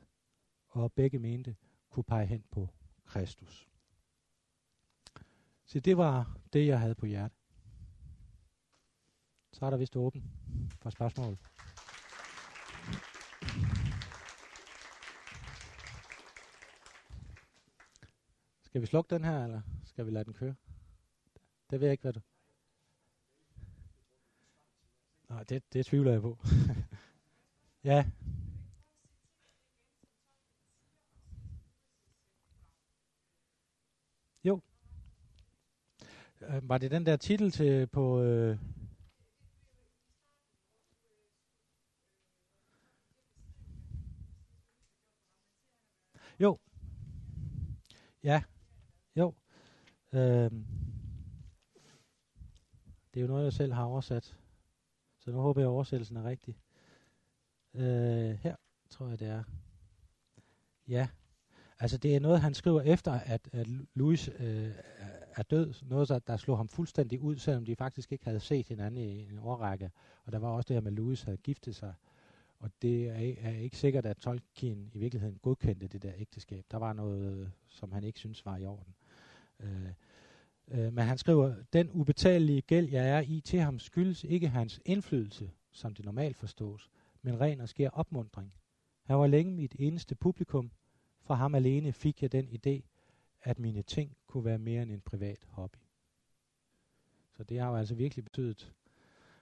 og 0.67 0.93
begge 0.93 1.19
mente 1.19 1.55
kunne 1.89 2.03
pege 2.03 2.25
hen 2.25 2.43
på 2.51 2.69
Kristus. 3.05 3.67
Så 5.65 5.79
det 5.79 5.97
var 5.97 6.37
det, 6.53 6.67
jeg 6.67 6.79
havde 6.79 6.95
på 6.95 7.05
hjertet. 7.05 7.37
Så 9.53 9.65
er 9.65 9.69
der 9.69 9.77
vist 9.77 9.95
åben 9.95 10.23
for 10.81 10.89
spørgsmål. 10.89 11.37
Skal 18.77 18.81
vi 18.81 18.87
slukke 18.87 19.15
den 19.15 19.23
her, 19.23 19.43
eller 19.43 19.61
skal 19.83 20.05
vi 20.05 20.11
lade 20.11 20.25
den 20.25 20.33
køre? 20.33 20.55
Det 21.69 21.79
ved 21.79 21.87
jeg 21.87 21.91
ikke, 21.91 22.01
hvad 22.01 22.13
du... 22.13 22.21
Nej, 25.29 25.43
det, 25.43 25.73
det 25.73 25.85
tvivler 25.85 26.11
jeg 26.11 26.21
på. 26.21 26.37
ja. 27.83 28.05
Jo. 34.43 34.61
Øh, 36.41 36.69
var 36.69 36.77
det 36.77 36.91
den 36.91 37.05
der 37.05 37.17
titel 37.17 37.51
til 37.51 37.87
på... 37.87 38.21
Øh 38.21 38.57
jo. 46.39 46.59
Ja. 48.23 48.43
Jo. 49.17 49.33
Øhm. 50.13 50.65
Det 53.13 53.19
er 53.19 53.21
jo 53.21 53.27
noget, 53.27 53.43
jeg 53.43 53.53
selv 53.53 53.73
har 53.73 53.83
oversat. 53.83 54.37
Så 55.19 55.31
nu 55.31 55.39
håber 55.39 55.61
jeg, 55.61 55.67
at 55.67 55.71
oversættelsen 55.71 56.17
er 56.17 56.23
rigtig. 56.23 56.57
Øh, 57.73 58.29
her 58.29 58.55
tror 58.89 59.07
jeg, 59.07 59.19
det 59.19 59.27
er. 59.27 59.43
Ja. 60.87 61.07
Altså, 61.79 61.97
det 61.97 62.15
er 62.15 62.19
noget, 62.19 62.41
han 62.41 62.53
skriver 62.53 62.81
efter, 62.81 63.11
at, 63.11 63.49
at 63.51 63.67
Louis 63.93 64.29
øh, 64.39 64.71
er 65.35 65.43
død. 65.43 65.73
Noget, 65.81 66.09
der, 66.09 66.19
der 66.19 66.37
slog 66.37 66.57
ham 66.57 66.67
fuldstændig 66.67 67.21
ud, 67.21 67.37
selvom 67.37 67.65
de 67.65 67.75
faktisk 67.75 68.11
ikke 68.11 68.25
havde 68.25 68.39
set 68.39 68.67
hinanden 68.67 69.01
i 69.01 69.29
en 69.31 69.39
årrække. 69.39 69.91
Og 70.25 70.31
der 70.31 70.39
var 70.39 70.49
også 70.49 70.67
det 70.67 70.75
her 70.75 70.81
med, 70.81 70.91
at 70.91 70.97
Louis 70.97 71.23
havde 71.23 71.37
giftet 71.37 71.75
sig. 71.75 71.93
Og 72.59 72.71
det 72.81 73.09
er, 73.09 73.35
er 73.49 73.57
ikke 73.57 73.77
sikkert, 73.77 74.05
at 74.05 74.17
Tolkien 74.17 74.91
i 74.93 74.97
virkeligheden 74.97 75.37
godkendte 75.41 75.87
det 75.87 76.03
der 76.03 76.11
ægteskab. 76.17 76.65
Der 76.71 76.77
var 76.77 76.93
noget, 76.93 77.51
som 77.67 77.91
han 77.91 78.03
ikke 78.03 78.19
synes 78.19 78.45
var 78.45 78.57
i 78.57 78.65
orden. 78.65 78.95
Øh, 79.01 79.06
Øh, 79.59 79.89
øh, 80.67 80.93
men 80.93 81.05
han 81.05 81.17
skriver, 81.17 81.55
den 81.73 81.91
ubetalelige 81.91 82.61
gæld, 82.61 82.89
jeg 82.89 83.09
er 83.09 83.21
i 83.21 83.41
til 83.41 83.59
ham, 83.59 83.79
skyldes 83.79 84.23
ikke 84.23 84.47
hans 84.47 84.81
indflydelse, 84.85 85.51
som 85.71 85.95
det 85.95 86.05
normalt 86.05 86.37
forstås, 86.37 86.89
men 87.21 87.39
ren 87.39 87.61
og 87.61 87.69
sker 87.69 87.89
opmundring. 87.89 88.53
Han 89.03 89.17
var 89.17 89.27
længe 89.27 89.53
mit 89.53 89.75
eneste 89.79 90.15
publikum. 90.15 90.71
Fra 91.21 91.35
ham 91.35 91.55
alene 91.55 91.93
fik 91.93 92.21
jeg 92.21 92.31
den 92.31 92.47
idé, 92.47 92.81
at 93.41 93.59
mine 93.59 93.81
ting 93.81 94.17
kunne 94.27 94.45
være 94.45 94.59
mere 94.59 94.83
end 94.83 94.91
en 94.91 95.01
privat 95.01 95.45
hobby. 95.49 95.77
Så 97.33 97.43
det 97.43 97.59
har 97.59 97.69
jo 97.69 97.75
altså 97.75 97.95
virkelig 97.95 98.25
betydet, 98.25 98.73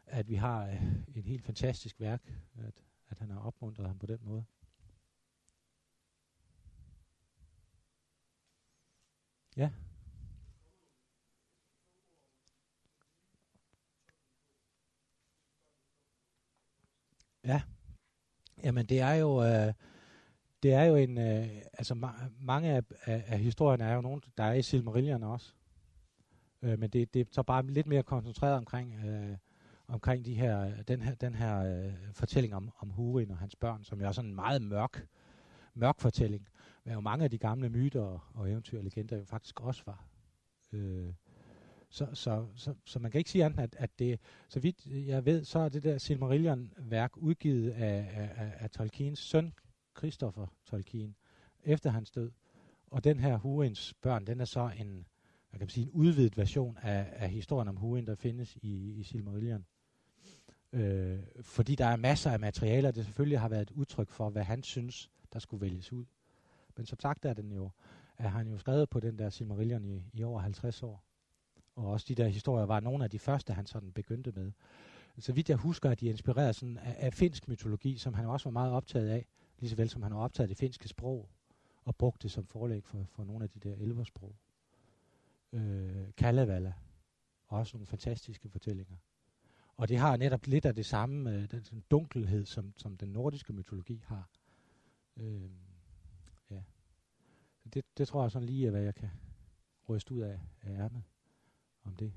at 0.05 0.29
vi 0.29 0.35
har 0.35 0.67
øh, 0.67 0.83
et 1.15 1.23
helt 1.23 1.43
fantastisk 1.43 1.99
værk, 1.99 2.31
at, 2.57 2.83
at 3.09 3.19
han 3.19 3.29
har 3.29 3.39
opmuntret 3.39 3.87
ham 3.87 3.99
på 3.99 4.05
den 4.05 4.19
måde. 4.21 4.45
Ja. 9.57 9.71
Ja. 17.45 17.61
Jamen 18.63 18.85
det 18.85 18.99
er 18.99 19.13
jo 19.13 19.43
øh, 19.43 19.73
det 20.63 20.73
er 20.73 20.83
jo 20.83 20.95
en 20.95 21.17
øh, 21.17 21.47
altså 21.73 21.93
ma- 21.93 22.29
mange 22.39 22.69
af, 22.69 22.81
af, 23.05 23.23
af 23.27 23.39
historierne 23.39 23.83
er 23.83 23.95
jo 23.95 24.01
nogen 24.01 24.21
der 24.37 24.43
er 24.43 24.53
i 24.53 24.61
Silmarillion 24.61 25.23
også. 25.23 25.53
Øh, 26.61 26.79
men 26.79 26.89
det 26.89 27.13
det 27.13 27.19
er 27.19 27.25
så 27.31 27.43
bare 27.43 27.65
lidt 27.65 27.87
mere 27.87 28.03
koncentreret 28.03 28.55
omkring 28.55 29.05
øh, 29.05 29.37
omkring 29.87 30.25
de 30.25 30.33
her 30.33 30.83
den 30.83 31.01
her 31.01 31.15
den 31.15 31.35
her 31.35 31.59
øh, 31.59 31.93
fortælling 32.13 32.55
om 32.55 32.71
om 32.79 32.89
Hurin 32.89 33.31
og 33.31 33.37
hans 33.37 33.55
børn, 33.55 33.83
som 33.83 34.01
jo 34.01 34.07
er 34.07 34.11
sådan 34.11 34.29
en 34.29 34.35
meget 34.35 34.61
mørk 34.61 35.07
mørk 35.73 35.99
fortælling. 35.99 36.47
Men 36.83 36.93
jo 36.93 36.99
mange 36.99 37.23
af 37.23 37.31
de 37.31 37.37
gamle 37.37 37.69
myter 37.69 38.01
og, 38.01 38.21
og 38.33 38.51
eventyr 38.51 38.77
og 38.77 38.83
legender 38.83 39.17
jo 39.17 39.25
faktisk 39.25 39.61
også 39.61 39.83
var 39.85 40.05
øh, 40.73 41.13
så, 41.95 42.07
så, 42.13 42.45
så, 42.55 42.73
så 42.85 42.99
man 42.99 43.11
kan 43.11 43.19
ikke 43.19 43.29
sige 43.29 43.45
andet, 43.45 43.59
at, 43.59 43.75
at 43.79 43.99
det, 43.99 44.19
så 44.49 44.59
vidt 44.59 44.85
jeg 44.85 45.25
ved, 45.25 45.43
så 45.43 45.59
er 45.59 45.69
det 45.69 45.83
der 45.83 45.97
Silmarillion-værk 45.97 47.17
udgivet 47.17 47.71
af, 47.71 48.09
af, 48.37 48.53
af 48.59 48.69
Tolkiens 48.69 49.19
søn, 49.19 49.53
Christopher 49.97 50.47
Tolkien, 50.65 51.15
efter 51.63 51.89
hans 51.89 52.11
død. 52.11 52.31
Og 52.87 53.03
den 53.03 53.19
her 53.19 53.37
Hurins 53.37 53.93
børn, 54.01 54.27
den 54.27 54.41
er 54.41 54.45
så 54.45 54.71
en, 54.79 55.05
hvad 55.49 55.59
kan 55.59 55.69
sige, 55.69 55.83
en 55.83 55.91
udvidet 55.91 56.37
version 56.37 56.77
af, 56.81 57.07
af 57.11 57.29
historien 57.29 57.67
om 57.67 57.75
Hurin, 57.75 58.07
der 58.07 58.15
findes 58.15 58.57
i, 58.61 58.91
i 58.91 59.03
Silmarillion. 59.03 59.65
Øh, 60.71 61.19
fordi 61.41 61.75
der 61.75 61.85
er 61.85 61.95
masser 61.95 62.31
af 62.31 62.39
materialer, 62.39 62.91
det 62.91 63.05
selvfølgelig 63.05 63.39
har 63.39 63.49
været 63.49 63.61
et 63.61 63.71
udtryk 63.71 64.09
for, 64.09 64.29
hvad 64.29 64.43
han 64.43 64.63
synes, 64.63 65.11
der 65.33 65.39
skulle 65.39 65.61
vælges 65.61 65.93
ud. 65.93 66.05
Men 66.77 66.85
som 66.85 66.99
sagt 66.99 67.25
er 67.25 67.33
den 67.33 67.51
jo, 67.51 67.69
er 68.17 68.27
han 68.27 68.47
jo 68.47 68.57
skrevet 68.57 68.89
på 68.89 68.99
den 68.99 69.19
der 69.19 69.29
Silmarillion 69.29 69.85
i, 69.85 70.03
i 70.13 70.23
over 70.23 70.39
50 70.39 70.83
år 70.83 71.05
og 71.75 71.87
også 71.87 72.05
de 72.09 72.15
der 72.15 72.27
historier 72.27 72.65
var 72.65 72.79
nogle 72.79 73.03
af 73.03 73.09
de 73.09 73.19
første, 73.19 73.53
han 73.53 73.65
sådan 73.65 73.91
begyndte 73.91 74.31
med. 74.31 74.51
Så 75.19 75.33
vidt 75.33 75.49
jeg 75.49 75.57
husker, 75.57 75.89
at 75.89 75.99
de 75.99 76.07
er 76.07 76.11
inspireret 76.11 76.55
sådan 76.55 76.77
af, 76.77 76.95
af 76.99 77.13
finsk 77.13 77.47
mytologi, 77.47 77.97
som 77.97 78.13
han 78.13 78.25
også 78.25 78.49
var 78.49 78.51
meget 78.51 78.71
optaget 78.71 79.09
af, 79.09 79.27
lige 79.59 79.69
så 79.69 79.75
vel 79.75 79.89
som 79.89 80.03
han 80.03 80.13
var 80.13 80.19
optaget 80.19 80.45
af 80.45 80.47
det 80.47 80.57
finske 80.57 80.87
sprog, 80.87 81.29
og 81.83 81.95
brugte 81.95 82.23
det 82.23 82.31
som 82.31 82.45
forlæg 82.45 82.83
for, 82.83 83.05
for 83.09 83.23
nogle 83.23 83.43
af 83.43 83.49
de 83.49 83.59
der 83.59 83.75
elversprog. 83.75 84.35
Øh, 85.53 86.07
Kalevala, 86.17 86.73
også 87.47 87.77
nogle 87.77 87.87
fantastiske 87.87 88.49
fortællinger. 88.49 88.95
Og 89.77 89.89
det 89.89 89.97
har 89.97 90.17
netop 90.17 90.45
lidt 90.47 90.65
af 90.65 90.75
det 90.75 90.85
samme, 90.85 91.31
øh, 91.31 91.51
den, 91.51 91.63
den 91.71 91.83
dunkelhed, 91.91 92.45
som, 92.45 92.73
som 92.77 92.97
den 92.97 93.09
nordiske 93.09 93.53
mytologi 93.53 94.03
har. 94.05 94.29
Øh, 95.17 95.49
ja. 96.51 96.61
Det, 97.73 97.85
det 97.97 98.07
tror 98.07 98.21
jeg 98.21 98.31
sådan 98.31 98.45
lige 98.45 98.67
er, 98.67 98.71
hvad 98.71 98.81
jeg 98.81 98.95
kan 98.95 99.09
ryste 99.89 100.13
ud 100.13 100.21
af, 100.21 100.39
af 100.61 100.71
ærmet 100.71 101.03
om 101.85 101.95
det. 101.95 102.11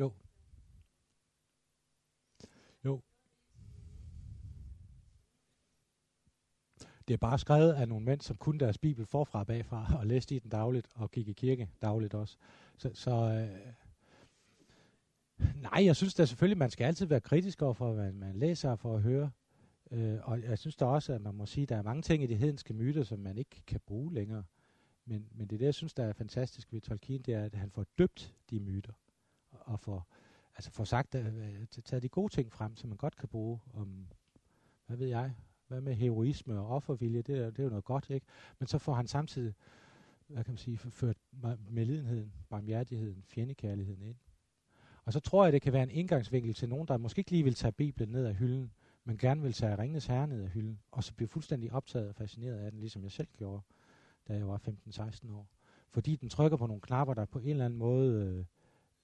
Jo. 0.00 0.12
Jo. 2.84 3.00
Det 7.08 7.14
er 7.14 7.18
bare 7.18 7.38
skrevet 7.38 7.72
af 7.72 7.88
nogle 7.88 8.04
mænd, 8.04 8.20
som 8.20 8.36
kunne 8.36 8.58
deres 8.58 8.78
bibel 8.78 9.06
forfra 9.06 9.40
og 9.40 9.46
bagfra, 9.46 9.98
og 9.98 10.06
læste 10.06 10.34
i 10.34 10.38
den 10.38 10.50
dagligt, 10.50 10.88
og 10.94 11.10
gik 11.10 11.28
i 11.28 11.32
kirke 11.32 11.70
dagligt 11.82 12.14
også. 12.14 12.36
Så, 12.76 12.90
så 12.94 13.10
øh, 13.10 13.72
nej, 15.62 15.84
jeg 15.84 15.96
synes 15.96 16.14
da 16.14 16.24
selvfølgelig, 16.24 16.58
man 16.58 16.70
skal 16.70 16.84
altid 16.84 17.06
være 17.06 17.20
kritisk 17.20 17.62
over 17.62 17.74
for, 17.74 17.92
hvad 17.92 18.12
man 18.12 18.36
læser 18.36 18.76
for 18.76 18.96
at 18.96 19.02
høre. 19.02 19.30
Øh, 19.90 20.18
og 20.22 20.42
jeg 20.42 20.58
synes 20.58 20.76
da 20.76 20.84
også, 20.84 21.12
at 21.12 21.20
man 21.20 21.34
må 21.34 21.46
sige, 21.46 21.62
at 21.62 21.68
der 21.68 21.76
er 21.76 21.82
mange 21.82 22.02
ting 22.02 22.22
i 22.22 22.26
de 22.26 22.36
hedenske 22.36 22.74
myter, 22.74 23.02
som 23.02 23.18
man 23.18 23.38
ikke 23.38 23.62
kan 23.66 23.80
bruge 23.86 24.14
længere. 24.14 24.44
Men, 25.04 25.28
men 25.32 25.46
det, 25.46 25.60
det, 25.60 25.66
jeg 25.66 25.74
synes, 25.74 25.94
der 25.94 26.04
er 26.04 26.12
fantastisk 26.12 26.72
ved 26.72 26.80
Tolkien, 26.80 27.22
det 27.22 27.34
er, 27.34 27.44
at 27.44 27.54
han 27.54 27.70
får 27.70 27.86
døbt 27.98 28.34
de 28.50 28.60
myter 28.60 28.92
og 29.50 29.80
få, 29.80 30.02
altså 30.60 30.70
få 30.70 30.84
sagt, 30.84 31.14
uh, 31.14 31.22
taget 31.84 32.02
de 32.02 32.08
gode 32.08 32.32
ting 32.32 32.52
frem, 32.52 32.76
som 32.76 32.88
man 32.88 32.96
godt 32.96 33.16
kan 33.16 33.28
bruge 33.28 33.60
om, 33.74 34.06
hvad 34.86 34.96
ved 34.96 35.06
jeg, 35.06 35.34
hvad 35.68 35.80
med 35.80 35.94
heroisme 35.94 36.60
og 36.60 36.68
offervilje, 36.68 37.22
det 37.22 37.38
er, 37.38 37.50
det 37.50 37.58
er 37.58 37.62
jo 37.62 37.68
noget 37.68 37.84
godt, 37.84 38.10
ikke? 38.10 38.26
Men 38.58 38.66
så 38.66 38.78
får 38.78 38.94
han 38.94 39.06
samtidig, 39.06 39.54
hvad 40.26 40.44
kan 40.44 40.52
man 40.52 40.58
sige, 40.58 40.78
ført 40.78 41.16
medlidenheden, 41.68 42.32
barmhjertigheden, 42.48 43.22
fjendekærligheden 43.22 44.02
ind. 44.02 44.16
Og 45.04 45.12
så 45.12 45.20
tror 45.20 45.44
jeg, 45.44 45.52
det 45.52 45.62
kan 45.62 45.72
være 45.72 45.82
en 45.82 45.90
indgangsvinkel 45.90 46.54
til 46.54 46.68
nogen, 46.68 46.88
der 46.88 46.96
måske 46.96 47.18
ikke 47.20 47.30
lige 47.30 47.44
vil 47.44 47.54
tage 47.54 47.72
Bibelen 47.72 48.08
ned 48.08 48.26
af 48.26 48.34
hylden, 48.34 48.72
men 49.04 49.18
gerne 49.18 49.42
vil 49.42 49.52
tage 49.52 49.78
Ringens 49.78 50.06
Herre 50.06 50.26
ned 50.26 50.42
af 50.42 50.48
hylden, 50.48 50.80
og 50.90 51.04
så 51.04 51.14
blive 51.14 51.28
fuldstændig 51.28 51.72
optaget 51.72 52.08
og 52.08 52.14
fascineret 52.14 52.58
af 52.58 52.70
den, 52.70 52.80
ligesom 52.80 53.02
jeg 53.02 53.12
selv 53.12 53.28
gjorde, 53.38 53.62
da 54.28 54.34
jeg 54.34 54.48
var 54.48 54.60
15-16 54.68 55.32
år. 55.32 55.48
Fordi 55.88 56.16
den 56.16 56.28
trykker 56.28 56.56
på 56.56 56.66
nogle 56.66 56.80
knapper, 56.80 57.14
der 57.14 57.24
på 57.24 57.38
en 57.38 57.48
eller 57.48 57.64
anden 57.64 57.78
måde 57.78 58.24
øh, 58.24 58.44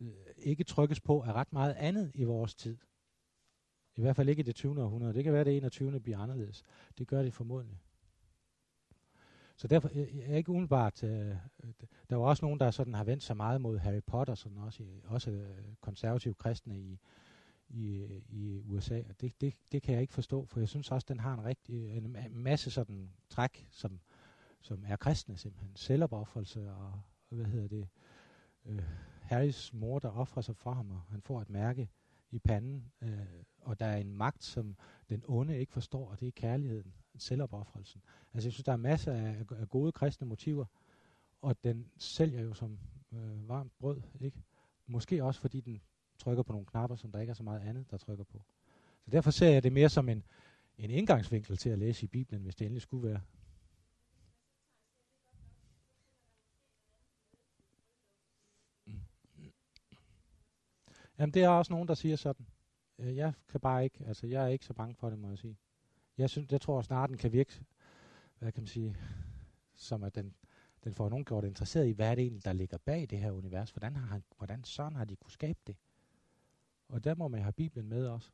Øh, 0.01 0.13
ikke 0.39 0.65
trykkes 0.65 1.01
på 1.01 1.21
af 1.21 1.33
ret 1.33 1.53
meget 1.53 1.75
andet 1.75 2.11
i 2.15 2.25
vores 2.25 2.55
tid. 2.55 2.77
I 3.97 4.01
hvert 4.01 4.17
fald 4.17 4.29
ikke 4.29 4.41
i 4.41 4.43
det 4.43 4.55
20. 4.55 4.83
århundrede. 4.83 5.15
Det 5.15 5.25
kan 5.25 5.33
være, 5.33 5.41
at 5.41 5.47
det 5.47 5.57
21. 5.57 6.01
bliver 6.01 6.19
anderledes. 6.19 6.63
Det 6.99 7.09
gør 7.09 7.23
det 7.23 7.35
formodentlig. 7.35 7.81
Så 9.57 9.69
derfor 9.69 9.91
jeg 9.95 10.09
er 10.27 10.37
ikke 10.37 10.51
umiddelbart... 10.51 11.05
Øh, 11.05 11.37
der 12.11 12.17
var 12.17 12.25
også 12.25 12.45
nogen, 12.45 12.61
der 12.61 12.71
sådan 12.71 12.95
har 12.95 13.05
vendt 13.05 13.23
sig 13.23 13.37
meget 13.37 13.61
mod 13.61 13.79
Harry 13.79 14.03
Potter, 14.07 14.35
sådan 14.35 14.59
også, 14.59 14.85
også 15.05 15.31
øh, 15.31 15.75
konservative 15.81 16.35
kristne 16.35 16.79
i, 16.79 16.99
i, 17.69 18.07
i 18.29 18.63
USA. 18.65 19.03
Og 19.09 19.21
det, 19.21 19.41
det, 19.41 19.55
det 19.73 19.83
kan 19.83 19.95
jeg 19.95 20.03
ikke 20.03 20.15
forstå, 20.15 20.47
for 20.47 20.61
jeg 20.61 20.69
synes 20.69 20.91
også, 20.91 21.07
den 21.09 21.21
har 21.21 21.35
en, 21.35 21.45
rigtig, 21.45 21.97
en 21.97 22.17
masse 22.33 22.71
sådan 22.71 23.11
træk, 23.31 23.69
som, 23.71 24.01
som 24.61 24.85
er 24.87 24.97
kristne 24.97 25.37
simpelthen. 25.37 25.77
Selvopoffrelse 25.77 26.71
og, 26.71 27.01
hvad 27.29 27.47
hedder 27.47 27.69
det, 27.69 27.89
øh, 28.65 28.83
Harrys 29.27 29.73
mor, 29.73 29.99
der 29.99 30.09
offrer 30.09 30.43
sig 30.43 30.57
for 30.57 30.73
ham, 30.73 30.91
og 30.91 31.01
han 31.11 31.23
får 31.23 31.41
et 31.41 31.51
mærke 31.51 31.89
i 32.31 32.39
panden, 32.39 32.93
øh, 33.03 33.19
og 33.61 33.81
der 33.81 33.87
er 33.87 33.97
en 33.97 34.13
magt, 34.13 34.45
som 34.45 34.77
den 35.09 35.23
onde 35.27 35.59
ikke 35.59 35.73
forstår, 35.73 36.11
og 36.11 36.21
det 36.21 36.29
er 36.29 36.33
kærligheden, 36.33 36.95
selvopoffrelsen. 37.19 38.03
Altså 38.35 38.47
jeg 38.47 38.53
synes, 38.53 38.65
der 38.65 38.73
er 38.73 38.77
masser 38.77 39.13
af, 39.13 39.45
af 39.51 39.69
gode 39.69 39.93
kristne 39.93 40.27
motiver, 40.27 40.65
og 41.43 41.65
den 41.65 41.91
sælger 41.99 42.43
jo 42.43 42.55
som 42.55 42.79
øh, 43.13 43.49
varmt 43.49 43.73
brød, 43.79 44.03
ikke? 44.21 44.43
Måske 44.87 45.25
også 45.25 45.41
fordi 45.41 45.61
den 45.61 45.81
trykker 46.19 46.43
på 46.43 46.53
nogle 46.53 46.67
knapper, 46.67 46.97
som 46.97 47.13
der 47.13 47.21
ikke 47.21 47.31
er 47.31 47.35
så 47.35 47.43
meget 47.43 47.61
andet, 47.61 47.91
der 47.91 47.97
trykker 47.97 48.25
på. 48.25 48.43
Så 49.05 49.11
derfor 49.11 49.31
ser 49.31 49.49
jeg 49.49 49.63
det 49.63 49.73
mere 49.73 49.89
som 49.89 50.09
en, 50.09 50.25
en 50.79 50.91
indgangsvinkel 50.91 51.57
til 51.57 51.71
at 51.71 51.79
læse 51.79 52.05
i 52.05 52.09
Bibelen, 52.09 52.43
hvis 52.43 52.55
det 52.55 52.65
endelig 52.65 52.83
skulle 52.83 53.09
være. 53.09 53.21
Jamen, 61.19 61.35
det 61.35 61.43
er 61.43 61.49
også 61.49 61.73
nogen, 61.73 61.89
der 61.89 61.95
siger 61.95 62.17
sådan. 62.17 62.47
Øh, 62.99 63.17
jeg 63.17 63.33
kan 63.49 63.61
bare 63.61 63.85
ikke, 63.85 64.05
altså 64.07 64.27
jeg 64.27 64.45
er 64.45 64.49
ikke 64.49 64.65
så 64.65 64.75
bange 64.75 64.95
for 64.95 65.11
det, 65.11 65.19
må 65.19 65.29
jeg 65.29 65.39
sige. 65.39 65.59
Jeg 66.19 66.31
synes, 66.31 66.53
jeg 66.53 66.61
tror 66.61 66.83
snart, 66.83 67.11
den 67.11 67.19
kan 67.19 67.33
virke, 67.33 67.65
hvad 68.39 68.53
kan 68.53 68.63
man 68.63 68.69
sige, 68.69 68.97
som 69.75 70.03
at 70.03 70.15
den, 70.15 70.35
den 70.85 70.95
får 70.95 71.09
nogen 71.09 71.25
gjort 71.25 71.45
interesseret 71.45 71.89
i, 71.89 71.91
hvad 71.91 72.11
er 72.11 72.15
det 72.15 72.23
egentlig, 72.23 72.45
der 72.45 72.53
ligger 72.53 72.79
bag 72.79 73.07
det 73.11 73.19
her 73.19 73.31
univers. 73.31 73.71
Hvordan, 73.71 73.97
har 73.97 74.07
han, 74.07 74.23
hvordan 74.37 74.65
sådan 74.65 74.97
har 74.97 75.05
de 75.05 75.17
kunne 75.17 75.33
skabe 75.33 75.59
det? 75.67 75.77
Og 76.89 77.05
der 77.05 77.15
må 77.15 77.29
man 77.29 77.43
have 77.43 77.53
Bibelen 77.53 77.89
med 77.89 78.07
også. 78.07 78.31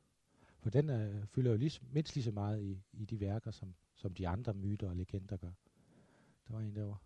For 0.58 0.70
den 0.70 0.90
øh, 0.90 1.26
fylder 1.26 1.50
jo 1.50 1.56
lige, 1.56 1.80
mindst 1.90 2.14
lige 2.14 2.24
så 2.24 2.30
meget 2.30 2.62
i, 2.62 2.82
i 2.92 3.04
de 3.04 3.20
værker, 3.20 3.50
som, 3.50 3.74
som 3.94 4.14
de 4.14 4.28
andre 4.28 4.54
myter 4.54 4.88
og 4.88 4.96
legender 4.96 5.36
gør. 5.36 5.52
Der 6.48 6.54
var 6.54 6.60
en 6.60 6.76
derovre. 6.76 6.98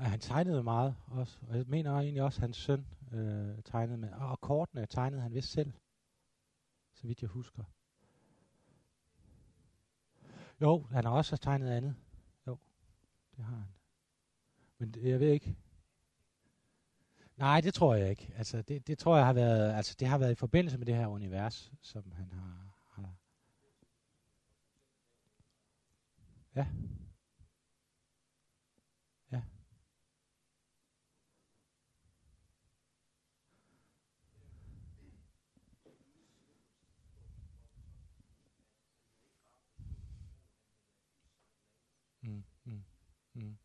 Ja, 0.00 0.04
han 0.04 0.20
tegnede 0.20 0.62
meget 0.62 0.96
også, 1.06 1.38
og 1.48 1.56
jeg 1.56 1.64
mener 1.66 1.92
egentlig 1.92 2.22
også, 2.22 2.38
at 2.38 2.40
hans 2.40 2.56
søn 2.56 2.86
øh, 3.12 3.62
tegnede 3.64 3.98
med, 3.98 4.12
og 4.12 4.40
kortene 4.40 4.86
tegnede 4.86 5.22
han 5.22 5.34
vist 5.34 5.52
selv, 5.52 5.72
så 6.94 7.06
vidt 7.06 7.22
jeg 7.22 7.30
husker. 7.30 7.64
Jo, 10.60 10.86
han 10.90 11.04
har 11.04 11.12
også 11.12 11.36
tegnet 11.36 11.70
andet. 11.70 11.96
Jo, 12.46 12.58
det 13.36 13.44
har 13.44 13.56
han. 13.56 13.74
Men 14.78 14.90
det, 14.90 15.04
jeg 15.08 15.20
ved 15.20 15.28
ikke, 15.28 15.56
Nej, 17.36 17.60
det 17.60 17.74
tror 17.74 17.94
jeg 17.94 18.10
ikke. 18.10 18.32
Altså, 18.36 18.62
det, 18.62 18.86
det 18.86 18.98
tror 18.98 19.16
jeg 19.16 19.26
har 19.26 19.32
været, 19.32 19.72
altså, 19.72 19.96
det 20.00 20.08
har 20.08 20.18
været 20.18 20.32
i 20.32 20.34
forbindelse 20.34 20.78
med 20.78 20.86
det 20.86 20.94
her 20.94 21.06
univers, 21.06 21.72
som 21.82 22.12
han 22.12 22.32
har, 22.32 22.74
har 22.90 23.14
Ja. 26.56 26.66
Ja. 29.32 29.42
Mm, 42.22 42.44
mm. 42.64 42.84
Mm. 43.34 43.56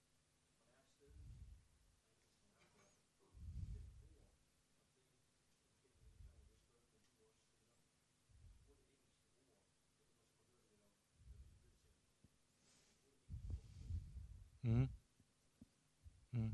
Mm. 14.63 14.89
Mm. 16.33 16.51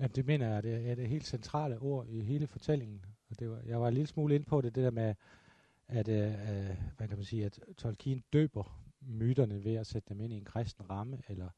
Jamen, 0.00 0.14
det 0.14 0.26
mener 0.26 0.48
jeg, 0.48 0.62
det 0.62 0.90
er 0.90 0.94
det 0.94 1.08
helt 1.08 1.26
centrale 1.26 1.78
ord 1.78 2.06
i 2.08 2.20
hele 2.20 2.46
fortællingen. 2.46 3.04
Og 3.30 3.38
det 3.38 3.50
var, 3.50 3.60
jeg 3.66 3.80
var 3.80 3.88
en 3.88 3.94
lille 3.94 4.06
smule 4.06 4.34
ind 4.34 4.44
på 4.44 4.60
det, 4.60 4.74
det 4.74 4.84
der 4.84 4.90
med, 4.90 5.14
at, 5.88 6.08
øh, 6.08 6.32
øh, 6.32 6.76
hvad 6.96 7.08
kan 7.08 7.16
man 7.16 7.24
sige, 7.24 7.44
at 7.44 7.60
Tolkien 7.76 8.24
døber 8.32 8.82
myterne 9.00 9.64
ved 9.64 9.74
at 9.74 9.86
sætte 9.86 10.08
dem 10.08 10.20
ind 10.20 10.32
i 10.32 10.36
en 10.36 10.44
kristen 10.44 10.90
ramme, 10.90 11.18
eller 11.28 11.48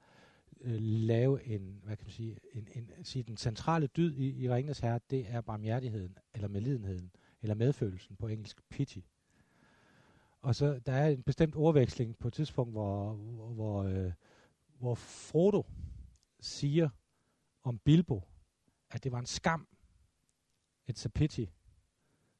øh, 0.60 0.76
lave 0.80 1.44
en, 1.44 1.80
hvad 1.84 1.96
kan 1.96 2.04
man 2.04 2.12
sige, 2.12 2.38
en, 2.52 2.68
en, 2.74 3.04
sige, 3.04 3.22
den 3.22 3.36
centrale 3.36 3.86
dyd 3.86 4.14
i, 4.14 4.44
i 4.44 4.50
Ringens 4.50 4.78
Herre, 4.78 5.00
det 5.10 5.26
er 5.28 5.40
barmhjertigheden, 5.40 6.18
eller 6.34 6.48
medlidenheden, 6.48 7.10
eller 7.42 7.54
medfølelsen 7.54 8.16
på 8.16 8.28
engelsk, 8.28 8.62
pity. 8.68 8.98
Og 10.40 10.54
så 10.54 10.80
der 10.86 10.92
er 10.92 11.08
en 11.08 11.22
bestemt 11.22 11.56
ordveksling 11.56 12.18
på 12.18 12.28
et 12.28 12.34
tidspunkt, 12.34 12.72
hvor, 12.72 13.12
hvor, 13.12 13.48
hvor, 13.48 13.82
øh, 13.82 14.12
hvor 14.78 14.94
Frodo 14.94 15.66
siger 16.40 16.88
om 17.64 17.78
Bilbo, 17.78 18.22
at 18.92 19.04
det 19.04 19.12
var 19.12 19.18
en 19.18 19.26
skam, 19.26 19.68
it's 20.90 21.04
a 21.04 21.08
pity, 21.08 21.44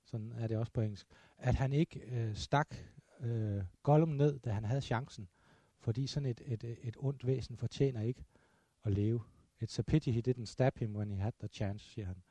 sådan 0.05 0.33
er 0.33 0.47
det 0.47 0.57
også 0.57 0.73
på 0.73 0.81
engelsk, 0.81 1.07
at 1.39 1.55
han 1.55 1.73
ikke 1.73 2.01
øh, 2.01 2.35
stak 2.35 2.77
øh, 3.21 3.65
Gollum 3.83 4.09
ned, 4.09 4.39
da 4.39 4.51
han 4.51 4.65
havde 4.65 4.81
chancen, 4.81 5.29
fordi 5.79 6.07
sådan 6.07 6.29
et, 6.29 6.43
et, 6.45 6.79
et 6.83 6.97
ondt 6.99 7.27
væsen 7.27 7.57
fortjener 7.57 8.01
ikke 8.01 8.25
at 8.85 8.93
leve. 8.93 9.23
It's 9.63 9.79
a 9.79 9.83
pity 9.83 10.09
he 10.11 10.23
didn't 10.29 10.45
stab 10.45 10.79
him 10.79 10.97
when 10.97 11.11
he 11.11 11.17
had 11.17 11.33
the 11.41 11.49
chance, 11.49 11.87
siger 11.87 12.07
han. 12.07 12.23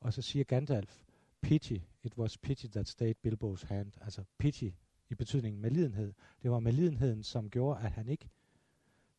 Og 0.00 0.12
så 0.12 0.22
siger 0.22 0.44
Gandalf, 0.44 1.02
pity, 1.40 1.78
it 2.02 2.18
was 2.18 2.38
pity 2.38 2.66
that 2.66 2.88
stayed 2.88 3.14
Bilbo's 3.26 3.66
hand. 3.66 3.92
Altså 4.00 4.24
pity 4.38 4.70
i 5.10 5.14
betydningen 5.14 5.62
medlidenhed. 5.62 6.12
Det 6.42 6.50
var 6.50 6.60
medlidenheden, 6.60 7.22
som 7.22 7.50
gjorde, 7.50 7.80
at 7.80 7.92
han 7.92 8.08
ikke, 8.08 8.28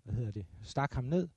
hvad 0.03 0.13
hedder 0.13 0.31
det, 0.31 0.45
stak 0.61 0.93
ham 0.93 1.03
ned. 1.03 1.27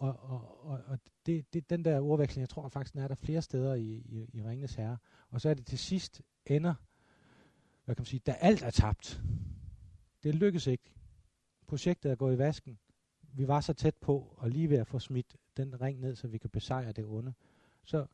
Og, 0.00 0.16
og, 0.20 0.66
og, 0.66 0.80
og 0.86 0.98
det, 1.26 1.52
det, 1.52 1.70
den 1.70 1.84
der 1.84 2.00
ordveksling, 2.00 2.40
jeg 2.40 2.48
tror 2.48 2.68
faktisk, 2.68 2.92
den 2.92 3.02
er 3.02 3.08
der 3.08 3.14
flere 3.14 3.42
steder 3.42 3.74
i, 3.74 4.02
i, 4.06 4.26
i 4.32 4.42
Ringnes 4.42 4.74
Herre. 4.74 4.98
Og 5.30 5.40
så 5.40 5.48
er 5.48 5.54
det 5.54 5.66
til 5.66 5.78
sidst 5.78 6.22
ender, 6.46 6.74
hvad 7.84 7.94
kan 7.94 8.00
man 8.00 8.06
sige, 8.06 8.20
da 8.26 8.32
alt 8.32 8.62
er 8.62 8.70
tabt. 8.70 9.22
Det 10.22 10.34
lykkes 10.34 10.66
ikke. 10.66 10.92
Projektet 11.66 12.10
er 12.10 12.16
gået 12.16 12.34
i 12.34 12.38
vasken. 12.38 12.78
Vi 13.32 13.48
var 13.48 13.60
så 13.60 13.72
tæt 13.72 13.96
på, 13.96 14.34
og 14.36 14.50
lige 14.50 14.70
ved 14.70 14.78
at 14.78 14.86
få 14.86 14.98
smidt 14.98 15.36
den 15.56 15.80
ring 15.80 16.00
ned, 16.00 16.16
så 16.16 16.28
vi 16.28 16.38
kan 16.38 16.50
besejre 16.50 16.92
det 16.92 17.04
onde. 17.04 17.34
Så, 17.84 18.06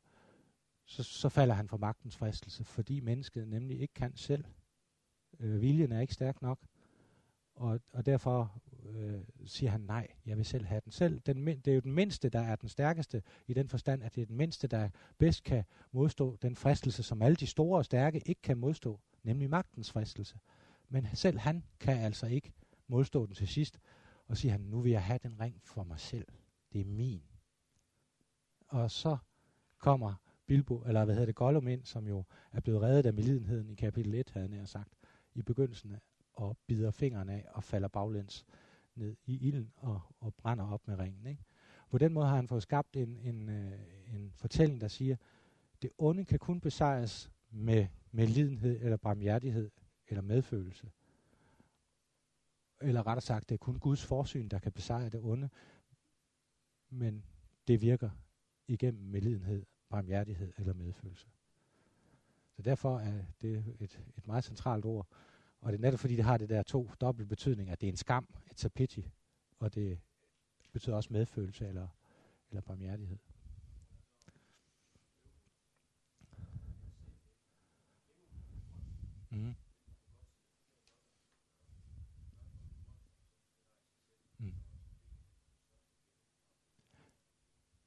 så, 0.84 1.02
så 1.02 1.28
falder 1.28 1.54
han 1.54 1.68
for 1.68 1.76
magtens 1.76 2.16
fristelse, 2.16 2.64
fordi 2.64 3.00
mennesket 3.00 3.48
nemlig 3.48 3.80
ikke 3.80 3.94
kan 3.94 4.16
selv. 4.16 4.44
Øh, 5.40 5.60
viljen 5.60 5.92
er 5.92 6.00
ikke 6.00 6.14
stærk 6.14 6.42
nok, 6.42 6.66
og, 7.54 7.80
og 7.92 8.06
derfor 8.06 8.62
øh, 8.94 9.20
siger 9.44 9.70
han 9.70 9.80
nej, 9.80 10.08
jeg 10.26 10.36
vil 10.36 10.44
selv 10.44 10.64
have 10.64 10.80
den 10.84 10.92
selv. 10.92 11.20
Den, 11.20 11.46
det 11.46 11.68
er 11.68 11.74
jo 11.74 11.80
den 11.80 11.92
mindste, 11.92 12.28
der 12.28 12.40
er 12.40 12.56
den 12.56 12.68
stærkeste, 12.68 13.22
i 13.46 13.54
den 13.54 13.68
forstand, 13.68 14.02
at 14.02 14.14
det 14.14 14.22
er 14.22 14.26
den 14.26 14.36
mindste, 14.36 14.66
der 14.68 14.88
bedst 15.18 15.44
kan 15.44 15.64
modstå 15.92 16.36
den 16.42 16.56
fristelse, 16.56 17.02
som 17.02 17.22
alle 17.22 17.36
de 17.36 17.46
store 17.46 17.78
og 17.78 17.84
stærke 17.84 18.22
ikke 18.26 18.42
kan 18.42 18.58
modstå, 18.58 19.00
nemlig 19.22 19.50
magtens 19.50 19.92
fristelse. 19.92 20.38
Men 20.88 21.06
selv 21.14 21.38
han 21.38 21.64
kan 21.80 21.98
altså 21.98 22.26
ikke 22.26 22.52
modstå 22.88 23.26
den 23.26 23.34
til 23.34 23.48
sidst, 23.48 23.78
og 24.26 24.36
siger 24.36 24.52
han, 24.52 24.60
nu 24.60 24.80
vil 24.80 24.92
jeg 24.92 25.04
have 25.04 25.18
den 25.22 25.40
ring 25.40 25.60
for 25.64 25.84
mig 25.84 26.00
selv. 26.00 26.26
Det 26.72 26.80
er 26.80 26.84
min. 26.84 27.22
Og 28.68 28.90
så 28.90 29.16
kommer 29.78 30.14
Bilbo, 30.46 30.82
eller 30.86 31.04
hvad 31.04 31.14
hedder 31.14 31.26
det, 31.26 31.34
Gollum 31.34 31.68
ind, 31.68 31.84
som 31.84 32.06
jo 32.06 32.24
er 32.52 32.60
blevet 32.60 32.82
reddet 32.82 33.06
af 33.06 33.14
melidenheden 33.14 33.70
i 33.70 33.74
kapitel 33.74 34.14
1, 34.14 34.30
havde 34.30 34.48
han 34.48 34.66
sagt, 34.66 34.92
i 35.34 35.42
begyndelsen 35.42 35.92
af, 35.92 35.98
og 36.32 36.56
bider 36.66 36.90
fingrene 36.90 37.32
af 37.32 37.46
og 37.48 37.64
falder 37.64 37.88
baglæns 37.88 38.46
ned 38.96 39.16
i 39.24 39.48
ilden 39.48 39.72
og, 39.76 40.00
og 40.20 40.34
brænder 40.34 40.72
op 40.72 40.88
med 40.88 40.98
ringen. 40.98 41.26
Ikke? 41.26 41.44
På 41.90 41.98
den 41.98 42.12
måde 42.12 42.26
har 42.26 42.36
han 42.36 42.48
fået 42.48 42.62
skabt 42.62 42.96
en, 42.96 43.16
en, 43.16 43.48
øh, 43.48 43.78
en 44.14 44.32
fortælling, 44.34 44.80
der 44.80 44.88
siger, 44.88 45.16
det 45.82 45.90
onde 45.98 46.24
kan 46.24 46.38
kun 46.38 46.60
besejres 46.60 47.30
med, 47.50 47.86
med 48.10 48.26
lidenhed 48.26 48.80
eller 48.82 48.96
barmhjertighed 48.96 49.70
eller 50.08 50.22
medfølelse. 50.22 50.90
Eller 52.80 53.06
rettere 53.06 53.20
sagt, 53.20 53.48
det 53.48 53.54
er 53.54 53.58
kun 53.58 53.78
Guds 53.78 54.04
forsyn, 54.04 54.48
der 54.48 54.58
kan 54.58 54.72
besejre 54.72 55.08
det 55.08 55.20
onde, 55.22 55.48
men 56.90 57.24
det 57.68 57.82
virker 57.82 58.10
igennem 58.68 59.02
medlidenhed, 59.02 59.66
barmhjertighed 59.88 60.52
eller 60.56 60.74
medfølelse. 60.74 61.26
Så 62.56 62.62
derfor 62.62 62.98
er 62.98 63.22
det 63.42 63.74
et, 63.78 64.00
et 64.16 64.26
meget 64.26 64.44
centralt 64.44 64.84
ord. 64.84 65.06
Og 65.60 65.72
det 65.72 65.78
er 65.78 65.82
netop 65.82 66.00
fordi, 66.00 66.16
det 66.16 66.24
har 66.24 66.36
det 66.36 66.48
der 66.48 66.62
to 66.62 66.90
dobbelt 67.00 67.28
betydning, 67.28 67.70
at 67.70 67.80
det 67.80 67.86
er 67.86 67.92
en 67.92 67.96
skam, 67.96 68.28
et 68.50 68.64
a 68.64 68.68
pity, 68.68 69.00
og 69.58 69.74
det 69.74 69.98
betyder 70.72 70.96
også 70.96 71.12
medfølelse 71.12 71.68
eller, 71.68 71.88
eller 72.50 72.60
barmhjertighed. 72.60 73.18
Mm. 79.30 79.54
Mm. 84.38 84.54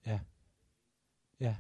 Ja. 0.06 0.12
Ja. 0.12 0.20
Ja. 1.40 1.56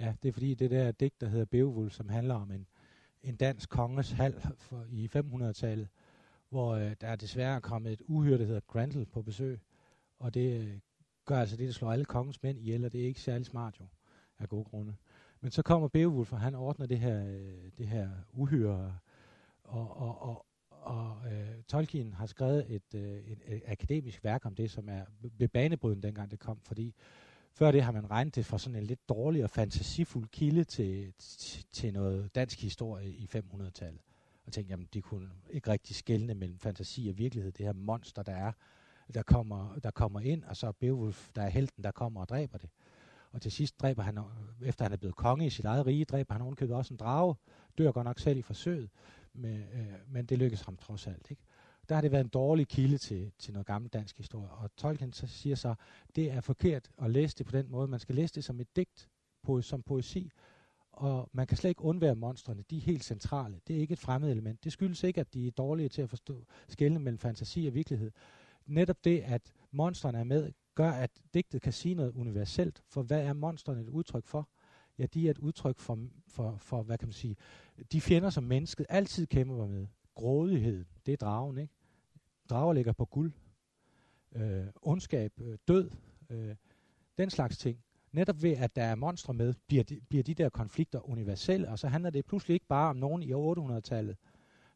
Ja, 0.00 0.14
det 0.22 0.28
er 0.28 0.32
fordi 0.32 0.54
det 0.54 0.70
der 0.70 0.92
digt, 0.92 1.20
der 1.20 1.28
hedder 1.28 1.44
Beowulf, 1.44 1.92
som 1.92 2.08
handler 2.08 2.34
om 2.34 2.50
en, 2.50 2.66
en 3.22 3.36
dansk 3.36 3.68
konges 3.68 4.10
hal 4.10 4.40
for, 4.56 4.86
i 4.90 5.10
500-tallet, 5.16 5.88
hvor 6.48 6.74
øh, 6.74 6.94
der 7.00 7.06
er 7.08 7.16
desværre 7.16 7.60
kommet 7.60 7.92
et 7.92 8.02
uhyre, 8.06 8.38
der 8.38 8.44
hedder 8.44 8.60
Grendel 8.66 9.06
på 9.06 9.22
besøg, 9.22 9.60
og 10.18 10.34
det 10.34 10.60
øh, 10.60 10.78
gør 11.24 11.40
altså 11.40 11.56
det, 11.56 11.66
der 11.66 11.72
slår 11.72 11.92
alle 11.92 12.04
kongens 12.04 12.42
mænd 12.42 12.58
ihjel, 12.58 12.84
og 12.84 12.92
det 12.92 13.00
er 13.00 13.06
ikke 13.06 13.20
særlig 13.20 13.46
smart 13.46 13.80
jo, 13.80 13.84
af 14.38 14.48
gode 14.48 14.64
grunde. 14.64 14.94
Men 15.40 15.50
så 15.50 15.62
kommer 15.62 15.88
Beowulf, 15.88 16.32
og 16.32 16.40
han 16.40 16.54
ordner 16.54 16.86
det 16.86 16.98
her, 16.98 17.26
øh, 17.26 17.70
det 17.78 17.88
her 17.88 18.10
uhyre, 18.32 18.98
og, 19.64 19.96
og, 19.96 20.22
og, 20.22 20.46
og 20.70 21.32
øh, 21.32 21.62
Tolkien 21.68 22.12
har 22.12 22.26
skrevet 22.26 22.74
et, 22.74 22.94
øh, 22.94 23.02
et, 23.02 23.38
et 23.46 23.62
akademisk 23.66 24.24
værk 24.24 24.46
om 24.46 24.54
det, 24.54 24.70
som 24.70 24.88
er 24.88 25.04
blev 25.36 25.48
banebrydende 25.48 26.06
dengang 26.06 26.30
det 26.30 26.38
kom, 26.38 26.60
fordi 26.60 26.94
før 27.52 27.70
det 27.70 27.82
har 27.82 27.92
man 27.92 28.10
regnet 28.10 28.34
det 28.34 28.46
for 28.46 28.56
sådan 28.56 28.76
en 28.76 28.84
lidt 28.84 29.08
dårlig 29.08 29.44
og 29.44 29.50
fantasifuld 29.50 30.28
kilde 30.28 30.64
til, 30.64 31.12
til, 31.72 31.92
noget 31.92 32.34
dansk 32.34 32.62
historie 32.62 33.10
i 33.10 33.28
500-tallet. 33.36 34.00
Og 34.46 34.52
tænkte, 34.52 34.70
jamen 34.70 34.88
de 34.94 35.02
kunne 35.02 35.30
ikke 35.50 35.70
rigtig 35.70 35.96
skelne 35.96 36.34
mellem 36.34 36.58
fantasi 36.58 37.08
og 37.08 37.18
virkelighed. 37.18 37.52
Det 37.52 37.66
her 37.66 37.72
monster, 37.72 38.22
der 38.22 38.32
er, 38.32 38.52
der 39.14 39.22
kommer, 39.22 39.78
der 39.84 39.90
kommer 39.90 40.20
ind, 40.20 40.44
og 40.44 40.56
så 40.56 40.72
Beowulf, 40.72 41.28
der 41.34 41.42
er 41.42 41.48
helten, 41.48 41.84
der 41.84 41.90
kommer 41.90 42.20
og 42.20 42.28
dræber 42.28 42.58
det. 42.58 42.70
Og 43.32 43.42
til 43.42 43.52
sidst 43.52 43.80
dræber 43.80 44.02
han, 44.02 44.18
efter 44.62 44.84
han 44.84 44.92
er 44.92 44.96
blevet 44.96 45.16
konge 45.16 45.46
i 45.46 45.50
sit 45.50 45.64
eget 45.64 45.86
rige, 45.86 46.04
dræber 46.04 46.34
han 46.34 46.42
ovenkøbet 46.42 46.76
også 46.76 46.94
en 46.94 46.98
drage. 46.98 47.34
Dør 47.78 47.92
godt 47.92 48.04
nok 48.04 48.18
selv 48.18 48.38
i 48.38 48.42
forsøget, 48.42 48.90
men, 49.32 49.60
øh, 49.60 49.94
men 50.08 50.26
det 50.26 50.38
lykkes 50.38 50.60
ham 50.60 50.76
trods 50.76 51.06
alt. 51.06 51.30
Ikke? 51.30 51.42
Der 51.88 51.94
har 51.94 52.02
det 52.02 52.12
været 52.12 52.24
en 52.24 52.30
dårlig 52.30 52.68
kilde 52.68 52.98
til, 52.98 53.32
til 53.38 53.52
noget 53.52 53.66
gammel 53.66 53.90
dansk 53.90 54.16
historie. 54.16 54.50
Og 54.50 54.76
Tolkien 54.76 55.12
så 55.12 55.26
siger 55.26 55.56
så, 55.56 55.74
det 56.16 56.30
er 56.32 56.40
forkert 56.40 56.90
at 57.02 57.10
læse 57.10 57.36
det 57.36 57.46
på 57.46 57.52
den 57.52 57.70
måde. 57.70 57.88
Man 57.88 58.00
skal 58.00 58.14
læse 58.14 58.34
det 58.34 58.44
som 58.44 58.60
et 58.60 58.76
digt, 58.76 59.08
på, 59.42 59.62
som 59.62 59.82
poesi, 59.82 60.30
og 60.92 61.28
man 61.32 61.46
kan 61.46 61.56
slet 61.56 61.68
ikke 61.68 61.82
undvære 61.84 62.14
monstrene. 62.14 62.64
De 62.70 62.76
er 62.76 62.80
helt 62.80 63.04
centrale. 63.04 63.60
Det 63.66 63.76
er 63.76 63.80
ikke 63.80 63.92
et 63.92 63.98
fremmed 63.98 64.30
element. 64.30 64.64
Det 64.64 64.72
skyldes 64.72 65.02
ikke, 65.04 65.20
at 65.20 65.34
de 65.34 65.46
er 65.46 65.50
dårlige 65.50 65.88
til 65.88 66.02
at 66.02 66.10
forstå 66.10 66.44
skælne 66.68 66.98
mellem 66.98 67.18
fantasi 67.18 67.66
og 67.66 67.74
virkelighed. 67.74 68.10
Netop 68.66 69.04
det, 69.04 69.20
at 69.20 69.42
monstrene 69.70 70.18
er 70.18 70.24
med, 70.24 70.52
gør, 70.74 70.90
at 70.90 71.10
digtet 71.34 71.62
kan 71.62 71.72
sige 71.72 71.94
noget 71.94 72.12
universelt. 72.12 72.82
For 72.88 73.02
hvad 73.02 73.24
er 73.24 73.32
monstrene 73.32 73.80
et 73.80 73.88
udtryk 73.88 74.26
for? 74.26 74.48
Ja, 74.98 75.06
de 75.06 75.26
er 75.26 75.30
et 75.30 75.38
udtryk 75.38 75.78
for, 75.78 75.98
for, 76.28 76.56
for 76.56 76.82
hvad 76.82 76.98
kan 76.98 77.08
man 77.08 77.12
sige, 77.12 77.36
de 77.92 78.00
fjender, 78.00 78.30
som 78.30 78.44
mennesket 78.44 78.86
altid 78.88 79.26
kæmper 79.26 79.66
med. 79.66 79.86
Grådighed, 80.14 80.84
det 81.06 81.12
er 81.12 81.16
dragen, 81.16 81.58
ikke? 81.58 81.74
Drager 82.50 82.72
ligger 82.72 82.92
på 82.92 83.04
guld, 83.04 83.32
øh, 84.32 84.66
ondskab, 84.82 85.32
øh, 85.40 85.58
død, 85.68 85.90
øh, 86.30 86.56
den 87.18 87.30
slags 87.30 87.58
ting. 87.58 87.78
Netop 88.12 88.42
ved, 88.42 88.50
at 88.50 88.76
der 88.76 88.82
er 88.82 88.94
monstre 88.94 89.34
med, 89.34 89.54
bliver 89.66 89.84
de, 89.84 90.00
bliver 90.08 90.24
de 90.24 90.34
der 90.34 90.48
konflikter 90.48 91.08
universelle, 91.08 91.68
og 91.68 91.78
så 91.78 91.88
handler 91.88 92.10
det 92.10 92.24
pludselig 92.24 92.54
ikke 92.54 92.66
bare 92.66 92.90
om 92.90 92.96
nogen 92.96 93.22
i 93.22 93.32
800-tallet, 93.32 94.16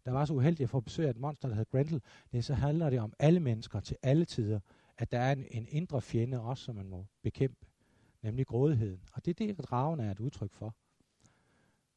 der 0.05 0.11
var 0.13 0.25
så 0.25 0.35
uheldig 0.35 0.65
at 0.65 0.71
få 0.71 0.81
besøg 0.81 1.07
af 1.07 1.11
et 1.11 1.17
monster, 1.17 1.49
der 1.49 1.55
hed 1.55 1.67
Grendel, 1.71 2.03
det, 2.33 2.45
så 2.45 2.55
handler 2.55 2.91
det 2.91 3.01
om 3.01 3.13
alle 3.19 3.41
mennesker 3.41 3.81
til 3.81 3.97
alle 4.03 4.25
tider, 4.25 4.61
at 4.99 5.13
der 5.13 5.19
er 5.19 5.33
en, 5.33 5.45
en 5.51 5.67
indre 5.71 6.01
fjende 6.03 6.41
også, 6.41 6.65
som 6.65 6.75
man 6.75 6.89
må 6.89 7.07
bekæmpe, 7.23 7.67
nemlig 8.23 8.47
grådigheden. 8.47 9.01
Og 9.13 9.25
det 9.25 9.41
er 9.41 9.47
det, 9.47 9.59
dragen 9.59 10.01
er 10.01 10.11
et 10.11 10.21
udtryk 10.21 10.53
for. 10.53 10.75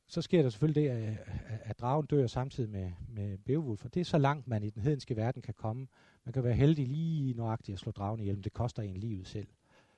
Så 0.07 0.21
sker 0.21 0.41
der 0.41 0.49
selvfølgelig 0.49 0.83
det, 0.83 0.89
at, 0.89 1.17
at 1.63 1.79
dragen 1.79 2.05
dør 2.05 2.27
samtidig 2.27 2.69
med, 2.69 2.91
med 3.09 3.37
Beowulf, 3.37 3.85
og 3.85 3.93
det 3.93 3.99
er 3.99 4.05
så 4.05 4.17
langt, 4.17 4.47
man 4.47 4.63
i 4.63 4.69
den 4.69 4.81
hedenske 4.81 5.15
verden 5.15 5.41
kan 5.41 5.53
komme. 5.53 5.87
Man 6.25 6.33
kan 6.33 6.43
være 6.43 6.53
heldig 6.53 6.87
lige 6.87 7.33
nøjagtigt 7.33 7.73
at 7.73 7.79
slå 7.79 7.91
dragen 7.91 8.19
ihjel, 8.19 8.35
men 8.35 8.43
det 8.43 8.53
koster 8.53 8.83
en 8.83 8.97
livet 8.97 9.27
selv. 9.27 9.47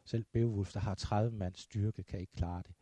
Selv 0.06 0.26
Beowulf, 0.32 0.74
der 0.74 0.80
har 0.80 0.96
30 0.96 1.38
mands 1.38 1.60
styrke, 1.60 2.04
kan 2.04 2.20
ikke 2.20 2.34
klare 2.36 2.64
det. 2.68 2.76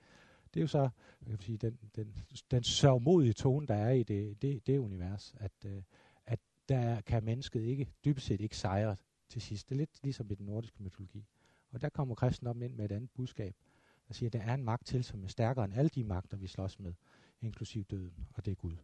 Det 0.54 0.60
er 0.60 0.64
jo 0.64 0.68
så 0.68 0.90
jeg 1.28 1.30
kan 1.30 1.40
sige, 1.40 1.58
den, 1.58 1.78
den, 1.96 2.16
den 2.52 2.64
sørgmodige 2.64 3.34
tone, 3.34 3.68
der 3.68 3.76
er 3.76 3.92
i 3.92 4.04
det, 4.04 4.42
det, 4.42 4.68
det 4.68 4.78
univers, 4.78 5.36
at, 5.38 5.52
øh, 5.66 5.82
at 6.26 6.40
der 6.70 7.02
kan 7.02 7.24
mennesket 7.24 7.62
ikke, 7.62 7.92
dybest 8.06 8.28
set 8.28 8.42
ikke 8.42 8.58
sejre 8.58 8.96
til 9.30 9.42
sidst. 9.42 9.70
Det 9.70 9.76
er 9.76 9.78
lidt 9.78 10.04
ligesom 10.04 10.32
i 10.32 10.36
den 10.36 10.46
nordiske 10.46 10.84
mytologi. 10.84 11.26
Og 11.72 11.82
der 11.82 11.90
kommer 11.90 12.16
kristendommen 12.16 12.64
ind 12.64 12.76
med 12.76 12.86
et 12.86 12.92
andet 12.92 13.10
budskab, 13.12 13.56
der 14.08 14.14
siger, 14.14 14.30
at 14.30 14.34
der 14.34 14.42
er 14.42 14.54
en 14.54 14.64
magt 14.64 14.86
til, 14.86 15.04
som 15.04 15.24
er 15.24 15.28
stærkere 15.28 15.66
end 15.66 15.74
alle 15.74 15.90
de 15.90 16.04
magter, 16.04 16.38
vi 16.38 16.48
slås 16.48 16.80
med, 16.80 16.94
inklusiv 17.46 17.84
døden, 17.86 18.28
og 18.36 18.46
det 18.46 18.52
er 18.52 18.56
Gud. 18.56 18.78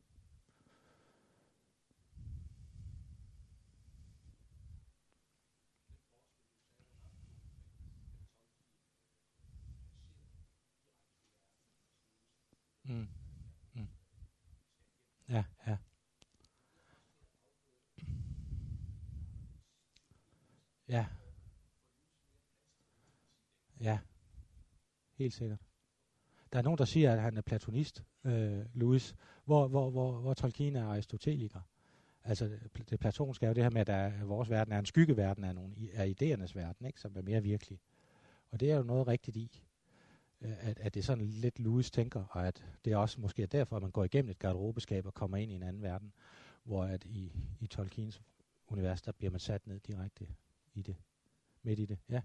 Mm. 12.84 13.07
Mm. 13.74 13.88
Ja, 15.30 15.43
ja. 15.68 15.78
Ja. 20.88 21.07
Ja. 23.80 23.99
Helt 25.14 25.34
sikkert. 25.34 25.59
Der 26.53 26.59
er 26.59 26.64
nogen, 26.64 26.78
der 26.78 26.86
siger, 26.86 27.14
at 27.14 27.22
han 27.22 27.38
er 27.38 27.41
platonist, 27.41 28.03
øh, 28.24 28.65
Louis, 28.74 29.15
hvor, 29.45 29.67
hvor, 29.67 29.89
hvor, 29.89 30.19
hvor 30.19 30.34
Tolkien 30.34 30.76
er 30.76 30.86
aristoteliker. 30.86 31.59
Altså 32.24 32.49
det 32.89 32.99
platonske 32.99 33.45
er 33.45 33.49
jo 33.49 33.53
det 33.53 33.63
her 33.63 33.69
med, 33.69 33.82
at 33.82 33.88
der 33.88 33.93
er, 33.93 34.24
vores 34.24 34.49
verden 34.49 34.74
er 34.74 34.80
en 34.80 34.86
skyggeverden 34.86 35.43
af, 35.43 35.55
nogle, 35.55 35.74
af 35.93 36.07
idéernes 36.22 36.55
verden, 36.55 36.86
ikke, 36.86 37.01
som 37.01 37.13
er 37.15 37.22
mere 37.22 37.43
virkelig. 37.43 37.80
Og 38.51 38.59
det 38.59 38.72
er 38.72 38.76
jo 38.76 38.84
noget 38.84 39.07
rigtigt 39.07 39.38
i. 39.38 39.63
Øh, 40.41 40.69
at, 40.69 40.80
at 40.80 40.93
det 40.93 40.99
er 40.99 41.03
sådan 41.03 41.26
lidt 41.26 41.59
Louis 41.59 41.91
tænker, 41.91 42.24
og 42.30 42.47
at 42.47 42.65
det 42.86 42.93
er 42.93 42.97
også 42.97 43.22
måske 43.22 43.45
derfor, 43.45 43.76
at 43.76 43.82
man 43.82 43.91
går 43.91 44.03
igennem 44.03 44.32
et 44.32 44.39
garderobeskab 44.39 45.05
og 45.05 45.13
kommer 45.13 45.38
ind 45.38 45.51
i 45.51 45.55
en 45.55 45.63
anden 45.63 45.84
verden, 45.84 46.13
hvor 46.63 46.84
at 46.84 47.05
i, 47.05 47.32
i 47.59 47.67
Tolkiens 47.67 48.22
univers, 48.67 49.01
der 49.01 49.11
bliver 49.11 49.32
man 49.32 49.39
sat 49.39 49.67
ned 49.67 49.80
direkte 49.80 50.28
i 50.74 50.82
det, 50.82 50.95
midt 51.63 51.80
i 51.80 51.86
det. 51.86 51.97
Ja. 52.09 52.22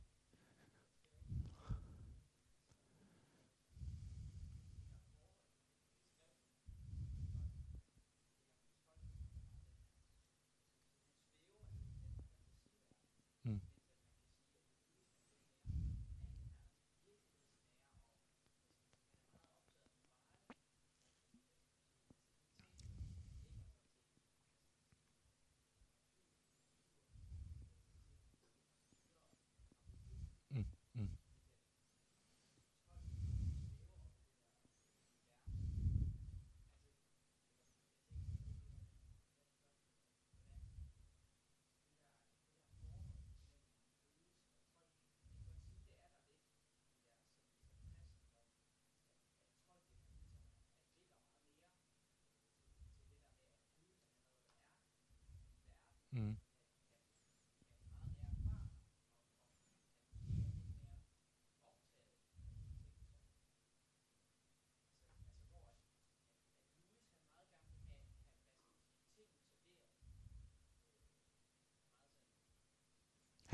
Mm. 56.16 56.36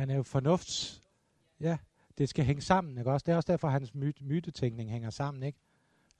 Han 0.02 0.10
er 0.10 0.14
jo 0.14 0.22
fornufts... 0.22 1.02
Ja, 1.60 1.78
det 2.18 2.28
skal 2.28 2.44
hænge 2.44 2.62
sammen, 2.62 2.98
ikke 2.98 3.12
også? 3.12 3.24
Det 3.24 3.32
er 3.32 3.36
også 3.36 3.52
derfor, 3.52 3.68
at 3.68 3.72
hans 3.72 3.94
my 3.94 4.14
mytetænkning 4.20 4.90
hænger 4.90 5.10
sammen, 5.10 5.42
ikke? 5.42 5.58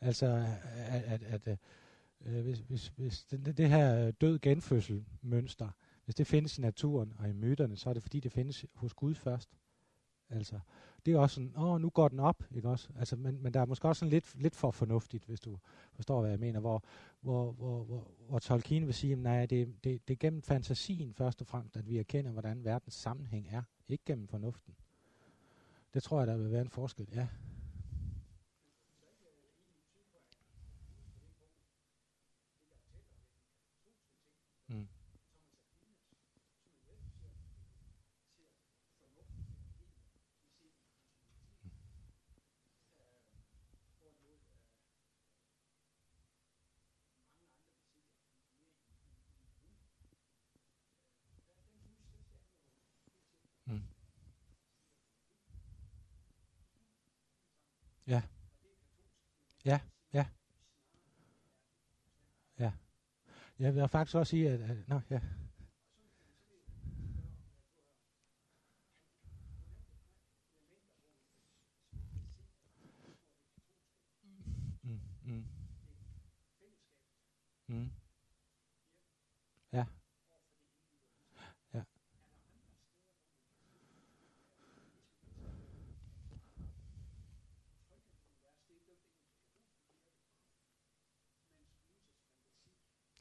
Altså, 0.01 0.47
at, 0.75 1.23
at, 1.23 1.23
at 1.23 1.59
øh, 2.27 2.43
hvis, 2.43 2.59
hvis, 2.59 2.93
hvis 2.97 3.25
det, 3.25 3.59
det 3.59 3.69
her 3.69 4.11
død 4.11 4.39
genfødsel 4.39 5.05
mønster, 5.23 5.69
hvis 6.05 6.15
det 6.15 6.27
findes 6.27 6.59
i 6.59 6.61
naturen 6.61 7.13
og 7.19 7.29
i 7.29 7.33
myterne, 7.33 7.77
så 7.77 7.91
er 7.91 7.95
det 7.95 8.03
fordi, 8.03 8.21
det 8.21 8.33
findes 8.33 8.65
hos 8.75 8.95
Gud 8.95 9.15
først. 9.15 9.51
Altså, 10.31 10.61
det 11.07 11.15
er 11.15 11.19
også 11.19 11.35
sådan, 11.35 11.53
åh, 11.57 11.81
nu 11.81 11.91
går 11.91 12.09
den 12.09 12.21
op, 12.21 12.45
ikke 12.55 12.69
også? 12.69 12.89
Altså, 12.99 13.17
men, 13.17 13.43
men 13.43 13.55
der 13.55 13.61
er 13.61 13.65
måske 13.67 13.89
også 13.89 14.01
sådan 14.01 14.11
lidt, 14.11 14.35
lidt 14.43 14.57
for 14.57 14.71
fornuftigt, 14.71 15.25
hvis 15.25 15.41
du 15.41 15.59
forstår, 15.95 16.21
hvad 16.21 16.31
jeg 16.31 16.41
mener, 16.41 16.61
hvor, 16.61 16.83
hvor, 17.21 17.53
hvor, 17.53 17.85
hvor, 17.85 18.11
hvor 18.29 18.39
Tolkien 18.39 18.87
vil 18.87 18.95
sige, 18.95 19.17
nej, 19.17 19.47
det, 19.47 19.85
det, 19.85 20.09
det 20.09 20.15
er 20.15 20.19
gennem 20.19 20.43
fantasien 20.43 21.15
først 21.15 21.41
og 21.41 21.47
fremmest, 21.47 21.77
at 21.77 21.89
vi 21.89 21.99
erkender, 21.99 22.31
hvordan 22.31 22.65
verdens 22.65 22.95
sammenhæng 22.95 23.49
er, 23.51 23.63
ikke 23.89 24.05
gennem 24.05 24.29
fornuften. 24.29 24.75
Det 25.95 26.03
tror 26.03 26.19
jeg, 26.19 26.27
der 26.27 26.37
vil 26.37 26.53
være 26.53 26.63
en 26.63 26.71
forskel, 26.71 27.09
ja. 27.15 27.29
Mm. 34.69 34.89
Ja. 58.07 58.23
Ja, 59.65 59.81
ja. 60.13 60.27
Ja. 62.59 62.73
Jeg 63.59 63.75
vil 63.75 63.89
faktisk 63.89 64.17
også 64.17 64.31
sige, 64.31 64.51
at... 64.51 64.61
at 64.61 64.89
nå, 64.89 65.01
ja. 65.11 65.21
Mm, 74.85 75.01
mm. 75.25 75.45
Mm. 77.69 77.91
Ja. 79.73 79.87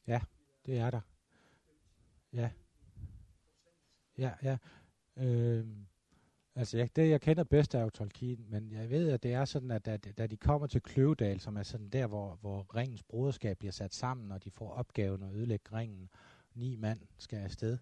Ja, 0.06 0.20
det 0.66 0.78
er 0.78 0.90
der. 0.90 1.00
Ja. 2.32 2.50
Ja, 4.18 4.30
ja. 4.42 4.58
Øhm, 5.16 5.86
altså, 6.54 6.78
jeg, 6.78 6.96
det 6.96 7.10
jeg 7.10 7.20
kender 7.20 7.44
bedst 7.44 7.74
er 7.74 7.80
jo 7.80 7.90
Tolkien, 7.90 8.46
men 8.48 8.72
jeg 8.72 8.90
ved, 8.90 9.10
at 9.10 9.22
det 9.22 9.32
er 9.32 9.44
sådan, 9.44 9.70
at 9.70 9.86
da, 9.86 9.96
da 9.96 10.26
de 10.26 10.36
kommer 10.36 10.66
til 10.66 10.82
Kløvedal, 10.82 11.40
som 11.40 11.56
er 11.56 11.62
sådan 11.62 11.88
der, 11.88 12.06
hvor, 12.06 12.38
hvor 12.40 12.76
ringens 12.76 13.02
broderskab 13.02 13.58
bliver 13.58 13.72
sat 13.72 13.94
sammen, 13.94 14.32
og 14.32 14.44
de 14.44 14.50
får 14.50 14.70
opgaven 14.70 15.22
at 15.22 15.32
ødelægge 15.32 15.76
ringen, 15.76 16.08
ni 16.54 16.76
mand 16.76 17.00
skal 17.18 17.38
afsted. 17.38 17.78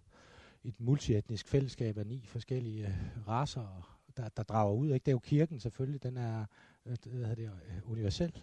Et 0.65 0.81
multietnisk 0.81 1.49
fællesskab 1.49 1.99
af 1.99 2.07
ni 2.07 2.27
forskellige 2.27 2.87
øh, 2.87 3.29
raser, 3.29 3.99
der, 4.17 4.29
der 4.29 4.43
drager 4.43 4.75
ud. 4.75 4.87
Ikke? 4.87 5.05
Det 5.05 5.11
er 5.11 5.15
jo 5.15 5.19
kirken 5.19 5.61
selvfølgelig, 5.61 6.03
den 6.03 6.17
er 6.17 6.47
øh, 6.87 6.97
hvad 7.05 7.37
det, 7.37 7.45
øh, 7.45 7.91
universel. 7.91 8.43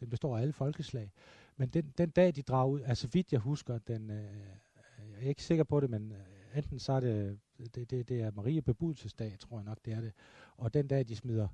Den 0.00 0.10
består 0.10 0.36
af 0.36 0.40
alle 0.42 0.52
folkeslag. 0.52 1.12
Men 1.56 1.68
den, 1.68 1.92
den 1.98 2.10
dag, 2.10 2.36
de 2.36 2.42
drager 2.42 2.66
ud, 2.66 2.80
altså 2.80 3.08
vidt 3.12 3.32
jeg 3.32 3.40
husker, 3.40 3.78
den, 3.78 4.10
øh, 4.10 4.24
øh, 4.24 5.12
jeg 5.12 5.24
er 5.24 5.28
ikke 5.28 5.42
sikker 5.42 5.64
på 5.64 5.80
det, 5.80 5.90
men 5.90 6.12
øh, 6.12 6.58
enten 6.58 6.78
så 6.78 6.92
er 6.92 7.00
det, 7.00 7.38
det, 7.74 7.90
det, 7.90 8.08
det 8.08 8.20
er 8.20 8.30
Marie 8.30 8.62
Bebudelsesdag, 8.62 9.36
tror 9.38 9.58
jeg 9.58 9.64
nok, 9.64 9.78
det 9.84 9.92
er 9.92 10.00
det. 10.00 10.12
Og 10.56 10.74
den 10.74 10.86
dag, 10.86 11.08
de 11.08 11.16
smider 11.16 11.48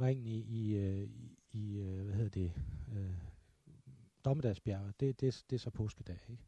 ringen 0.00 0.26
i, 0.26 0.38
i, 0.38 0.76
øh, 0.76 1.02
i, 1.02 1.36
i 1.52 1.80
hvad 1.80 2.14
hedder 2.14 2.30
det, 2.30 2.52
øh, 2.96 3.14
Dommedagsbjerget, 4.24 5.00
det, 5.00 5.20
det, 5.20 5.44
det 5.50 5.56
er 5.56 5.60
så 5.60 5.70
påskedag, 5.70 6.18
ikke? 6.28 6.42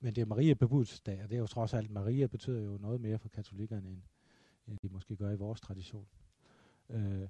Men 0.00 0.14
det 0.14 0.22
er 0.22 0.26
Maria 0.26 0.54
Bebudelsesdag, 0.54 1.22
og 1.22 1.30
det 1.30 1.36
er 1.36 1.40
jo 1.40 1.46
trods 1.46 1.74
alt, 1.74 1.90
Maria 1.90 2.26
betyder 2.26 2.62
jo 2.62 2.78
noget 2.78 3.00
mere 3.00 3.18
for 3.18 3.28
katolikkerne, 3.28 3.88
end, 3.88 4.02
end 4.66 4.78
de 4.78 4.88
måske 4.88 5.16
gør 5.16 5.30
i 5.30 5.36
vores 5.36 5.60
tradition. 5.60 6.06
Øh, 6.88 7.28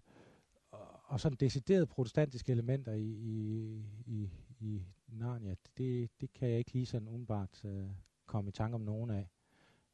og, 0.70 1.00
og 1.04 1.20
sådan 1.20 1.36
deciderede 1.36 1.86
protestantiske 1.86 2.52
elementer 2.52 2.92
i, 2.92 3.06
i, 3.06 3.84
i, 4.06 4.30
i 4.60 4.86
Narnia, 5.06 5.54
det, 5.78 6.10
det 6.20 6.32
kan 6.32 6.48
jeg 6.48 6.58
ikke 6.58 6.72
lige 6.72 6.86
sådan 6.86 7.08
umiddelbart 7.08 7.64
øh, 7.64 7.90
komme 8.26 8.48
i 8.48 8.52
tanke 8.52 8.74
om 8.74 8.80
nogen 8.80 9.10
af. 9.10 9.28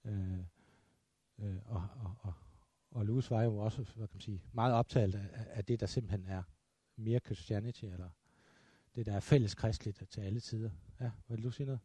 Øh, 0.05 0.39
øh, 1.39 1.57
og, 1.65 1.89
og, 1.97 2.15
og, 2.21 2.33
og 2.91 3.07
Lewis 3.07 3.31
var 3.31 3.43
jo 3.43 3.57
også 3.57 3.83
hvad 3.83 4.09
kan 4.09 4.15
man 4.17 4.21
sige, 4.21 4.43
meget 4.53 4.75
optaget 4.75 5.15
af, 5.15 5.47
af 5.51 5.65
det, 5.65 5.81
der 5.81 5.87
simpelthen 5.87 6.27
er 6.27 6.43
mere 6.97 7.19
Christianity, 7.19 7.85
eller 7.85 8.11
det, 8.95 9.07
der 9.07 9.13
er 9.13 9.21
fælles 9.21 9.55
kristligt 9.55 10.03
til 10.11 10.21
alle 10.21 10.41
tider. 10.41 10.71
Ja, 11.01 11.11
vil 11.29 11.43
du 11.45 11.51
sige 11.51 11.67
noget? 11.67 11.81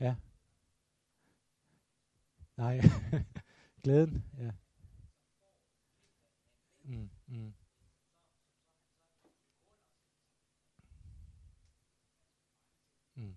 Ja. 0.00 0.16
Nej. 2.56 2.80
Glæden, 3.82 4.24
ja. 4.38 4.50
Mm, 6.90 7.08
mm. 7.26 7.52
Mm. 13.16 13.34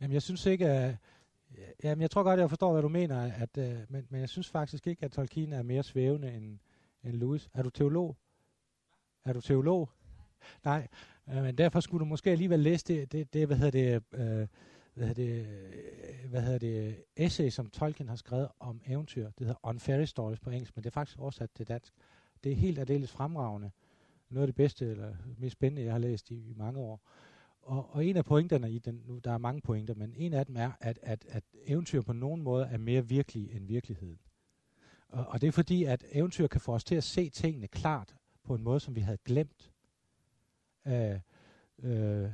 Jamen, 0.00 0.14
jeg 0.14 0.22
synes 0.22 0.46
ikke, 0.46 0.68
at... 0.68 0.96
Jamen, 1.82 2.02
jeg 2.02 2.10
tror 2.10 2.22
godt, 2.22 2.40
jeg 2.40 2.48
forstår, 2.48 2.72
hvad 2.72 2.82
du 2.82 2.88
mener, 2.88 3.32
at, 3.32 3.58
uh, 3.58 3.64
men, 3.92 4.06
men 4.10 4.20
jeg 4.20 4.28
synes 4.28 4.48
faktisk 4.48 4.86
ikke, 4.86 5.04
at 5.04 5.12
Tolkien 5.12 5.52
er 5.52 5.62
mere 5.62 5.82
svævende 5.82 6.32
end, 6.32 6.58
end 7.04 7.14
Lewis. 7.14 7.50
Er 7.54 7.62
du 7.62 7.70
teolog? 7.70 8.16
Er 9.24 9.32
du 9.32 9.40
teolog? 9.40 9.90
Nej, 10.64 10.88
øh, 11.28 11.42
men 11.42 11.58
derfor 11.58 11.80
skulle 11.80 12.00
du 12.00 12.04
måske 12.04 12.30
alligevel 12.30 12.60
læse 12.60 12.84
det, 12.84 13.12
det, 13.12 13.32
det 13.32 13.46
hvad 13.46 13.56
hedder 13.56 13.70
det, 13.70 14.02
Øh, 14.14 14.46
hvad 14.94 15.08
hedder 15.08 15.24
det, 15.24 15.46
øh, 15.46 16.30
hvad 16.30 16.42
hedder 16.42 16.58
det, 16.58 17.04
essay, 17.16 17.48
som 17.48 17.70
Tolkien 17.70 18.08
har 18.08 18.16
skrevet 18.16 18.48
om 18.60 18.80
eventyr. 18.86 19.24
Det 19.24 19.46
hedder 19.46 19.60
On 19.62 19.80
Fairy 19.80 20.04
Stories 20.04 20.40
på 20.40 20.50
engelsk, 20.50 20.76
men 20.76 20.84
det 20.84 20.90
er 20.90 20.94
faktisk 20.94 21.18
oversat 21.18 21.50
til 21.54 21.68
dansk. 21.68 21.94
Det 22.44 22.52
er 22.52 22.56
helt 22.56 22.78
aldeles 22.78 23.10
fremragende. 23.10 23.70
Noget 24.30 24.42
af 24.42 24.48
det 24.48 24.54
bedste, 24.54 24.90
eller 24.90 25.14
mest 25.38 25.52
spændende, 25.52 25.84
jeg 25.84 25.92
har 25.92 25.98
læst 25.98 26.30
i, 26.30 26.34
i 26.34 26.54
mange 26.56 26.80
år. 26.80 27.00
Og, 27.62 27.94
og 27.94 28.06
en 28.06 28.16
af 28.16 28.24
pointerne 28.24 28.72
i 28.72 28.78
den, 28.78 29.02
nu 29.06 29.18
der 29.18 29.32
er 29.32 29.38
mange 29.38 29.60
pointer, 29.60 29.94
men 29.94 30.14
en 30.16 30.32
af 30.32 30.46
dem 30.46 30.56
er, 30.56 30.72
at, 30.80 30.98
at, 31.02 31.26
at 31.28 31.44
eventyr 31.66 32.02
på 32.02 32.12
nogen 32.12 32.42
måde 32.42 32.66
er 32.66 32.78
mere 32.78 33.08
virkelige 33.08 33.52
end 33.52 33.66
virkeligheden. 33.66 34.18
Og, 35.08 35.26
og 35.26 35.40
det 35.40 35.46
er 35.46 35.52
fordi, 35.52 35.84
at 35.84 36.04
eventyr 36.12 36.46
kan 36.46 36.60
få 36.60 36.74
os 36.74 36.84
til 36.84 36.94
at 36.94 37.04
se 37.04 37.30
tingene 37.30 37.68
klart 37.68 38.14
på 38.44 38.54
en 38.54 38.62
måde, 38.62 38.80
som 38.80 38.94
vi 38.94 39.00
havde 39.00 39.18
glemt. 39.24 39.72
Uh, 40.86 40.92
uh, 41.90 42.30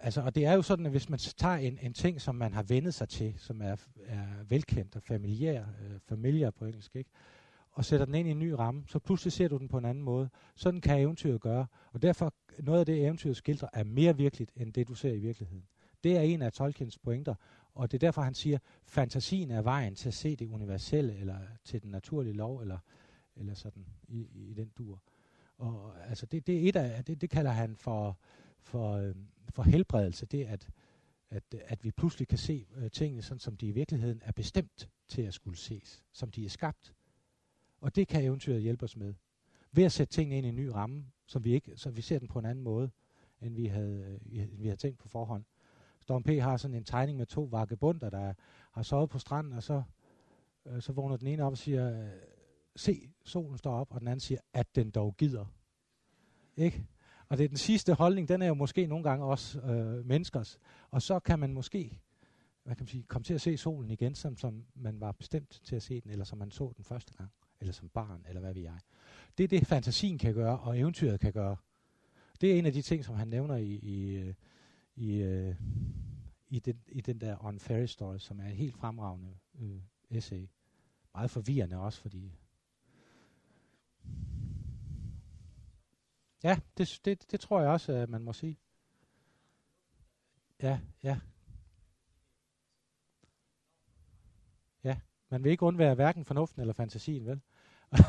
altså, 0.00 0.20
og 0.20 0.34
det 0.34 0.46
er 0.46 0.52
jo 0.52 0.62
sådan, 0.62 0.86
at 0.86 0.92
hvis 0.92 1.08
man 1.08 1.18
tager 1.18 1.54
en, 1.54 1.78
en 1.82 1.92
ting, 1.92 2.20
som 2.20 2.34
man 2.34 2.52
har 2.52 2.62
vendet 2.62 2.94
sig 2.94 3.08
til, 3.08 3.34
som 3.38 3.62
er, 3.62 3.76
er 4.06 4.26
velkendt 4.48 4.96
og 4.96 5.02
familiær, 5.02 5.60
øh, 5.60 6.00
familiær 6.08 6.50
på 6.50 6.64
engelsk, 6.64 6.96
ikke? 6.96 7.10
og 7.74 7.84
sætter 7.84 8.06
den 8.06 8.14
ind 8.14 8.28
i 8.28 8.30
en 8.30 8.38
ny 8.38 8.50
ramme, 8.50 8.84
så 8.86 8.98
pludselig 8.98 9.32
ser 9.32 9.48
du 9.48 9.56
den 9.56 9.68
på 9.68 9.78
en 9.78 9.84
anden 9.84 10.04
måde. 10.04 10.28
Sådan 10.54 10.80
kan 10.80 11.00
eventyret 11.00 11.40
gøre. 11.40 11.66
Og 11.92 12.02
derfor, 12.02 12.34
noget 12.58 12.80
af 12.80 12.86
det 12.86 13.04
eventyret 13.04 13.36
skildrer, 13.36 13.68
er 13.72 13.84
mere 13.84 14.16
virkeligt, 14.16 14.52
end 14.56 14.72
det 14.72 14.88
du 14.88 14.94
ser 14.94 15.12
i 15.12 15.18
virkeligheden. 15.18 15.64
Det 16.04 16.16
er 16.16 16.20
en 16.20 16.42
af 16.42 16.52
Tolkiens 16.52 16.98
pointer, 16.98 17.34
og 17.74 17.92
det 17.92 17.96
er 17.96 18.06
derfor, 18.06 18.22
han 18.22 18.34
siger, 18.34 18.58
fantasien 18.86 19.50
er 19.50 19.62
vejen 19.62 19.94
til 19.94 20.08
at 20.08 20.14
se 20.14 20.36
det 20.36 20.48
universelle, 20.48 21.14
eller 21.16 21.38
til 21.64 21.82
den 21.82 21.90
naturlige 21.90 22.34
lov, 22.34 22.60
eller, 22.60 22.78
eller 23.36 23.54
sådan 23.54 23.86
i, 24.08 24.28
i 24.34 24.54
den 24.54 24.72
dur. 24.78 25.00
Og 25.64 26.08
altså 26.08 26.26
det, 26.26 26.46
det 26.46 26.64
er 26.64 26.68
et 26.68 26.76
af, 26.76 27.04
det, 27.04 27.20
det 27.20 27.30
kalder 27.30 27.50
han 27.50 27.76
for, 27.76 28.18
for, 28.60 28.92
øh, 28.92 29.14
for 29.50 29.62
helbredelse, 29.62 30.26
det 30.26 30.44
at, 30.44 30.68
at, 31.30 31.42
at 31.64 31.84
vi 31.84 31.90
pludselig 31.90 32.28
kan 32.28 32.38
se 32.38 32.66
øh, 32.76 32.90
tingene 32.90 33.22
sådan, 33.22 33.40
som 33.40 33.56
de 33.56 33.66
i 33.66 33.70
virkeligheden 33.70 34.22
er 34.24 34.32
bestemt 34.32 34.88
til 35.08 35.22
at 35.22 35.34
skulle 35.34 35.58
ses, 35.58 36.04
som 36.12 36.30
de 36.30 36.44
er 36.44 36.48
skabt. 36.48 36.94
Og 37.80 37.96
det 37.96 38.08
kan 38.08 38.24
eventyret 38.24 38.62
hjælpe 38.62 38.84
os 38.84 38.96
med. 38.96 39.14
Ved 39.72 39.84
at 39.84 39.92
sætte 39.92 40.12
tingene 40.12 40.38
ind 40.38 40.46
i 40.46 40.48
en 40.48 40.56
ny 40.56 40.66
ramme, 40.66 41.06
som 41.26 41.44
vi 41.44 41.54
ikke, 41.54 41.76
så 41.76 41.90
vi 41.90 42.02
ser 42.02 42.18
den 42.18 42.28
på 42.28 42.38
en 42.38 42.44
anden 42.44 42.64
måde, 42.64 42.90
end 43.40 43.54
vi 43.54 43.66
havde, 43.66 44.18
øh, 44.32 44.42
end 44.42 44.58
vi 44.58 44.66
havde 44.66 44.76
tænkt 44.76 44.98
på 44.98 45.08
forhånd. 45.08 45.44
Storm 46.00 46.22
P. 46.22 46.28
har 46.28 46.56
sådan 46.56 46.76
en 46.76 46.84
tegning 46.84 47.18
med 47.18 47.26
to 47.26 47.48
vagabunder, 47.50 48.10
der 48.10 48.34
har 48.72 48.82
sovet 48.82 49.10
på 49.10 49.18
stranden, 49.18 49.52
og 49.52 49.62
så, 49.62 49.82
øh, 50.66 50.82
så 50.82 50.92
vågner 50.92 51.16
den 51.16 51.26
ene 51.26 51.42
op 51.44 51.52
og 51.52 51.58
siger, 51.58 52.02
øh, 52.02 52.08
se, 52.76 53.10
solen 53.24 53.58
står 53.58 53.74
op, 53.74 53.92
og 53.92 54.00
den 54.00 54.08
anden 54.08 54.20
siger, 54.20 54.40
at 54.52 54.76
den 54.76 54.90
dog 54.90 55.16
gider. 55.16 55.44
Ikke? 56.56 56.86
Og 57.28 57.38
det 57.38 57.44
er 57.44 57.48
den 57.48 57.56
sidste 57.56 57.94
holdning, 57.94 58.28
den 58.28 58.42
er 58.42 58.46
jo 58.46 58.54
måske 58.54 58.86
nogle 58.86 59.04
gange 59.04 59.24
også 59.24 59.60
øh, 59.60 60.06
menneskers. 60.06 60.58
Og 60.90 61.02
så 61.02 61.20
kan 61.20 61.38
man 61.38 61.52
måske 61.54 62.00
hvad 62.64 62.76
kan 62.76 62.82
man 62.82 62.88
sige, 62.88 63.02
komme 63.02 63.24
til 63.24 63.34
at 63.34 63.40
se 63.40 63.56
solen 63.56 63.90
igen, 63.90 64.14
som, 64.14 64.36
som 64.36 64.64
man 64.74 65.00
var 65.00 65.12
bestemt 65.12 65.60
til 65.64 65.76
at 65.76 65.82
se 65.82 66.00
den, 66.00 66.10
eller 66.10 66.24
som 66.24 66.38
man 66.38 66.50
så 66.50 66.72
den 66.76 66.84
første 66.84 67.14
gang 67.14 67.30
eller 67.60 67.72
som 67.72 67.88
barn, 67.88 68.24
eller 68.28 68.40
hvad 68.40 68.54
ved 68.54 68.62
jeg. 68.62 68.78
Det 69.38 69.44
er 69.44 69.48
det, 69.48 69.66
fantasien 69.66 70.18
kan 70.18 70.34
gøre, 70.34 70.58
og 70.58 70.78
eventyret 70.78 71.20
kan 71.20 71.32
gøre. 71.32 71.56
Det 72.40 72.52
er 72.52 72.58
en 72.58 72.66
af 72.66 72.72
de 72.72 72.82
ting, 72.82 73.04
som 73.04 73.14
han 73.14 73.28
nævner 73.28 73.56
i, 73.56 73.72
i, 73.72 74.14
øh, 74.14 74.34
i, 74.96 75.16
øh, 75.16 75.54
i, 76.48 76.58
den, 76.58 76.82
i 76.88 77.00
den 77.00 77.20
der 77.20 77.44
On 77.44 77.58
Fairy 77.58 77.86
Story, 77.86 78.18
som 78.18 78.40
er 78.40 78.48
et 78.48 78.56
helt 78.56 78.74
fremragende 78.74 79.30
øh, 79.60 79.80
essay. 80.10 80.48
Meget 81.14 81.30
forvirrende 81.30 81.76
også, 81.76 82.00
fordi... 82.00 82.38
Ja, 86.42 86.58
det, 86.78 87.00
det, 87.04 87.30
det 87.30 87.40
tror 87.40 87.60
jeg 87.60 87.70
også, 87.70 87.92
at 87.92 88.08
man 88.08 88.22
må 88.22 88.32
sige. 88.32 88.58
Ja, 90.62 90.80
ja. 91.02 91.20
Ja, 94.84 95.00
man 95.28 95.44
vil 95.44 95.50
ikke 95.50 95.62
undvære 95.62 95.94
hverken 95.94 96.24
fornuften 96.24 96.60
eller 96.60 96.74
fantasien, 96.74 97.26
vel? 97.26 97.40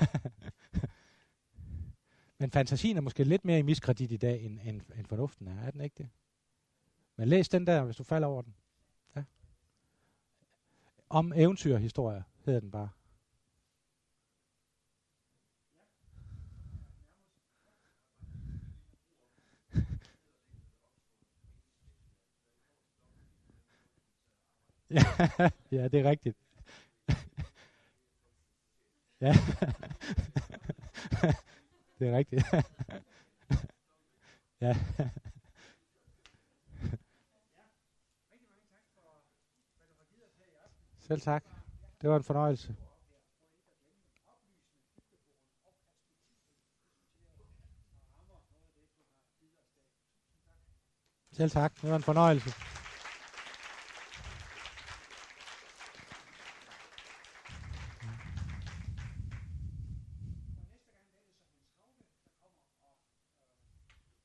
Men 2.39 2.51
fantasien 2.51 2.97
er 2.97 3.01
måske 3.01 3.23
lidt 3.23 3.45
mere 3.45 3.59
i 3.59 3.61
miskredit 3.61 4.11
i 4.11 4.17
dag, 4.17 4.41
end, 4.41 4.59
end, 4.63 4.81
end 4.97 5.05
fornuften 5.05 5.47
er. 5.47 5.61
Er 5.61 5.71
den 5.71 5.81
ikke 5.81 5.95
det? 5.97 6.09
Men 7.15 7.27
læs 7.27 7.49
den 7.49 7.67
der, 7.67 7.83
hvis 7.83 7.95
du 7.95 8.03
falder 8.03 8.27
over 8.27 8.41
den. 8.41 8.55
Ja. 9.15 9.23
Om 11.09 11.33
eventyrhistorier 11.35 12.23
hedder 12.45 12.59
den 12.59 12.71
bare. 12.71 12.89
ja, 25.71 25.87
det 25.87 25.99
er 25.99 26.09
rigtigt. 26.09 26.37
Ja. 29.21 29.31
det 31.99 32.07
er 32.07 32.17
rigtigt. 32.17 32.43
ja. 34.61 34.75
Selv 40.99 41.21
tak. 41.21 41.43
Det 42.01 42.09
var 42.09 42.17
en 42.17 42.23
fornøjelse. 42.23 42.75
Selv 51.31 51.49
tak. 51.49 51.81
Det 51.81 51.89
var 51.89 51.95
en 51.95 52.03
fornøjelse. 52.03 52.74